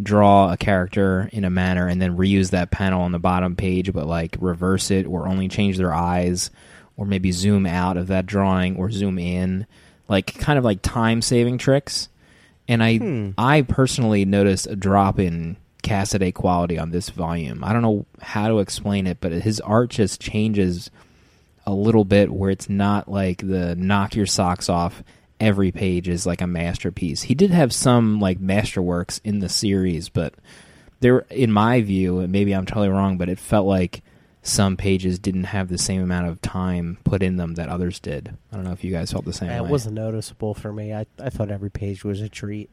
draw 0.03 0.51
a 0.53 0.57
character 0.57 1.29
in 1.33 1.45
a 1.45 1.51
manner 1.51 1.87
and 1.87 2.01
then 2.01 2.17
reuse 2.17 2.51
that 2.51 2.71
panel 2.71 3.03
on 3.03 3.13
the 3.13 3.19
bottom 3.19 3.55
page, 3.55 3.93
but 3.93 4.07
like 4.07 4.37
reverse 4.41 4.91
it 4.91 5.07
or 5.07 5.29
only 5.29 5.47
change 5.47 5.77
their 5.77 5.93
eyes 5.95 6.51
or 6.97 7.07
maybe 7.07 7.31
zoom 7.33 7.67
out 7.67 7.97
of 7.97 8.09
that 8.09 8.27
drawing 8.27 8.77
or 8.77 8.91
zoom 8.91 9.19
in, 9.19 9.67
like 10.09 10.39
kind 10.39 10.59
of 10.59 10.65
like 10.65 10.83
time 10.83 11.23
saving 11.23 11.59
tricks. 11.59 12.09
And 12.67 12.83
I 12.83 12.97
Hmm. 12.97 13.31
I 13.39 13.63
personally 13.63 14.25
noticed 14.25 14.67
a 14.67 14.77
drop 14.77 15.19
in 15.19 15.57
Cassaday 15.81 16.33
quality 16.35 16.79
on 16.79 16.91
this 16.91 17.11
volume. 17.11 17.65
I 17.65 17.73
don't 17.73 17.83
know 17.83 18.07
how 18.21 18.49
to 18.49 18.59
explain 18.59 19.07
it, 19.07 19.19
but 19.21 19.33
his 19.33 19.61
art 19.61 19.91
just 19.91 20.21
changes 20.21 20.91
a 21.67 21.73
little 21.75 22.05
bit 22.05 22.31
where 22.33 22.51
it's 22.51 22.69
not 22.69 23.09
like 23.11 23.47
the 23.47 23.77
knock 23.77 24.15
your 24.15 24.27
socks 24.27 24.69
off 24.69 25.03
every 25.39 25.73
page 25.73 26.09
is 26.09 26.27
like 26.27 26.41
a 26.41 26.47
masterpiece. 26.47 27.23
He 27.23 27.35
did 27.35 27.51
have 27.51 27.73
some 27.73 28.21
like 28.21 28.39
masterworks 28.39 29.21
in 29.25 29.39
the 29.39 29.49
series, 29.49 30.09
but 30.09 30.35
there 31.01 31.21
in 31.31 31.51
my 31.53 31.81
view, 31.81 32.19
and 32.21 32.31
maybe 32.33 32.53
I'm 32.55 32.67
totally 32.67 32.89
wrong, 32.89 33.17
but 33.19 33.29
it 33.29 33.39
felt 33.39 33.67
like 33.67 34.03
some 34.43 34.77
pages 34.77 35.19
didn't 35.19 35.45
have 35.45 35.69
the 35.69 35.79
same 35.79 36.03
amount 36.03 36.27
of 36.29 36.41
time 36.41 36.99
put 37.05 37.23
in 37.23 37.37
them 37.37 37.55
that 37.55 37.69
others 37.69 38.01
did. 38.01 38.35
I 38.51 38.57
don't 38.57 38.65
know 38.65 38.73
if 38.73 38.83
you 38.85 38.91
guys 38.91 39.13
felt 39.13 39.25
the 39.27 39.33
same 39.35 39.51
It 39.51 39.63
way. 39.63 39.71
wasn't 39.71 39.95
noticeable 39.97 40.55
for 40.55 40.73
me. 40.73 40.93
I 40.95 41.07
I 41.19 41.31
thought 41.31 41.51
every 41.51 41.71
page 41.71 42.05
was 42.05 42.21
a 42.21 42.29
treat. 42.29 42.71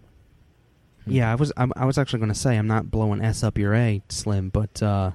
Yeah, 1.07 1.31
I 1.31 1.35
was 1.35 1.51
I, 1.57 1.67
I 1.75 1.85
was 1.85 1.97
actually 1.97 2.19
going 2.19 2.31
to 2.33 2.39
say 2.39 2.57
I'm 2.57 2.67
not 2.67 2.89
blowing 2.91 3.21
s 3.21 3.43
up 3.43 3.57
your 3.57 3.73
a 3.73 4.01
Slim, 4.09 4.49
but 4.49 4.81
uh, 4.83 5.11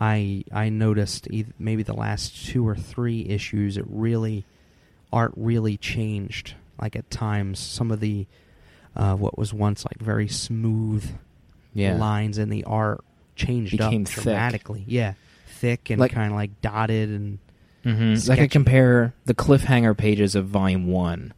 I 0.00 0.44
I 0.52 0.68
noticed 0.68 1.28
eith- 1.30 1.52
maybe 1.58 1.82
the 1.82 1.94
last 1.94 2.46
two 2.48 2.66
or 2.66 2.74
three 2.76 3.26
issues 3.28 3.76
it 3.76 3.84
really 3.88 4.44
art 5.12 5.32
really 5.36 5.76
changed. 5.76 6.54
Like 6.80 6.94
at 6.96 7.10
times, 7.10 7.58
some 7.58 7.90
of 7.90 8.00
the 8.00 8.26
uh, 8.96 9.14
what 9.14 9.38
was 9.38 9.52
once 9.54 9.84
like 9.84 9.98
very 9.98 10.28
smooth 10.28 11.04
yeah. 11.74 11.96
lines 11.96 12.38
in 12.38 12.48
the 12.50 12.64
art 12.64 13.04
changed 13.36 13.72
Became 13.72 14.02
up 14.02 14.08
thick. 14.08 14.24
dramatically. 14.24 14.84
Yeah, 14.86 15.14
thick 15.46 15.90
and 15.90 16.00
Like- 16.00 16.12
kind 16.12 16.30
of 16.32 16.36
like 16.36 16.60
dotted 16.60 17.08
and 17.10 17.38
hmm 17.84 18.14
Like 18.28 18.40
I 18.40 18.48
compare 18.48 19.14
the 19.24 19.34
cliffhanger 19.34 19.96
pages 19.96 20.34
of 20.34 20.46
Volume 20.46 20.88
One 20.88 21.32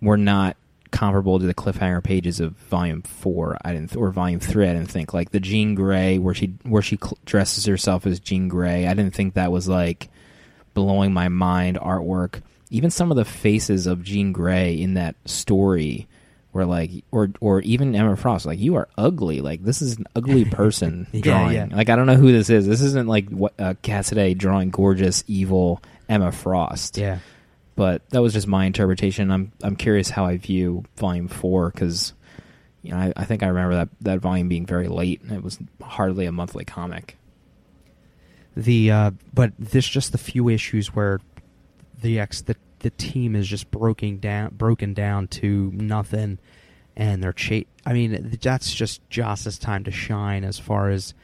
were 0.00 0.16
not 0.16 0.56
comparable 0.92 1.40
to 1.40 1.46
the 1.46 1.54
cliffhanger 1.54 2.04
pages 2.04 2.38
of 2.38 2.52
Volume 2.52 3.02
Four. 3.02 3.58
I 3.64 3.72
didn't, 3.72 3.96
or 3.96 4.10
Volume 4.12 4.38
Three. 4.38 4.68
I 4.68 4.72
didn't 4.72 4.90
think 4.90 5.12
like 5.12 5.30
the 5.32 5.40
Jean 5.40 5.74
Grey 5.74 6.18
where 6.18 6.34
she 6.34 6.54
where 6.62 6.82
she 6.82 6.96
cl- 6.96 7.18
dresses 7.26 7.64
herself 7.66 8.06
as 8.06 8.20
Jean 8.20 8.46
Grey. 8.48 8.86
I 8.86 8.94
didn't 8.94 9.14
think 9.14 9.34
that 9.34 9.50
was 9.50 9.68
like 9.68 10.08
blowing 10.74 11.12
my 11.12 11.28
mind 11.28 11.78
artwork. 11.78 12.42
Even 12.70 12.90
some 12.90 13.10
of 13.10 13.16
the 13.16 13.24
faces 13.24 13.86
of 13.86 14.02
Jean 14.02 14.32
Grey 14.32 14.80
in 14.80 14.94
that 14.94 15.16
story 15.26 16.06
were 16.54 16.64
like, 16.64 16.90
or 17.10 17.30
or 17.40 17.60
even 17.62 17.94
Emma 17.94 18.16
Frost, 18.16 18.46
like 18.46 18.58
you 18.58 18.76
are 18.76 18.88
ugly. 18.96 19.40
Like 19.40 19.62
this 19.64 19.82
is 19.82 19.96
an 19.98 20.06
ugly 20.16 20.44
person 20.50 21.06
Yeah, 21.12 21.20
drawing. 21.20 21.52
yeah. 21.54 21.68
Like 21.70 21.88
I 21.90 21.96
don't 21.96 22.06
know 22.06 22.14
who 22.16 22.32
this 22.32 22.48
is. 22.50 22.66
This 22.66 22.80
isn't 22.82 23.08
like 23.08 23.28
what 23.30 23.54
uh, 23.58 23.74
Cassaday 23.82 24.36
drawing 24.36 24.70
gorgeous, 24.70 25.24
evil 25.26 25.82
Emma 26.08 26.32
Frost. 26.32 26.96
yeah. 26.98 27.18
But 27.74 28.08
that 28.10 28.20
was 28.20 28.32
just 28.32 28.46
my 28.46 28.66
interpretation. 28.66 29.30
I'm 29.30 29.52
I'm 29.62 29.76
curious 29.76 30.10
how 30.10 30.24
I 30.26 30.36
view 30.36 30.84
Volume 30.96 31.28
Four 31.28 31.70
because 31.70 32.12
you 32.82 32.90
know 32.90 32.98
I, 32.98 33.12
I 33.16 33.24
think 33.24 33.42
I 33.42 33.46
remember 33.46 33.76
that 33.76 33.88
that 34.02 34.20
volume 34.20 34.48
being 34.48 34.66
very 34.66 34.88
late. 34.88 35.22
It 35.30 35.42
was 35.42 35.58
hardly 35.80 36.26
a 36.26 36.32
monthly 36.32 36.64
comic. 36.64 37.16
The 38.56 38.90
uh, 38.90 39.10
but 39.32 39.52
there's 39.58 39.88
just 39.88 40.12
the 40.12 40.18
few 40.18 40.48
issues 40.50 40.94
where 40.94 41.20
the 42.02 42.20
ex 42.20 42.42
the 42.42 42.56
the 42.80 42.90
team 42.90 43.34
is 43.34 43.48
just 43.48 43.70
broken 43.70 44.18
down 44.18 44.54
broken 44.54 44.92
down 44.92 45.28
to 45.28 45.70
nothing, 45.72 46.38
and 46.94 47.22
they're 47.22 47.32
cha- 47.32 47.64
I 47.86 47.94
mean 47.94 48.38
that's 48.42 48.74
just 48.74 49.08
Joss's 49.08 49.58
time 49.58 49.84
to 49.84 49.90
shine 49.90 50.44
as 50.44 50.58
far 50.58 50.90
as 50.90 51.14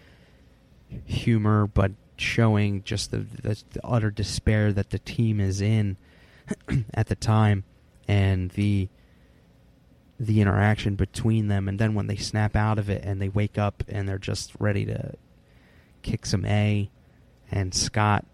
humor, 1.04 1.66
but 1.66 1.92
showing 2.16 2.82
just 2.82 3.10
the, 3.10 3.18
the, 3.18 3.62
the 3.72 3.86
utter 3.86 4.10
despair 4.10 4.72
that 4.72 4.90
the 4.90 4.98
team 4.98 5.40
is 5.40 5.60
in 5.60 5.96
at 6.94 7.06
the 7.08 7.14
time, 7.16 7.64
and 8.06 8.50
the 8.52 8.88
the 10.20 10.40
interaction 10.40 10.96
between 10.96 11.46
them, 11.48 11.68
and 11.68 11.78
then 11.78 11.94
when 11.94 12.06
they 12.08 12.16
snap 12.16 12.56
out 12.56 12.78
of 12.78 12.90
it 12.90 13.04
and 13.04 13.22
they 13.22 13.28
wake 13.28 13.56
up 13.56 13.84
and 13.88 14.08
they're 14.08 14.18
just 14.18 14.52
ready 14.58 14.84
to 14.84 15.14
kick 16.02 16.26
some 16.26 16.44
A, 16.44 16.90
and 17.50 17.72
Scott 17.74 18.24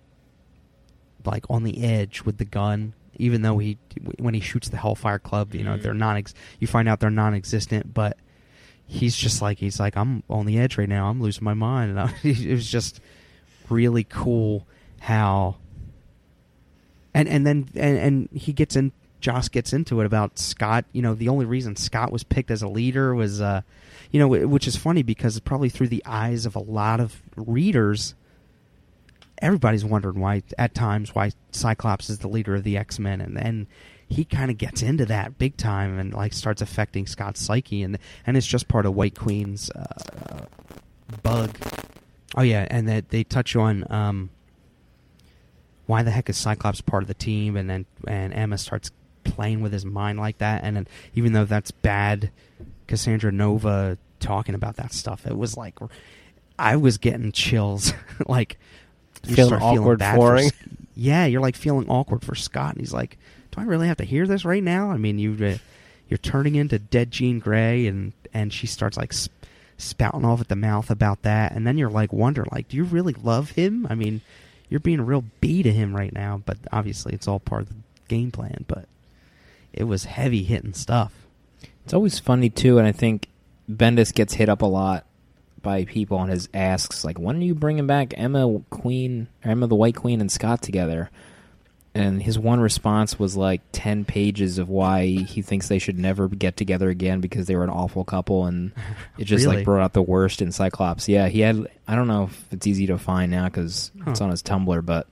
like 1.24 1.44
on 1.50 1.62
the 1.62 1.82
edge 1.84 2.22
with 2.22 2.38
the 2.38 2.44
gun, 2.44 2.92
even 3.16 3.42
though 3.42 3.58
he 3.58 3.78
when 4.18 4.34
he 4.34 4.40
shoots 4.40 4.68
the 4.68 4.76
Hellfire 4.76 5.18
Club, 5.18 5.54
you 5.54 5.62
know 5.64 5.76
Mhm. 5.76 5.82
they're 5.82 5.94
non 5.94 6.22
you 6.58 6.66
find 6.66 6.88
out 6.88 7.00
they're 7.00 7.10
non-existent, 7.10 7.92
but 7.94 8.16
he's 8.86 9.16
just 9.16 9.40
like 9.42 9.58
he's 9.58 9.78
like 9.80 9.96
I'm 9.96 10.22
on 10.28 10.46
the 10.46 10.58
edge 10.58 10.76
right 10.78 10.88
now. 10.88 11.08
I'm 11.08 11.20
losing 11.20 11.44
my 11.44 11.54
mind, 11.54 11.90
and 11.90 12.00
I, 12.00 12.14
it 12.22 12.50
was 12.52 12.68
just 12.70 13.00
really 13.70 14.04
cool 14.04 14.66
how 15.00 15.56
and 17.14 17.28
and 17.28 17.46
then 17.46 17.68
and, 17.74 17.98
and 17.98 18.28
he 18.32 18.52
gets 18.52 18.76
in 18.76 18.92
Joss 19.24 19.48
gets 19.48 19.72
into 19.72 20.00
it 20.00 20.06
about 20.06 20.38
Scott. 20.38 20.84
You 20.92 21.00
know, 21.00 21.14
the 21.14 21.30
only 21.30 21.46
reason 21.46 21.76
Scott 21.76 22.12
was 22.12 22.24
picked 22.24 22.50
as 22.50 22.60
a 22.60 22.68
leader 22.68 23.14
was, 23.14 23.40
uh, 23.40 23.62
you 24.10 24.20
know, 24.20 24.28
which 24.28 24.68
is 24.68 24.76
funny 24.76 25.02
because 25.02 25.40
probably 25.40 25.70
through 25.70 25.88
the 25.88 26.02
eyes 26.04 26.44
of 26.44 26.54
a 26.54 26.60
lot 26.60 27.00
of 27.00 27.22
readers, 27.34 28.14
everybody's 29.38 29.82
wondering 29.82 30.20
why 30.20 30.42
at 30.58 30.74
times 30.74 31.14
why 31.14 31.30
Cyclops 31.52 32.10
is 32.10 32.18
the 32.18 32.28
leader 32.28 32.54
of 32.54 32.64
the 32.64 32.76
X 32.76 32.98
Men, 32.98 33.22
and 33.22 33.34
then 33.34 33.66
he 34.06 34.26
kind 34.26 34.50
of 34.50 34.58
gets 34.58 34.82
into 34.82 35.06
that 35.06 35.38
big 35.38 35.56
time 35.56 35.98
and 35.98 36.12
like 36.12 36.34
starts 36.34 36.60
affecting 36.60 37.06
Scott's 37.06 37.40
psyche, 37.40 37.82
and 37.82 37.98
and 38.26 38.36
it's 38.36 38.46
just 38.46 38.68
part 38.68 38.84
of 38.84 38.94
White 38.94 39.18
Queen's 39.18 39.70
uh, 39.70 40.44
bug. 41.22 41.56
Oh 42.36 42.42
yeah, 42.42 42.66
and 42.70 42.86
that 42.88 43.08
they 43.08 43.24
touch 43.24 43.56
on 43.56 43.90
um, 43.90 44.28
why 45.86 46.02
the 46.02 46.10
heck 46.10 46.28
is 46.30 46.36
Cyclops 46.36 46.80
part 46.80 47.02
of 47.02 47.08
the 47.08 47.14
team, 47.14 47.56
and 47.56 47.68
then 47.68 47.86
and 48.06 48.32
Emma 48.32 48.58
starts 48.58 48.90
playing 49.24 49.60
with 49.60 49.72
his 49.72 49.84
mind 49.84 50.18
like 50.18 50.38
that, 50.38 50.64
and 50.64 50.76
then 50.76 50.88
even 51.14 51.32
though 51.32 51.44
that's 51.44 51.70
bad, 51.70 52.30
Cassandra 52.86 53.32
Nova 53.32 53.98
talking 54.20 54.54
about 54.54 54.76
that 54.76 54.92
stuff, 54.92 55.26
it 55.26 55.36
was 55.36 55.56
like 55.56 55.74
I 56.58 56.76
was 56.76 56.98
getting 56.98 57.32
chills, 57.32 57.92
like 58.26 58.58
you 59.26 59.36
Feeling 59.36 59.58
start 59.58 59.62
awkward 59.62 59.98
bad 59.98 60.16
for 60.16 60.40
yeah, 60.94 61.26
you're 61.26 61.40
like 61.40 61.56
feeling 61.56 61.88
awkward 61.88 62.22
for 62.22 62.34
Scott, 62.34 62.72
and 62.72 62.80
he's 62.80 62.92
like, 62.92 63.18
"Do 63.50 63.60
I 63.60 63.64
really 63.64 63.88
have 63.88 63.96
to 63.98 64.04
hear 64.04 64.26
this 64.26 64.44
right 64.44 64.62
now?" 64.62 64.90
I 64.90 64.96
mean, 64.96 65.18
you 65.18 65.32
uh, 65.44 65.58
you're 66.08 66.18
turning 66.18 66.54
into 66.54 66.78
dead 66.78 67.10
Jean 67.10 67.38
Grey, 67.40 67.86
and 67.86 68.12
and 68.32 68.52
she 68.52 68.66
starts 68.66 68.96
like 68.96 69.12
sp- 69.12 69.32
spouting 69.76 70.24
off 70.24 70.40
at 70.40 70.48
the 70.48 70.56
mouth 70.56 70.90
about 70.90 71.22
that, 71.22 71.52
and 71.52 71.66
then 71.66 71.78
you're 71.78 71.90
like 71.90 72.12
wondering, 72.12 72.48
like, 72.52 72.68
do 72.68 72.76
you 72.76 72.84
really 72.84 73.14
love 73.14 73.50
him? 73.50 73.86
I 73.90 73.94
mean, 73.94 74.20
you're 74.68 74.80
being 74.80 75.00
a 75.00 75.04
real 75.04 75.24
B 75.40 75.62
to 75.62 75.72
him 75.72 75.94
right 75.94 76.12
now, 76.12 76.42
but 76.44 76.58
obviously 76.72 77.12
it's 77.12 77.28
all 77.28 77.40
part 77.40 77.62
of 77.62 77.68
the 77.68 77.76
game 78.08 78.30
plan. 78.30 78.64
But 78.66 78.86
it 79.72 79.84
was 79.84 80.04
heavy 80.04 80.44
hitting 80.44 80.74
stuff. 80.74 81.26
It's 81.84 81.94
always 81.94 82.18
funny 82.18 82.50
too, 82.50 82.78
and 82.78 82.86
I 82.86 82.92
think 82.92 83.28
Bendis 83.70 84.14
gets 84.14 84.34
hit 84.34 84.48
up 84.48 84.62
a 84.62 84.66
lot 84.66 85.06
by 85.62 85.84
people 85.84 86.18
on 86.18 86.28
his 86.28 86.48
asks 86.52 87.04
like, 87.04 87.18
"When 87.18 87.36
are 87.36 87.44
you 87.44 87.54
bringing 87.54 87.86
back 87.86 88.14
Emma 88.16 88.60
Queen, 88.70 89.28
Emma 89.42 89.66
the 89.66 89.74
White 89.74 89.96
Queen, 89.96 90.20
and 90.20 90.30
Scott 90.30 90.62
together?" 90.62 91.10
And 91.94 92.20
his 92.22 92.38
one 92.38 92.58
response 92.60 93.18
was 93.18 93.36
like 93.36 93.60
10 93.72 94.04
pages 94.04 94.58
of 94.58 94.68
why 94.68 95.06
he 95.06 95.42
thinks 95.42 95.68
they 95.68 95.78
should 95.78 95.98
never 95.98 96.26
get 96.28 96.56
together 96.56 96.88
again 96.90 97.20
because 97.20 97.46
they 97.46 97.54
were 97.56 97.62
an 97.64 97.70
awful 97.70 98.04
couple 98.04 98.46
and 98.46 98.72
it 99.18 99.24
just 99.24 99.44
Really? 99.44 99.58
like 99.58 99.64
brought 99.64 99.82
out 99.82 99.92
the 99.92 100.02
worst 100.02 100.42
in 100.42 100.50
Cyclops. 100.52 101.08
Yeah, 101.08 101.28
he 101.28 101.40
had 101.40 101.68
I 101.86 101.94
don't 101.94 102.08
know 102.08 102.24
if 102.24 102.46
it's 102.52 102.66
easy 102.66 102.86
to 102.88 102.98
find 102.98 103.30
now 103.30 103.48
cuz 103.48 103.92
it's 104.06 104.20
on 104.20 104.30
his 104.30 104.42
Tumblr, 104.42 104.84
but 104.84 105.06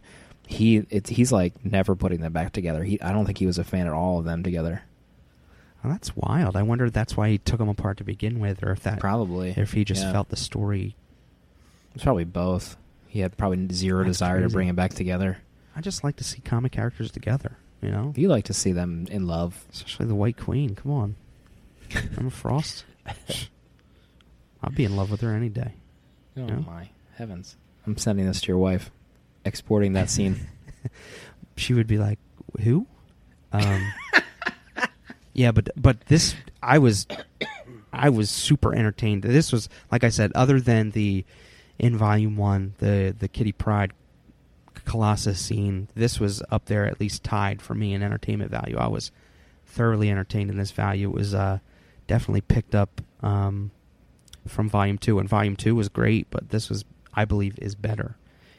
he 0.47 0.79
it's 0.91 1.09
he's 1.09 1.31
like 1.33 1.53
never 1.65 1.95
putting 1.95 2.21
them 2.21 2.33
back 2.33 2.53
together. 2.53 2.83
He 2.83 3.01
I 3.01 3.13
don't 3.13 3.27
think 3.27 3.39
he 3.39 3.47
was 3.47 3.59
a 3.59 3.65
fan 3.65 3.87
at 3.87 3.93
all 3.93 4.19
of 4.19 4.25
them 4.25 4.43
together. 4.43 4.83
Oh, 5.85 5.89
that's 5.89 6.15
wild. 6.17 6.57
I 6.57 6.63
wonder 6.63 6.85
if 6.85 6.93
that's 6.93 7.17
why 7.17 7.29
he 7.31 7.39
took 7.39 7.59
them 7.59 7.69
apart 7.69 7.97
to 7.99 8.05
begin 8.05 8.39
with, 8.39 8.63
or 8.63 8.71
if 8.73 8.81
that 8.85 9.01
Probably. 9.01 9.55
if 9.57 9.73
he 9.73 9.85
just 9.85 10.03
Yeah. 10.03 10.13
felt 10.13 10.29
the 10.29 10.37
story. 10.37 10.95
It's 11.95 12.05
probably 12.05 12.25
both. 12.25 12.77
He 13.09 13.21
had 13.21 13.37
probably 13.37 13.67
zero 13.73 14.05
That's 14.05 14.17
desire 14.19 14.41
to 14.43 14.49
bring 14.49 14.67
them 14.69 14.77
back 14.77 14.95
together. 14.95 15.39
I 15.77 15.81
just 15.81 16.05
like 16.05 16.17
to 16.17 16.25
see 16.25 16.41
comic 16.41 16.73
characters 16.73 17.11
together. 17.11 17.57
You 17.81 17.91
know, 17.91 18.13
You 18.17 18.29
like 18.29 18.45
to 18.45 18.55
see 18.55 18.73
them 18.73 19.07
in 19.11 19.27
love. 19.27 19.65
especially 19.73 20.07
the 20.07 20.15
White 20.15 20.37
Queen. 20.37 20.75
Come 20.75 20.93
on, 20.93 21.17
Emma 22.17 22.31
Frost. 22.31 22.85
I'd 24.63 24.75
be 24.75 24.85
in 24.85 24.97
love 24.97 25.11
with 25.11 25.21
her 25.23 25.35
any 25.35 25.49
day. 25.49 25.75
Oh 26.37 26.47
Yeah. 26.47 26.57
my 26.61 26.91
heavens! 27.17 27.57
I'm 27.87 27.97
sending 27.97 28.27
this 28.27 28.41
to 28.43 28.49
your 28.49 28.59
wife, 28.59 28.91
exporting 29.45 29.93
that 29.95 30.11
scene. 30.11 30.49
She 31.57 31.75
would 31.75 31.87
be 31.87 31.99
like, 31.99 32.19
"Who?" 32.63 32.87
Um, 33.53 33.93
yeah, 35.35 35.53
but 35.53 35.69
but 35.77 36.01
this, 36.07 36.35
I 36.63 36.79
was, 36.79 37.07
I 37.93 38.09
was 38.09 38.31
super 38.31 38.75
entertained. 38.75 39.23
This 39.23 39.53
was, 39.53 39.69
like 39.91 40.03
I 40.03 40.09
said, 40.09 40.33
other 40.35 40.61
than 40.61 40.93
the 40.93 41.25
in 41.79 41.95
Volume 41.97 42.37
One, 42.39 42.75
the 42.79 43.15
the 43.17 43.29
Kitty 43.29 43.53
Pryde 43.53 43.93
Colossus 44.85 45.41
scene. 45.41 45.89
This 45.95 46.19
was 46.21 46.43
up 46.51 46.67
there, 46.67 46.87
at 46.87 47.01
least 47.01 47.23
tied 47.25 47.63
for 47.63 47.75
me 47.75 47.95
in 47.95 48.03
entertainment 48.03 48.51
value. 48.51 48.77
I 48.77 48.89
was 48.89 49.11
thoroughly 49.67 50.11
entertained 50.11 50.51
in 50.51 50.57
this 50.59 50.71
value. 50.71 51.09
It 51.09 51.15
was 51.15 51.35
uh, 51.35 51.59
definitely 52.07 52.41
picked 52.43 52.75
up 52.75 53.01
um, 53.23 53.71
from 54.47 54.69
Volume 54.69 54.99
Two, 54.99 55.19
and 55.19 55.29
Volume 55.29 55.57
Two 55.57 55.75
was 55.75 55.89
great, 55.89 56.27
but 56.31 56.51
this 56.51 56.69
was, 56.69 56.85
I 57.15 57.25
believe, 57.25 57.59
is 57.61 57.75
better. 57.75 58.17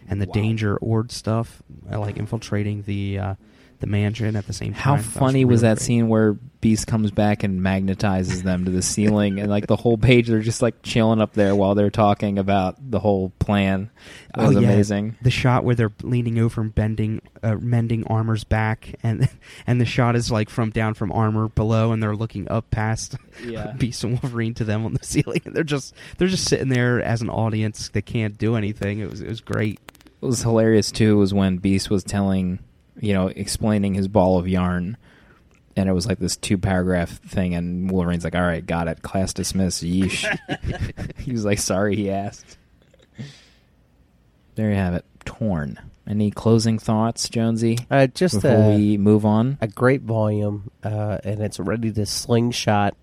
And 0.08 0.22
the 0.22 0.26
Wow. 0.28 0.34
Danger 0.34 0.78
Ord 0.78 1.12
stuff, 1.12 1.62
like 1.90 2.18
infiltrating 2.18 2.84
the 2.84 3.20
uh, 3.20 3.36
the 3.84 3.88
mansion 3.92 4.36
at 4.38 4.48
the 4.48 4.54
same 4.54 4.74
time. 4.74 4.82
How 4.82 4.98
funny 4.98 5.44
was 5.44 5.62
really 5.62 5.74
that 5.74 5.78
great. 5.80 5.86
scene 5.86 6.08
where 6.08 6.34
Beast 6.62 6.88
comes 6.88 7.12
back 7.12 7.44
and 7.44 7.60
magnetizes 7.60 8.44
them 8.44 8.64
to 8.64 8.72
the 8.72 8.82
ceiling, 8.82 9.38
and 9.42 9.50
like 9.50 9.68
the 9.68 9.76
whole 9.76 9.98
page, 9.98 10.30
they're 10.30 10.40
just 10.40 10.62
like 10.62 10.82
chilling 10.82 11.20
up 11.20 11.34
there 11.34 11.54
while 11.56 11.76
they're 11.76 11.90
talking 11.90 12.40
about 12.40 12.78
the 12.90 13.00
whole 13.00 13.32
plan. 13.40 13.90
It 14.38 14.42
was 14.42 14.56
Oh, 14.56 14.60
yeah. 14.62 14.70
amazing. 14.70 15.18
The 15.22 15.30
shot 15.30 15.66
where 15.66 15.76
they're 15.76 15.92
leaning 16.04 16.40
over 16.40 16.62
and 16.62 16.74
bending, 16.74 17.22
uh, 17.44 17.56
mending 17.56 18.08
Armor's 18.08 18.46
back, 18.46 18.96
and 19.04 19.28
and 19.68 19.82
the 19.82 19.86
shot 19.86 20.16
is 20.16 20.32
like 20.32 20.50
from 20.50 20.70
down 20.70 20.94
from 20.94 21.12
Armor 21.12 21.50
below, 21.50 21.92
and 21.92 22.02
they're 22.02 22.16
looking 22.16 22.50
up 22.50 22.72
past 22.72 23.18
Yeah. 23.46 23.74
Beast 23.74 24.04
and 24.06 24.22
Wolverine 24.24 24.54
to 24.54 24.64
them 24.64 24.86
on 24.86 24.94
the 24.94 25.04
ceiling. 25.06 25.42
And 25.44 25.54
they're 25.54 25.64
just 25.66 25.94
they're 26.18 26.30
just 26.30 26.46
sitting 26.48 26.70
there 26.70 27.02
as 27.02 27.22
an 27.22 27.30
audience. 27.30 27.90
They 27.90 28.02
can't 28.02 28.38
do 28.38 28.56
anything. 28.56 29.00
It 29.00 29.10
was 29.10 29.20
it 29.22 29.28
was 29.28 29.42
great. 29.42 29.82
What 30.22 30.30
was 30.30 30.42
hilarious 30.44 30.92
too 30.94 31.18
was 31.18 31.34
when 31.34 31.58
Beast 31.58 31.90
was 31.90 32.06
telling, 32.06 32.60
you 33.00 33.14
know, 33.14 33.28
explaining 33.28 33.94
his 33.94 34.08
ball 34.08 34.38
of 34.38 34.48
yarn, 34.48 34.98
and 35.76 35.90
it 35.90 35.94
was 35.94 36.06
like 36.06 36.20
this 36.20 36.38
two 36.38 36.58
paragraph 36.58 37.10
thing, 37.10 37.56
and 37.56 37.90
Wolverine's 37.90 38.24
like, 38.24 38.36
"All 38.36 38.42
right, 38.42 38.66
got 38.66 38.88
it, 38.88 39.02
class 39.02 39.34
dismissed." 39.34 39.84
Yeesh. 39.84 40.26
he 41.20 41.32
was 41.32 41.46
like, 41.46 41.60
"Sorry," 41.60 41.96
he 41.96 42.10
asked. 42.10 42.58
There 44.56 44.70
you 44.70 44.76
have 44.76 44.94
it. 44.94 45.06
Torn. 45.26 45.80
Any 46.06 46.32
closing 46.32 46.80
thoughts, 46.80 47.30
Jonesy? 47.30 47.78
Uh, 47.90 48.08
just 48.08 48.36
before 48.36 48.52
uh, 48.52 48.76
we 48.76 48.98
move 48.98 49.26
on. 49.26 49.58
a 49.62 49.68
great 49.68 50.02
volume, 50.02 50.70
uh, 50.84 51.20
and 51.24 51.42
it's 51.42 51.60
ready 51.60 51.92
to 51.94 52.06
slingshot 52.06 52.96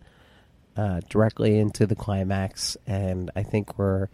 uh, 0.77 1.01
directly 1.09 1.59
into 1.59 1.87
the 1.87 1.97
climax. 1.97 2.77
And 2.87 3.31
I 3.35 3.43
think 3.43 3.79
we're, 3.79 4.09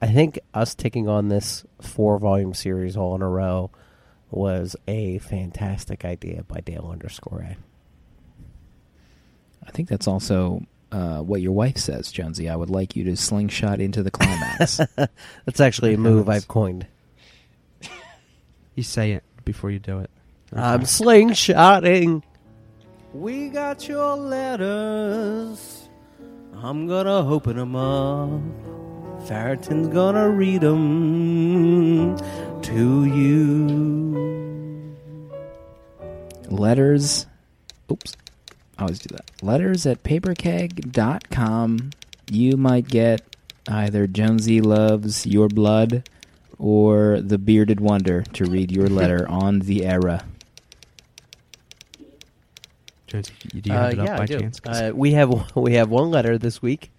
I 0.00 0.06
think 0.06 0.38
us 0.54 0.74
taking 0.74 1.08
on 1.08 1.28
this 1.28 1.64
four 1.80 2.18
volume 2.18 2.54
series 2.54 2.96
all 2.96 3.14
in 3.14 3.22
a 3.22 3.28
row 3.28 3.70
was 4.30 4.76
a 4.88 5.18
fantastic 5.18 6.04
idea 6.04 6.42
by 6.44 6.60
Dale 6.60 6.88
underscore 6.90 7.40
A. 7.40 7.56
I 9.66 9.70
think 9.70 9.88
that's 9.88 10.06
also 10.06 10.62
uh, 10.92 11.20
what 11.20 11.40
your 11.40 11.52
wife 11.52 11.76
says, 11.76 12.12
Jonesy. 12.12 12.48
I 12.48 12.56
would 12.56 12.70
like 12.70 12.96
you 12.96 13.04
to 13.04 13.16
slingshot 13.16 13.80
into 13.80 14.02
the 14.02 14.10
climax. 14.10 14.80
That's 15.44 15.60
actually 15.60 15.94
a 15.94 15.98
move 15.98 16.28
I've 16.28 16.48
coined. 16.48 16.86
You 18.74 18.82
say 18.82 19.12
it 19.12 19.24
before 19.44 19.70
you 19.70 19.78
do 19.78 19.98
it. 19.98 20.10
I'm 20.52 20.82
slingshotting. 20.82 22.22
We 23.12 23.48
got 23.48 23.88
your 23.88 24.16
letters. 24.16 25.88
I'm 26.54 26.86
gonna 26.86 27.28
open 27.28 27.56
them 27.56 27.74
up. 27.74 28.40
Farrington's 29.26 29.88
gonna 29.88 30.28
read 30.28 30.60
them 30.60 32.16
to 32.62 33.04
you. 33.04 34.05
Letters 36.52 37.26
oops 37.90 38.16
i 38.78 38.82
always 38.82 38.98
do 38.98 39.14
that 39.14 39.30
letters 39.42 39.86
at 39.86 40.02
paperkeg.com 40.02 41.90
you 42.30 42.56
might 42.56 42.88
get 42.88 43.22
either 43.68 44.06
jonesy 44.06 44.60
loves 44.60 45.26
your 45.26 45.48
blood 45.48 46.08
or 46.58 47.20
the 47.20 47.38
bearded 47.38 47.80
wonder 47.80 48.22
to 48.32 48.44
read 48.44 48.70
your 48.72 48.88
letter 48.88 49.26
on 49.30 49.60
the 49.60 49.84
era 49.84 50.24
Jonesy, 53.06 53.32
do 53.52 53.70
you 53.70 53.72
have 53.72 53.92
it 53.92 53.98
up 54.00 54.04
Uh, 54.04 54.04
yeah, 54.10 54.16
by 54.16 54.22
I 54.24 54.26
do. 54.26 54.40
chance? 54.40 54.58
'Cause 54.60 54.80
Uh, 54.80 54.90
we 54.94 55.12
have 55.12 55.30
we 55.56 55.74
have 55.74 55.90
one 55.90 56.10
letter 56.10 56.38
this 56.38 56.60
week 56.60 56.90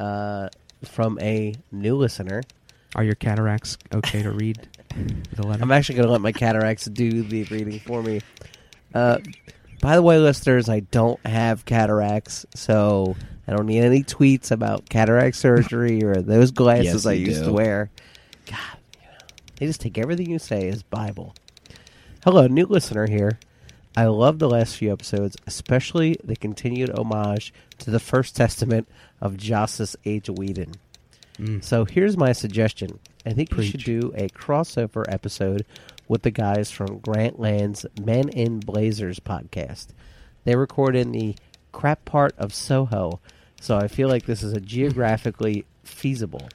uh, 0.00 0.48
from 0.84 1.16
a 1.20 1.54
new 1.70 1.94
listener. 1.96 2.42
Are 2.96 3.04
your 3.04 3.14
cataracts 3.14 3.78
okay 3.94 4.22
to 4.22 4.32
read 4.32 4.66
the 5.36 5.46
letter? 5.46 5.62
I'm 5.62 5.70
actually 5.70 5.94
going 5.96 6.06
to 6.06 6.12
let 6.12 6.20
my 6.20 6.32
cataracts 6.32 6.86
do 6.86 7.22
the 7.22 7.44
reading 7.44 7.78
for 7.78 8.02
me. 8.02 8.20
Uh, 8.94 9.18
by 9.80 9.96
the 9.96 10.02
way, 10.02 10.18
listeners, 10.18 10.68
I 10.68 10.80
don't 10.80 11.24
have 11.26 11.64
cataracts, 11.64 12.46
so 12.54 13.16
I 13.46 13.52
don't 13.52 13.66
need 13.66 13.80
any 13.82 14.02
tweets 14.02 14.50
about 14.50 14.88
cataract 14.88 15.36
surgery 15.36 16.02
or 16.02 16.22
those 16.22 16.52
glasses 16.52 17.04
Yes, 17.04 17.06
I 17.06 17.12
used 17.12 17.40
do. 17.40 17.46
to 17.48 17.52
wear. 17.52 17.90
God, 18.46 18.56
you 18.94 19.06
know, 19.08 19.26
they 19.56 19.66
just 19.66 19.80
take 19.80 19.98
everything 19.98 20.30
you 20.30 20.38
say 20.38 20.68
as 20.68 20.82
Bible. 20.82 21.34
Hello, 22.24 22.46
new 22.46 22.66
listener 22.66 23.06
here. 23.06 23.38
I 23.96 24.06
love 24.06 24.38
the 24.38 24.48
last 24.48 24.76
few 24.76 24.92
episodes, 24.92 25.36
especially 25.46 26.16
the 26.24 26.36
continued 26.36 26.90
homage 26.90 27.52
to 27.78 27.90
the 27.90 28.00
First 28.00 28.34
Testament 28.34 28.88
of 29.20 29.36
Joss 29.36 29.94
H. 30.04 30.28
Whedon. 30.30 30.72
Mm. 31.38 31.62
So 31.62 31.84
here's 31.84 32.16
my 32.16 32.32
suggestion. 32.32 32.98
I 33.26 33.32
think 33.32 33.52
we 33.56 33.66
should 33.66 33.84
do 33.84 34.12
a 34.16 34.28
crossover 34.28 35.04
episode 35.08 35.64
with 36.08 36.22
the 36.22 36.30
guys 36.30 36.70
from 36.70 37.00
Grantland's 37.00 37.86
Men 38.00 38.28
in 38.28 38.60
Blazers 38.60 39.20
podcast. 39.20 39.88
They 40.44 40.56
record 40.56 40.96
in 40.96 41.12
the 41.12 41.36
crap 41.72 42.04
part 42.04 42.34
of 42.38 42.54
Soho, 42.54 43.20
so 43.60 43.76
I 43.76 43.88
feel 43.88 44.08
like 44.08 44.26
this 44.26 44.42
is 44.42 44.52
a 44.52 44.60
geographically 44.60 45.64
feasible. 45.82 46.48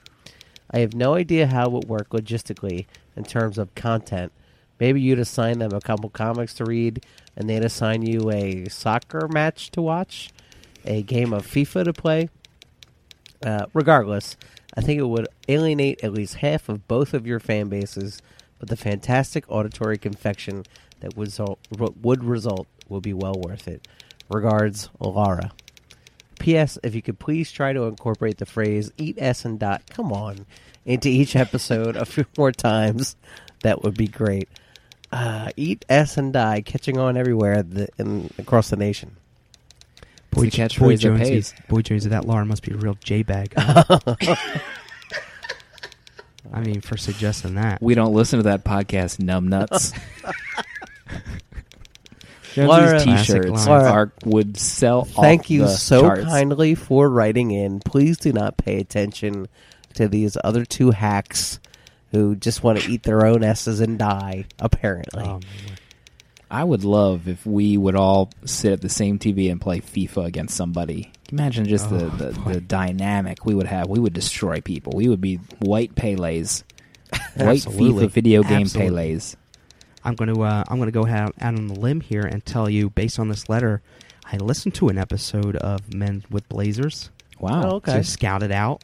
I 0.71 0.79
have 0.79 0.93
no 0.93 1.15
idea 1.15 1.47
how 1.47 1.65
it 1.65 1.71
would 1.71 1.89
work 1.89 2.09
logistically 2.09 2.85
in 3.15 3.23
terms 3.23 3.57
of 3.57 3.73
content. 3.75 4.31
Maybe 4.79 5.01
you'd 5.01 5.19
assign 5.19 5.59
them 5.59 5.73
a 5.73 5.81
couple 5.81 6.09
comics 6.09 6.53
to 6.55 6.65
read, 6.65 7.05
and 7.35 7.49
they'd 7.49 7.65
assign 7.65 8.03
you 8.03 8.31
a 8.31 8.69
soccer 8.69 9.27
match 9.27 9.71
to 9.71 9.81
watch, 9.81 10.29
a 10.85 11.01
game 11.01 11.33
of 11.33 11.45
FIFA 11.45 11.85
to 11.85 11.93
play. 11.93 12.29
Uh, 13.43 13.65
regardless, 13.73 14.37
I 14.75 14.81
think 14.81 14.99
it 14.99 15.07
would 15.07 15.27
alienate 15.47 16.03
at 16.03 16.13
least 16.13 16.35
half 16.35 16.69
of 16.69 16.87
both 16.87 17.13
of 17.13 17.25
your 17.25 17.39
fan 17.39 17.67
bases, 17.67 18.21
but 18.59 18.69
the 18.69 18.77
fantastic 18.77 19.45
auditory 19.49 19.97
confection 19.97 20.63
that 20.99 21.15
would 21.15 21.27
result, 21.27 21.59
would 21.79 22.23
result 22.23 22.67
will 22.87 23.01
be 23.01 23.13
well 23.13 23.35
worth 23.35 23.67
it. 23.67 23.87
Regards, 24.29 24.89
Laura. 24.99 25.51
P.S. 26.39 26.77
If 26.83 26.95
you 26.95 27.01
could 27.01 27.19
please 27.19 27.51
try 27.51 27.73
to 27.73 27.83
incorporate 27.83 28.37
the 28.37 28.45
phrase 28.45 28.91
"eat 28.97 29.17
s 29.19 29.43
and 29.43 29.59
dot," 29.59 29.83
come 29.89 30.11
on, 30.13 30.45
into 30.85 31.09
each 31.09 31.35
episode 31.35 31.95
a 31.95 32.05
few 32.05 32.25
more 32.37 32.51
times, 32.51 33.15
that 33.61 33.83
would 33.83 33.95
be 33.95 34.07
great. 34.07 34.47
Uh, 35.11 35.49
eat 35.57 35.83
s 35.89 36.17
and 36.17 36.31
die, 36.33 36.61
catching 36.61 36.97
on 36.97 37.17
everywhere 37.17 37.63
the, 37.63 37.89
in, 37.97 38.29
across 38.37 38.69
the 38.69 38.77
nation. 38.77 39.17
Boy, 40.31 40.45
catchphrase 40.45 40.79
boy 40.79 40.95
Jonesy, 40.95 41.55
boy 41.67 41.81
Jonesy, 41.81 42.09
that 42.09 42.25
Laura 42.25 42.45
must 42.45 42.63
be 42.63 42.71
a 42.71 42.77
real 42.77 42.97
J 43.03 43.23
bag. 43.23 43.53
I 46.51 46.61
mean, 46.61 46.81
for 46.81 46.97
suggesting 46.97 47.55
that. 47.55 47.81
we 47.81 47.93
don't 47.95 48.13
listen 48.13 48.39
to 48.39 48.43
that 48.43 48.63
podcast 48.65 49.17
numbnuts 49.19 49.97
Laura- 52.57 52.99
Jonesy's 52.99 53.27
t-shirts 53.27 53.47
Classic 53.47 53.69
line. 53.69 53.85
are, 53.85 54.11
would 54.25 54.57
sell 54.57 55.05
Thank 55.05 55.41
off 55.43 55.49
you 55.51 55.61
the 55.61 55.67
so 55.69 56.01
charts. 56.01 56.25
kindly 56.25 56.75
for 56.75 57.09
writing 57.09 57.51
in. 57.51 57.79
Please 57.79 58.17
do 58.17 58.33
not 58.33 58.57
pay 58.57 58.79
attention 58.79 59.47
to 59.93 60.07
these 60.07 60.35
other 60.43 60.65
two 60.65 60.91
hacks 60.91 61.59
who 62.11 62.35
just 62.35 62.63
want 62.63 62.79
to 62.79 62.91
eat 62.91 63.03
their 63.03 63.25
own 63.25 63.43
s's 63.43 63.79
and 63.79 63.99
die. 63.99 64.45
Apparently, 64.59 65.23
Um, 65.23 65.41
I 66.49 66.63
would 66.63 66.83
love 66.83 67.27
if 67.27 67.45
we 67.45 67.77
would 67.77 67.95
all 67.95 68.31
sit 68.45 68.73
at 68.73 68.81
the 68.81 68.89
same 68.89 69.19
TV 69.19 69.51
and 69.51 69.61
play 69.61 69.79
FIFA 69.79 70.25
against 70.25 70.57
somebody. 70.57 71.11
Imagine 71.31 71.65
just 71.65 71.89
the, 71.89 72.05
Oh, 72.05 72.09
the, 72.09 72.39
boy. 72.39 72.53
the 72.53 72.61
dynamic 72.61 73.45
we 73.45 73.53
would 73.55 73.67
have. 73.67 73.87
We 73.87 73.99
would 73.99 74.13
destroy 74.13 74.61
people. 74.61 74.93
We 74.95 75.07
would 75.09 75.21
be 75.21 75.37
white 75.59 75.95
Pele's. 75.95 76.63
White 77.35 77.65
Absolutely. 77.65 78.07
FIFA 78.07 78.11
video 78.11 78.43
game 78.43 78.61
Absolutely. 78.61 79.07
Pele's. 79.07 79.37
I'm 80.03 80.13
going 80.15 80.33
to 80.33 80.43
uh, 80.43 80.63
I'm 80.67 80.77
going 80.77 80.91
to 80.91 80.91
go 80.91 81.07
out, 81.07 81.33
out 81.41 81.57
on 81.57 81.67
the 81.67 81.73
limb 81.79 82.01
here 82.01 82.21
and 82.21 82.45
tell 82.45 82.69
you, 82.69 82.91
based 82.91 83.17
on 83.17 83.29
this 83.29 83.49
letter, 83.49 83.81
I 84.31 84.37
listened 84.37 84.75
to 84.75 84.89
an 84.89 84.97
episode 84.99 85.55
of 85.55 85.91
Men 85.91 86.23
with 86.29 86.47
Blazers. 86.49 87.09
Wow. 87.39 87.63
Oh, 87.63 87.75
okay. 87.77 87.93
to 87.93 88.03
scout 88.03 88.43
it 88.43 88.51
out. 88.51 88.83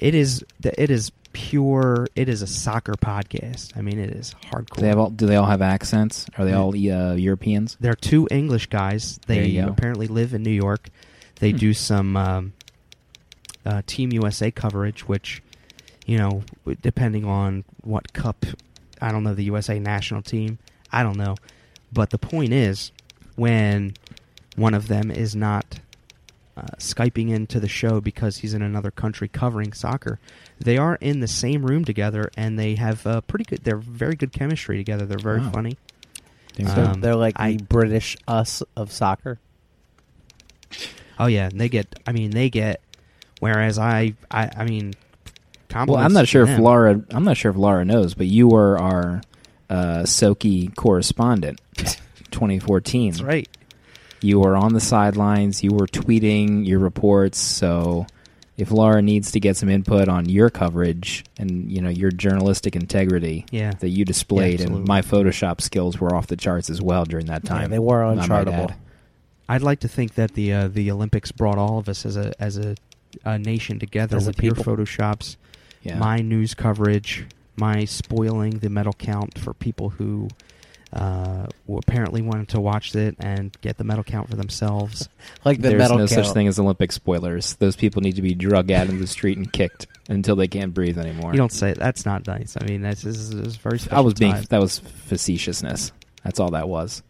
It 0.00 0.14
is 0.14 0.42
it 0.62 0.90
is 0.90 1.12
pure. 1.32 2.06
It 2.16 2.28
is 2.28 2.42
a 2.42 2.46
soccer 2.46 2.94
podcast. 2.94 3.76
I 3.76 3.82
mean, 3.82 3.98
it 3.98 4.10
is 4.10 4.34
hardcore. 4.50 4.76
Do 4.76 4.80
they, 4.80 4.88
have 4.88 4.98
all, 4.98 5.10
do 5.10 5.26
they 5.26 5.36
all 5.36 5.46
have 5.46 5.62
accents? 5.62 6.26
Are 6.38 6.44
they 6.44 6.52
all 6.52 6.70
uh, 6.70 7.14
Europeans? 7.14 7.76
They're 7.80 7.94
two 7.94 8.26
English 8.30 8.66
guys. 8.66 9.20
They 9.26 9.58
apparently 9.58 10.06
live 10.06 10.32
in 10.34 10.42
New 10.42 10.50
York. 10.50 10.88
They 11.40 11.50
Hmm. 11.50 11.56
do 11.56 11.74
some 11.74 12.16
um, 12.16 12.52
uh, 13.66 13.82
Team 13.86 14.12
USA 14.12 14.50
coverage, 14.50 15.08
which 15.08 15.42
you 16.06 16.16
know, 16.18 16.42
depending 16.82 17.24
on 17.24 17.64
what 17.82 18.12
cup, 18.12 18.44
I 19.00 19.12
don't 19.12 19.22
know 19.22 19.34
the 19.34 19.44
USA 19.44 19.78
national 19.78 20.22
team. 20.22 20.58
I 20.90 21.02
don't 21.02 21.16
know, 21.16 21.36
but 21.92 22.10
the 22.10 22.18
point 22.18 22.52
is, 22.52 22.90
when 23.36 23.94
one 24.56 24.74
of 24.74 24.88
them 24.88 25.10
is 25.10 25.36
not 25.36 25.78
uh, 26.56 26.62
skyping 26.78 27.30
into 27.30 27.60
the 27.60 27.68
show 27.68 28.00
because 28.00 28.38
he's 28.38 28.54
in 28.54 28.62
another 28.62 28.90
country 28.90 29.28
covering 29.28 29.72
soccer, 29.72 30.18
they 30.58 30.76
are 30.78 30.96
in 30.96 31.20
the 31.20 31.28
same 31.28 31.64
room 31.64 31.84
together 31.84 32.28
and 32.36 32.58
they 32.58 32.74
have 32.74 33.06
uh, 33.06 33.20
pretty 33.22 33.44
good. 33.44 33.60
They're 33.62 33.76
very 33.76 34.16
good 34.16 34.32
chemistry 34.32 34.76
together. 34.78 35.06
They're 35.06 35.18
very 35.18 35.40
Wow. 35.40 35.50
funny. 35.52 35.76
So. 36.66 36.82
Um, 36.84 37.00
they're 37.00 37.14
like 37.14 37.38
I- 37.38 37.52
the 37.52 37.62
British 37.62 38.16
us 38.26 38.62
of 38.76 38.90
soccer. 38.90 39.38
Oh 41.20 41.26
yeah, 41.26 41.48
and 41.48 41.60
they 41.60 41.68
get. 41.68 41.86
I 42.06 42.12
mean, 42.12 42.30
they 42.30 42.48
get. 42.48 42.80
Whereas 43.40 43.78
I, 43.78 44.14
I, 44.30 44.50
I 44.56 44.64
mean, 44.64 44.94
well, 45.74 45.96
I'm 45.96 46.12
not 46.14 46.22
to 46.22 46.26
sure 46.26 46.44
if. 46.44 46.58
Laura. 46.58 47.00
I'm 47.10 47.24
not 47.24 47.36
sure 47.36 47.50
if 47.50 47.56
Laura 47.56 47.84
knows, 47.84 48.14
but 48.14 48.26
you 48.26 48.48
were 48.48 48.78
our 48.78 49.20
uh, 49.68 50.02
Sochi 50.04 50.74
correspondent, 50.74 51.60
2014. 52.30 53.10
That's 53.10 53.22
right. 53.22 53.48
You 54.22 54.40
were 54.40 54.56
on 54.56 54.72
the 54.74 54.80
sidelines. 54.80 55.62
You 55.62 55.72
were 55.72 55.86
tweeting 55.86 56.66
your 56.66 56.78
reports. 56.78 57.38
So, 57.38 58.06
if 58.56 58.70
Laura 58.70 59.00
needs 59.02 59.32
to 59.32 59.40
get 59.40 59.56
some 59.56 59.68
input 59.68 60.08
on 60.08 60.26
your 60.28 60.48
coverage 60.50 61.24
and 61.38 61.70
you 61.70 61.82
know 61.82 61.90
your 61.90 62.10
journalistic 62.10 62.76
integrity 62.76 63.44
Yeah. 63.50 63.72
that 63.80 63.88
you 63.90 64.06
displayed, 64.06 64.60
Yeah, 64.60 64.66
and 64.66 64.86
my 64.88 65.02
Photoshop 65.02 65.60
skills 65.60 66.00
were 66.00 66.14
off 66.14 66.26
the 66.28 66.36
charts 66.36 66.70
as 66.70 66.80
well 66.80 67.04
during 67.04 67.26
that 67.26 67.44
time. 67.44 67.62
Yeah, 67.62 67.68
they 67.68 67.78
were 67.78 68.02
I 68.04 68.14
might 68.14 68.24
unchartable. 68.24 68.74
I'd 69.50 69.62
like 69.62 69.80
to 69.80 69.88
think 69.88 70.14
that 70.14 70.34
the 70.34 70.52
uh, 70.52 70.68
the 70.68 70.90
Olympics 70.90 71.32
brought 71.32 71.58
all 71.58 71.78
of 71.78 71.88
us 71.88 72.06
as 72.06 72.16
a 72.16 72.32
as 72.40 72.56
a, 72.56 72.76
a 73.24 73.38
nation 73.38 73.78
together 73.78 74.16
As 74.18 74.26
with 74.26 74.42
your 74.42 74.54
photoshops, 74.54 75.36
Yeah. 75.82 75.98
my 75.98 76.18
news 76.18 76.54
coverage, 76.54 77.26
my 77.56 77.84
spoiling 77.84 78.58
the 78.60 78.70
medal 78.70 78.92
count 78.92 79.38
for 79.38 79.52
people 79.52 79.90
who 79.90 80.28
uh, 80.92 81.46
apparently 81.68 82.20
wanted 82.20 82.48
to 82.48 82.60
watch 82.60 82.94
it 82.96 83.14
and 83.20 83.56
get 83.60 83.76
the 83.78 83.84
medal 83.84 84.02
count 84.04 84.28
for 84.28 84.36
themselves. 84.36 85.08
Like 85.44 85.60
the 85.62 85.70
There's 85.70 85.88
no 85.90 85.96
count. 85.98 86.10
such 86.10 86.30
thing 86.32 86.48
as 86.48 86.58
Olympic 86.58 86.92
spoilers. 86.92 87.54
Those 87.54 87.74
people 87.76 88.02
need 88.02 88.16
to 88.16 88.22
be 88.22 88.34
drug 88.34 88.70
out 88.70 88.88
into 88.88 89.00
the 89.00 89.06
street 89.06 89.38
and 89.38 89.50
kicked 89.50 89.86
until 90.08 90.36
they 90.36 90.48
can't 90.48 90.74
breathe 90.74 90.98
anymore. 90.98 91.32
You 91.32 91.38
don't 91.38 91.52
say 91.52 91.72
that's 91.72 92.04
not 92.04 92.26
nice. 92.26 92.56
I 92.60 92.64
mean, 92.66 92.82
that's 92.82 93.02
this 93.02 93.16
is, 93.16 93.30
this 93.30 93.46
is 93.46 93.56
very. 93.56 93.78
I 93.90 94.00
was 94.00 94.14
being 94.14 94.32
time. 94.32 94.44
that 94.50 94.60
was 94.60 94.78
facetiousness. 94.80 95.92
That's 96.24 96.38
all 96.40 96.50
that 96.50 96.68
was. 96.68 97.02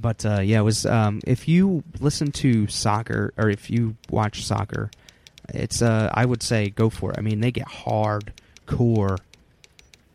But 0.00 0.24
uh, 0.24 0.40
yeah, 0.40 0.60
it 0.60 0.62
was. 0.62 0.86
Um, 0.86 1.20
if 1.26 1.48
you 1.48 1.82
listen 2.00 2.30
to 2.32 2.66
soccer 2.68 3.32
or 3.36 3.50
if 3.50 3.68
you 3.70 3.96
watch 4.10 4.44
soccer, 4.44 4.90
it's. 5.52 5.82
Uh, 5.82 6.10
I 6.12 6.24
would 6.24 6.42
say 6.42 6.70
go 6.70 6.88
for 6.90 7.12
it. 7.12 7.18
I 7.18 7.20
mean, 7.22 7.40
they 7.40 7.50
get 7.50 7.66
hardcore 7.68 9.18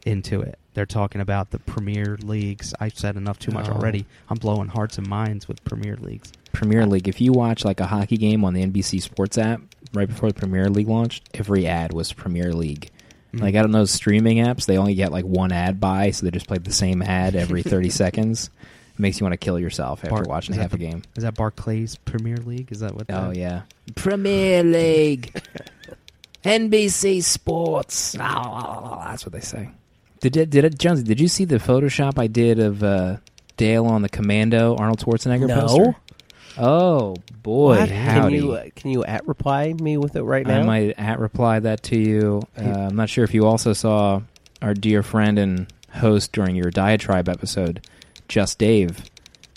into 0.06 0.42
it. 0.42 0.58
They're 0.74 0.86
talking 0.86 1.22
about 1.22 1.52
the 1.52 1.60
Premier 1.60 2.18
Leagues. 2.24 2.74
I've 2.80 2.98
said 2.98 3.16
enough 3.16 3.38
too 3.40 3.52
much 3.52 3.70
Oh. 3.70 3.74
already. 3.74 4.06
I'm 4.30 4.38
blowing 4.38 4.70
hearts 4.70 4.98
and 4.98 5.08
minds 5.08 5.48
with 5.48 5.64
Premier 5.64 5.96
Leagues. 5.98 6.32
Premier 6.52 6.86
League. 6.86 7.08
If 7.08 7.22
you 7.22 7.32
watch 7.32 7.64
like 7.64 7.80
a 7.80 7.86
hockey 7.86 8.18
game 8.18 8.44
on 8.44 8.54
the 8.54 8.64
NBC 8.66 9.02
Sports 9.02 9.38
app 9.38 9.62
right 9.94 10.08
before 10.08 10.30
the 10.32 10.40
Premier 10.40 10.70
League 10.70 10.88
launched, 10.88 11.30
every 11.36 11.68
ad 11.68 11.94
was 11.94 12.12
Premier 12.12 12.54
League. 12.54 12.90
Mm. 13.34 13.42
Like 13.42 13.56
I 13.56 13.62
don't 13.62 13.72
know 13.72 13.86
streaming 13.86 14.38
apps, 14.38 14.66
they 14.66 14.78
only 14.78 14.96
get 14.96 15.12
like 15.12 15.26
one 15.26 15.52
ad 15.52 15.80
by, 15.80 16.10
so 16.12 16.26
they 16.26 16.32
just 16.32 16.48
play 16.48 16.58
the 16.58 16.72
same 16.74 17.02
ad 17.04 17.36
every 17.36 17.62
thirty 17.64 17.90
seconds. 18.02 18.50
It 18.94 19.00
makes 19.00 19.20
you 19.20 19.24
want 19.26 19.34
to 19.34 19.38
kill 19.38 19.60
yourself 19.60 20.04
after 20.04 20.16
Bar- 20.16 20.26
watching 20.28 20.54
is 20.56 20.62
half 20.62 20.72
that 20.72 20.76
a 20.78 20.80
the- 20.80 20.90
game. 20.92 21.02
Is 21.16 21.24
that 21.24 21.34
Barclays 21.36 21.96
Premier 21.98 22.38
League? 22.38 22.72
Is 22.72 22.80
that 22.82 22.94
what? 22.96 23.06
Oh 23.10 23.30
that- 23.30 23.36
yeah, 23.36 23.62
Premier 23.96 24.64
League, 24.64 25.42
NBC 26.44 27.24
Sports. 27.24 28.14
That's 28.14 29.26
what 29.26 29.32
they 29.34 29.40
say. 29.40 29.70
Did 30.20 30.38
it, 30.38 30.50
did 30.50 30.64
it, 30.64 30.78
Jonesy? 30.78 31.04
Did 31.04 31.20
you 31.20 31.28
see 31.28 31.46
the 31.46 31.58
Photoshop 31.58 32.18
I 32.18 32.28
did 32.28 32.60
of 32.60 32.82
uh, 32.84 33.18
Dale 33.58 33.86
on 33.86 34.02
the 34.04 34.10
Commando 34.10 34.76
Arnold 34.78 35.00
Schwarzenegger 35.00 35.48
No. 35.48 35.60
poster? 35.60 35.96
Oh 36.58 37.16
boy, 37.42 37.78
What? 37.80 37.90
howdy! 37.90 38.38
Can 38.38 38.46
you 38.46 38.52
uh, 38.54 38.66
can 38.76 38.92
you 38.92 39.04
at 39.04 39.28
reply 39.28 39.74
me 39.74 39.98
with 39.98 40.16
it 40.16 40.22
right 40.24 40.46
now? 40.46 40.60
I 40.60 40.64
might 40.64 41.00
at 41.00 41.20
reply 41.20 41.60
that 41.60 41.82
to 41.84 41.98
you. 41.98 42.44
Uh, 42.58 42.62
I'm 42.90 42.96
not 42.96 43.10
sure 43.10 43.24
if 43.24 43.34
you 43.34 43.46
also 43.48 43.74
saw 43.74 44.22
our 44.62 44.74
dear 44.76 45.02
friend 45.02 45.40
and 45.40 45.66
host 45.92 46.32
during 46.32 46.56
your 46.56 46.70
diatribe 46.70 47.28
episode, 47.28 47.86
Just 48.34 48.58
Dave, 48.58 49.04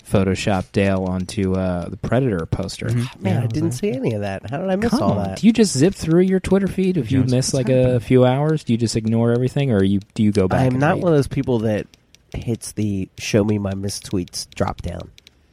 Photoshop 0.07 0.71
Dale 0.71 1.03
onto 1.03 1.53
uh, 1.55 1.89
the 1.89 1.97
Predator 1.97 2.45
poster. 2.45 2.85
Mhm. 2.87 3.21
Man, 3.21 3.33
Yeah, 3.35 3.43
I 3.43 3.47
didn't 3.47 3.71
see 3.71 3.89
any 3.91 4.13
of 4.13 4.21
that. 4.21 4.49
How 4.49 4.57
did 4.59 4.69
I 4.69 4.75
miss 4.75 4.91
Come 4.91 5.01
all 5.01 5.17
on. 5.17 5.23
that? 5.29 5.39
Do 5.39 5.47
you 5.47 5.53
just 5.53 5.75
zip 5.75 5.95
through 5.95 6.21
your 6.21 6.39
Twitter 6.39 6.67
feed 6.67 6.97
if 6.97 7.11
you 7.11 7.19
Jones, 7.21 7.31
miss 7.31 7.47
what's 7.47 7.53
like 7.65 7.69
a 7.69 7.77
happening? 7.81 7.99
few 8.01 8.23
hours? 8.25 8.63
Do 8.63 8.73
you 8.73 8.77
just 8.77 8.95
ignore 8.95 9.31
everything, 9.31 9.71
or 9.71 9.83
you 9.83 9.99
do 10.13 10.21
you 10.23 10.31
go 10.31 10.47
back? 10.47 10.61
I'm 10.61 10.67
and 10.73 10.79
not 10.79 10.95
read? 10.95 11.03
one 11.03 11.11
of 11.13 11.17
those 11.17 11.27
people 11.27 11.59
that 11.59 11.87
hits 12.35 12.73
the 12.73 13.09
show 13.17 13.43
me 13.43 13.57
my 13.57 13.73
missed 13.73 14.09
tweets 14.09 14.47
drop 14.53 14.81
down 14.83 15.09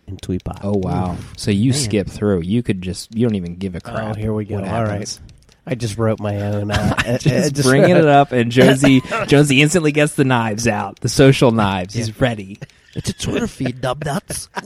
in 0.06 0.18
Tweetbot. 0.18 0.60
Oh 0.62 0.76
wow! 0.76 1.16
So 1.38 1.50
you 1.50 1.70
Man. 1.70 1.80
skip 1.80 2.08
through. 2.08 2.42
You 2.42 2.62
could 2.62 2.82
just 2.82 3.14
you 3.16 3.26
don't 3.26 3.36
even 3.36 3.56
give 3.56 3.74
a 3.74 3.80
crap. 3.80 4.10
Oh, 4.10 4.20
here 4.20 4.34
we 4.34 4.44
go. 4.44 4.56
what 4.56 4.64
All 4.68 4.82
right. 4.82 4.90
happens. 4.90 5.20
I 5.66 5.74
just 5.76 5.96
wrote 5.96 6.20
my 6.20 6.42
own. 6.42 6.70
Uh, 6.70 7.16
Just, 7.18 7.54
just 7.54 7.66
bringing 7.66 7.96
it 7.96 8.04
up, 8.04 8.32
and 8.32 8.52
Josie 8.52 9.00
Jonesy 9.26 9.62
instantly 9.62 9.92
gets 9.92 10.14
the 10.14 10.24
knives 10.24 10.68
out, 10.68 11.00
the 11.00 11.08
social 11.08 11.52
knives. 11.52 11.94
He's 11.94 12.20
ready. 12.20 12.58
It's 12.94 13.08
a 13.10 13.12
Twitter 13.12 13.46
feed, 13.46 13.80
dub 13.80 14.04
nuts. 14.04 14.48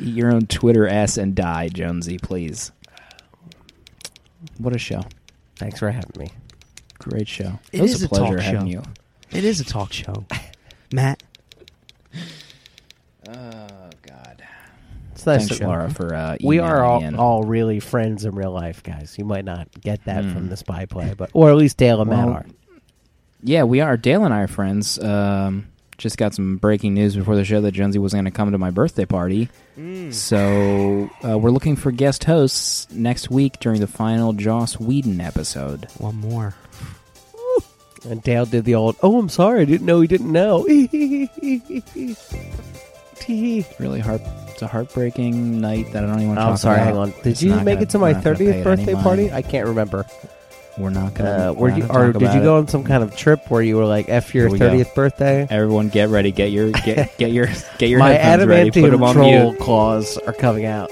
Eat 0.00 0.14
your 0.14 0.32
own 0.32 0.46
Twitter 0.46 0.86
s 0.86 1.16
and 1.16 1.34
die, 1.34 1.68
Jonesy, 1.68 2.18
please. 2.18 2.70
What 4.58 4.74
a 4.74 4.78
show! 4.78 5.02
Thanks 5.56 5.78
for 5.80 5.90
having 5.90 6.12
me. 6.18 6.30
Great 6.98 7.26
show. 7.28 7.58
It 7.72 7.78
it 7.78 7.82
was 7.82 7.94
is 7.94 8.02
a 8.04 8.06
a 8.06 8.08
pleasure 8.08 8.36
talk 8.36 8.44
having 8.44 8.60
show. 8.60 8.66
you. 8.66 8.82
It 9.30 9.44
is 9.44 9.60
a 9.60 9.64
talk 9.64 9.92
show, 9.92 10.24
Matt. 10.92 11.22
Oh 13.28 13.90
God! 14.02 14.42
It's 15.12 15.26
nice 15.26 15.48
Thanks, 15.48 15.60
Laura, 15.60 15.90
for 15.90 16.14
uh, 16.14 16.36
We 16.42 16.60
are 16.60 16.84
all, 16.84 17.02
in. 17.02 17.16
all 17.16 17.42
really 17.42 17.80
friends 17.80 18.24
in 18.24 18.34
real 18.34 18.52
life, 18.52 18.82
guys. 18.82 19.16
You 19.18 19.24
might 19.24 19.44
not 19.44 19.68
get 19.80 20.04
that 20.04 20.22
Mm. 20.24 20.32
from 20.32 20.48
the 20.48 20.56
spy 20.56 20.86
play, 20.86 21.14
but 21.16 21.30
or 21.32 21.50
at 21.50 21.56
least 21.56 21.76
Dale 21.76 22.00
and 22.00 22.10
Matt 22.10 22.28
are. 22.28 22.46
Yeah, 23.42 23.64
we 23.64 23.80
are. 23.80 23.96
Dale 23.96 24.24
and 24.24 24.32
I 24.32 24.42
are 24.42 24.48
friends. 24.48 24.98
Um, 24.98 25.66
just 25.98 26.16
got 26.16 26.32
some 26.32 26.56
breaking 26.56 26.94
news 26.94 27.16
before 27.16 27.34
the 27.36 27.44
show 27.44 27.60
that 27.60 27.72
Jonesy 27.72 27.98
wasn't 27.98 28.22
going 28.22 28.32
to 28.32 28.36
come 28.36 28.52
to 28.52 28.58
my 28.58 28.70
birthday 28.70 29.04
party. 29.04 29.48
So 30.12 31.10
uh, 31.24 31.36
we're 31.38 31.50
looking 31.50 31.76
for 31.76 31.90
guest 31.92 32.24
hosts 32.24 32.90
next 32.92 33.30
week 33.30 33.58
during 33.60 33.80
the 33.80 33.86
final 33.86 34.32
Joss 34.32 34.78
Whedon 34.80 35.20
episode. 35.20 35.86
One 35.98 36.16
more. 36.16 36.54
And 38.08 38.22
Dale 38.22 38.46
did 38.46 38.64
the 38.64 38.76
old, 38.76 38.94
"Oh, 39.02 39.18
I'm 39.18 39.28
sorry, 39.28 39.62
I 39.62 39.64
didn't 39.64 39.84
know 39.86 40.00
he 40.00 40.06
didn't 40.06 40.30
know." 40.32 40.64
Tee. 43.16 43.66
Really 43.78 44.00
heart. 44.00 44.22
It's 44.48 44.62
a 44.62 44.66
heartbreaking 44.68 45.60
night 45.60 45.92
that 45.92 46.02
I 46.04 46.06
don't 46.06 46.16
even 46.16 46.28
want 46.28 46.38
to 46.38 46.42
I'm 46.44 46.48
talk 46.52 46.58
sorry. 46.60 46.76
about. 46.80 46.86
Hang 46.86 46.96
on. 46.96 47.10
Did 47.10 47.26
It's 47.26 47.42
you 47.42 47.54
make 47.56 47.64
gonna- 47.64 47.80
it 47.82 47.90
to 47.90 47.98
my 47.98 48.12
not 48.12 48.24
gonna 48.24 48.36
pay 48.38 48.44
30th 48.62 48.64
birthday 48.64 48.94
party? 48.94 49.32
I 49.32 49.42
can't 49.42 49.66
remember. 49.66 50.06
We're 50.78 50.90
not 50.90 51.14
going 51.14 51.28
Uh, 51.28 51.46
to. 51.48 51.52
were 51.54 51.68
you, 51.70 51.86
or 51.90 52.12
did 52.12 52.32
you 52.34 52.40
go 52.40 52.56
on 52.58 52.68
some 52.68 52.84
kind 52.84 53.02
of 53.02 53.16
trip 53.16 53.50
where 53.50 53.60
you 53.62 53.76
were 53.76 53.84
like, 53.84 54.08
"F 54.08 54.34
your 54.34 54.44
Here 54.44 54.52
we 54.52 54.58
go. 54.58 54.68
30th 54.70 54.94
birthday"? 54.94 55.46
Everyone, 55.50 55.88
get 55.88 56.08
ready. 56.08 56.30
Get 56.30 56.52
your 56.52 56.70
get 56.70 57.16
get 57.18 57.32
your 57.32 57.48
get 57.78 57.88
your 57.90 57.98
My 57.98 58.10
headphones 58.12 58.48
ready. 58.48 58.70
Put 58.70 58.90
them 58.90 59.00
adamantium 59.00 59.06
on 59.08 59.14
troll 59.14 59.50
mute. 59.50 59.60
claws 59.60 60.16
are 60.18 60.32
coming 60.32 60.66
out. 60.66 60.90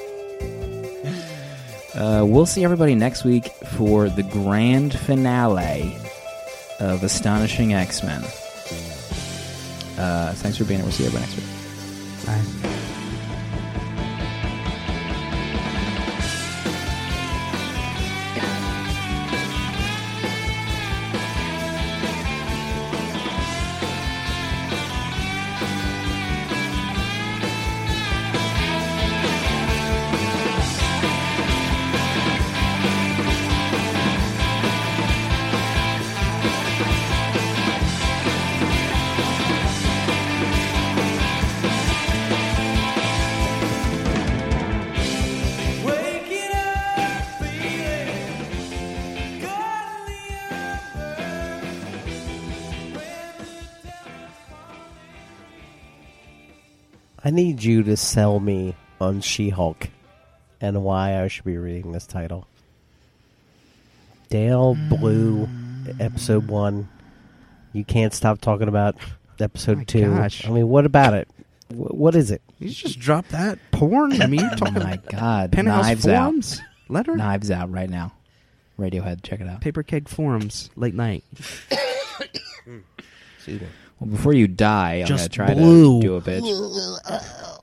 Uh, 1.95 2.25
we'll 2.27 2.47
see 2.47 2.63
everybody 2.65 2.95
next 2.95 3.25
week 3.25 3.47
for 3.77 4.11
the 4.11 4.23
grand 4.23 4.93
finale 4.99 5.97
of 6.81 7.03
Astonishing 7.03 7.73
X 7.73 8.03
Men. 8.03 8.23
Uh, 9.99 10.33
thanks 10.35 10.59
for 10.59 10.65
being 10.65 10.81
here. 10.81 10.85
We'll 10.85 10.93
see 10.93 11.05
you 11.05 11.09
everybody 11.09 11.33
next 11.33 11.37
week. 11.37 12.27
Bye. 12.63 12.66
I 57.27 57.31
need 57.31 57.65
you 57.65 57.83
to 57.83 57.97
sell 57.97 58.39
me 58.39 58.77
on 59.01 59.21
She-Hulk 59.21 59.89
and 60.61 60.85
why 60.85 61.21
I 61.21 61.27
should 61.27 61.45
be 61.45 61.57
reading 61.59 61.91
this 61.91 62.07
title. 62.07 62.47
Dale 64.29 64.77
Blue, 64.89 65.49
episode 65.99 66.47
one. 66.47 66.89
You 67.73 67.85
can't 67.85 68.15
stop 68.15 68.41
talking 68.41 68.69
about 68.69 68.95
episode 69.41 69.79
My 69.79 69.85
two. 69.85 70.03
gosh. 70.15 70.47
I 70.47 70.51
mean, 70.51 70.69
what 70.69 70.87
about 70.87 71.15
it? 71.15 71.27
Wh- 71.71 71.93
what 71.99 72.15
is 72.15 72.31
it? 72.31 72.43
You 72.61 72.69
just 72.71 73.01
dropped 73.01 73.31
that 73.31 73.59
porn. 73.73 74.23
I 74.23 74.27
mean, 74.29 74.39
you're 74.43 74.51
talking. 74.51 74.77
Oh 74.77 74.81
talking 74.81 74.89
my 74.89 75.01
God! 75.11 75.51
penthouse 75.51 75.83
Knives 75.85 76.07
out. 76.07 76.63
letter, 76.89 77.17
Knives 77.17 77.51
out 77.51 77.73
right 77.73 77.91
now. 77.91 78.13
Radiohead, 78.79 79.25
check 79.25 79.41
it 79.41 79.49
out. 79.49 79.61
paper 79.63 79.83
keg 79.83 80.09
forums, 80.09 80.71
late 80.77 80.95
night. 80.95 81.25
Excuse 83.37 83.63
me. 83.63 83.67
Well, 84.01 84.11
before 84.11 84.35
you 84.35 84.47
die, 84.47 84.97
I'm 85.01 85.07
Just 85.07 85.31
gonna 85.37 85.49
try 85.49 85.55
blue. 85.55 86.01
to 86.03 86.07
do 86.07 86.15
a 86.17 86.21
bitch. 86.21 87.63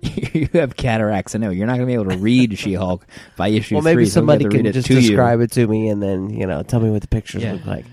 you 0.34 0.48
have 0.52 0.76
cataracts. 0.76 1.34
I 1.34 1.38
know 1.38 1.50
you're 1.50 1.66
not 1.66 1.74
gonna 1.74 1.86
be 1.86 1.94
able 1.94 2.10
to 2.10 2.16
read 2.18 2.56
She-Hulk 2.58 3.04
by 3.36 3.48
issue 3.48 3.74
Well, 3.74 3.82
maybe 3.82 3.96
three. 4.04 4.06
so 4.06 4.12
somebody 4.20 4.44
to 4.44 4.50
can 4.50 4.72
just 4.72 4.86
to 4.88 4.94
you. 4.94 5.00
describe 5.00 5.40
it 5.40 5.50
to 5.52 5.66
me 5.66 5.88
and 5.88 6.00
then, 6.02 6.30
you 6.30 6.46
know, 6.46 6.62
tell 6.62 6.80
me 6.80 6.90
what 6.90 7.02
the 7.02 7.08
pictures 7.08 7.42
Yeah. 7.42 7.54
look 7.54 7.66
like. 7.66 7.84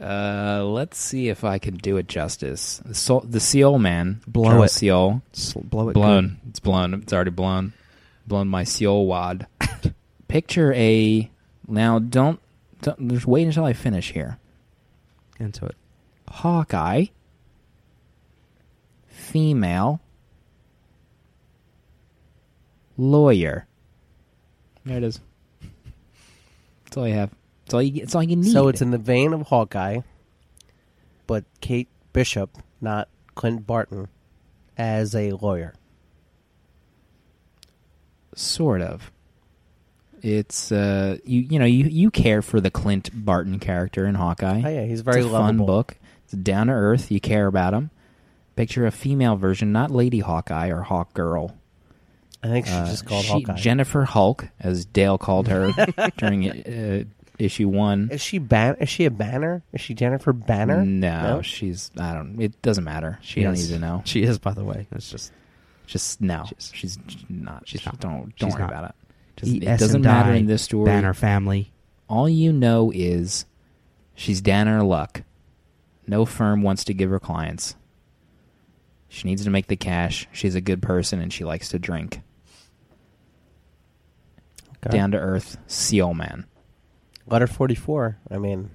Uh, 0.00 0.62
let's 0.64 0.98
see 0.98 1.28
if 1.28 1.42
I 1.44 1.58
can 1.58 1.76
do 1.76 1.96
it 1.96 2.06
justice. 2.08 2.82
The, 2.84 2.94
soul, 2.94 3.20
the 3.20 3.40
Seal 3.40 3.78
Man, 3.78 4.20
Blow 4.26 4.62
it. 4.62 4.68
Seal, 4.70 5.22
Sl- 5.32 5.60
blow 5.60 5.88
it. 5.88 5.94
blown. 5.94 6.38
It's 6.50 6.60
blown. 6.60 6.92
It's 6.94 7.12
already 7.12 7.30
blown. 7.30 7.72
Blown 8.26 8.46
my 8.48 8.64
Seal 8.64 9.06
wad. 9.06 9.46
Picture 10.28 10.72
a 10.74 11.30
now. 11.68 11.98
Don't, 12.00 12.40
don't 12.82 13.08
just 13.08 13.26
wait 13.26 13.46
until 13.46 13.64
I 13.64 13.72
finish 13.72 14.12
here. 14.12 14.38
Into 15.38 15.64
it. 15.64 15.76
Hawkeye, 16.28 17.06
female, 19.06 20.00
lawyer. 22.96 23.66
There 24.84 24.98
it 24.98 25.04
is. 25.04 25.20
That's 26.84 26.96
all 26.96 27.08
you 27.08 27.14
have. 27.14 27.30
That's 27.64 27.74
all 27.74 27.82
you. 27.82 28.00
That's 28.00 28.14
all 28.14 28.22
you 28.22 28.36
need. 28.36 28.52
So 28.52 28.68
it's 28.68 28.80
in 28.82 28.90
the 28.90 28.98
vein 28.98 29.32
of 29.32 29.42
Hawkeye, 29.42 30.00
but 31.26 31.44
Kate 31.60 31.88
Bishop, 32.12 32.56
not 32.80 33.08
Clint 33.34 33.66
Barton, 33.66 34.08
as 34.78 35.14
a 35.14 35.32
lawyer. 35.32 35.74
sort 38.34 38.82
of. 38.82 39.10
It's 40.22 40.70
uh, 40.72 41.18
you. 41.24 41.40
You 41.42 41.58
know, 41.58 41.64
you 41.66 41.84
you 41.86 42.10
care 42.10 42.42
for 42.42 42.60
the 42.60 42.70
Clint 42.70 43.10
Barton 43.12 43.58
character 43.58 44.06
in 44.06 44.14
Hawkeye. 44.14 44.62
Oh, 44.64 44.68
yeah, 44.68 44.84
he's 44.84 45.00
very 45.02 45.20
it's 45.20 45.26
a 45.26 45.30
fun 45.30 45.58
book. 45.58 45.96
It's 46.26 46.34
down 46.34 46.66
to 46.68 46.72
earth. 46.72 47.10
You 47.10 47.20
care 47.20 47.46
about 47.46 47.72
him. 47.74 47.90
Picture 48.54 48.86
a 48.86 48.90
female 48.90 49.36
version, 49.36 49.72
not 49.72 49.90
Lady 49.90 50.20
Hawkeye 50.20 50.68
or 50.68 50.82
Hawk 50.82 51.12
Girl. 51.14 51.56
I 52.42 52.48
think 52.48 52.66
she's 52.66 52.74
Uh, 52.74 52.86
just 52.86 53.06
called 53.06 53.24
she- 53.24 53.32
Hawkeye. 53.32 53.54
Jennifer 53.56 54.04
Hulk, 54.04 54.48
as 54.60 54.84
Dale 54.84 55.18
called 55.18 55.48
her 55.48 55.72
during 56.18 56.50
uh, 56.50 57.04
issue 57.38 57.68
one. 57.68 58.08
is 58.10 58.20
she 58.20 58.38
ban? 58.38 58.76
Is 58.80 58.88
she 58.88 59.04
a 59.04 59.10
Banner? 59.10 59.62
Is 59.72 59.80
she 59.80 59.94
Jennifer 59.94 60.32
Banner? 60.32 60.84
No, 60.84 61.42
she's. 61.42 61.90
I 61.98 62.14
don't. 62.14 62.40
It 62.40 62.60
doesn't 62.62 62.84
matter. 62.84 63.18
She 63.22 63.42
don't 63.42 63.54
is. 63.54 63.68
need 63.68 63.74
to 63.76 63.80
know. 63.80 64.02
She 64.04 64.22
is, 64.22 64.38
by 64.38 64.52
the 64.54 64.64
way. 64.64 64.86
It's 64.92 65.10
just 65.10 65.32
Just 65.86 66.20
no. 66.20 66.44
She's- 66.48 66.70
She's, 66.74 66.98
not. 67.28 67.68
she's 67.68 67.84
not. 67.84 68.00
Don't 68.00 68.34
don't 68.36 68.50
worry 68.50 68.60
not. 68.62 68.70
about 68.70 68.84
it. 68.90 68.94
Just, 69.36 69.52
it 69.52 69.78
doesn't 69.78 70.02
matter 70.02 70.32
in 70.32 70.46
this 70.46 70.62
story. 70.62 70.86
Banner 70.86 71.14
family. 71.14 71.72
All 72.08 72.28
you 72.28 72.52
know 72.52 72.90
is 72.94 73.44
she's 74.14 74.40
her 74.46 74.82
luck. 74.82 75.22
No 76.06 76.24
firm 76.24 76.62
wants 76.62 76.84
to 76.84 76.94
give 76.94 77.10
her 77.10 77.20
clients. 77.20 77.74
She 79.08 79.26
needs 79.28 79.44
to 79.44 79.50
make 79.50 79.66
the 79.68 79.76
cash. 79.76 80.26
She's 80.32 80.54
a 80.54 80.60
good 80.60 80.82
person 80.82 81.20
and 81.20 81.32
she 81.32 81.44
likes 81.44 81.68
to 81.70 81.78
drink. 81.78 82.20
Okay. 84.86 84.96
Down 84.96 85.10
to 85.12 85.18
earth, 85.18 85.56
seal 85.66 86.14
man. 86.14 86.46
Letter 87.26 87.46
forty-four. 87.46 88.18
I 88.30 88.38
mean, 88.38 88.70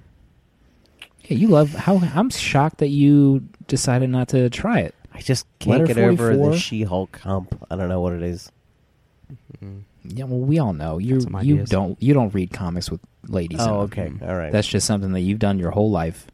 Yeah, 1.24 1.36
you 1.36 1.48
love 1.48 1.70
how 1.70 1.98
I'm 1.98 2.28
shocked 2.30 2.78
that 2.78 2.88
you 2.88 3.48
decided 3.66 4.10
not 4.10 4.28
to 4.28 4.50
try 4.50 4.80
it. 4.80 4.94
I 5.14 5.20
just 5.20 5.46
can't 5.58 5.80
Letter 5.80 5.86
get 5.86 5.98
over 5.98 6.36
the 6.36 6.56
She-Hulk 6.58 7.18
hump. 7.20 7.64
I 7.70 7.76
don't 7.76 7.88
know 7.88 8.00
what 8.00 8.14
it 8.14 8.22
is. 8.22 8.50
Mm-hmm. 9.54 9.78
Yeah, 10.04 10.24
well, 10.24 10.40
we 10.40 10.58
all 10.58 10.72
know 10.72 10.98
you. 10.98 11.20
Got 11.24 11.44
You 11.44 11.64
don't. 11.64 12.02
You 12.02 12.12
don't 12.12 12.34
read 12.34 12.50
comics 12.52 12.90
with 12.90 13.00
ladies. 13.28 13.60
Oh, 13.60 13.64
in 13.64 13.70
Oh, 13.70 13.86
them. 13.86 14.18
okay, 14.18 14.26
all 14.26 14.36
right. 14.36 14.50
That's 14.52 14.66
just 14.68 14.86
something 14.86 15.12
that 15.12 15.20
you've 15.20 15.38
done 15.38 15.58
your 15.58 15.70
whole 15.70 15.90
life. 15.90 16.26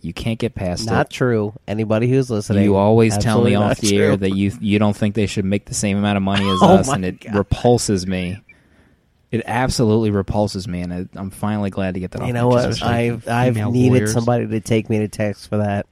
You 0.00 0.12
can't 0.12 0.38
get 0.38 0.54
past 0.54 0.86
not 0.86 1.06
it. 1.06 1.10
true. 1.12 1.54
Anybody 1.66 2.08
who's 2.08 2.30
listening, 2.30 2.62
You 2.64 2.76
always 2.76 3.18
tell 3.18 3.42
me 3.42 3.54
off 3.56 3.68
not 3.68 3.76
the 3.78 3.98
air 3.98 4.16
that 4.16 4.36
you 4.36 4.52
you 4.60 4.78
don't 4.78 4.96
think 4.96 5.14
they 5.14 5.26
should 5.26 5.44
make 5.44 5.64
the 5.66 5.74
same 5.74 5.96
amount 5.96 6.16
of 6.16 6.22
money 6.22 6.48
as 6.48 6.58
Oh 6.62 6.76
us, 6.76 6.88
and 6.88 7.04
it 7.04 7.20
God. 7.20 7.34
repulses 7.34 8.06
me. 8.06 8.40
It 9.30 9.42
absolutely 9.44 10.10
repulses 10.10 10.66
me, 10.66 10.80
and 10.80 10.92
it, 10.92 11.08
I'm 11.14 11.30
finally 11.30 11.70
glad 11.70 11.94
to 11.94 12.00
get 12.00 12.12
that 12.12 12.22
off. 12.22 12.26
You 12.28 12.32
know 12.32 12.48
what? 12.48 12.82
I've 12.82 13.28
I've 13.28 13.56
needed 13.56 13.92
lawyers. 13.92 14.12
somebody 14.12 14.46
to 14.46 14.60
take 14.60 14.88
me 14.88 14.98
to 15.00 15.08
text 15.08 15.48
for 15.48 15.58
that 15.58 15.86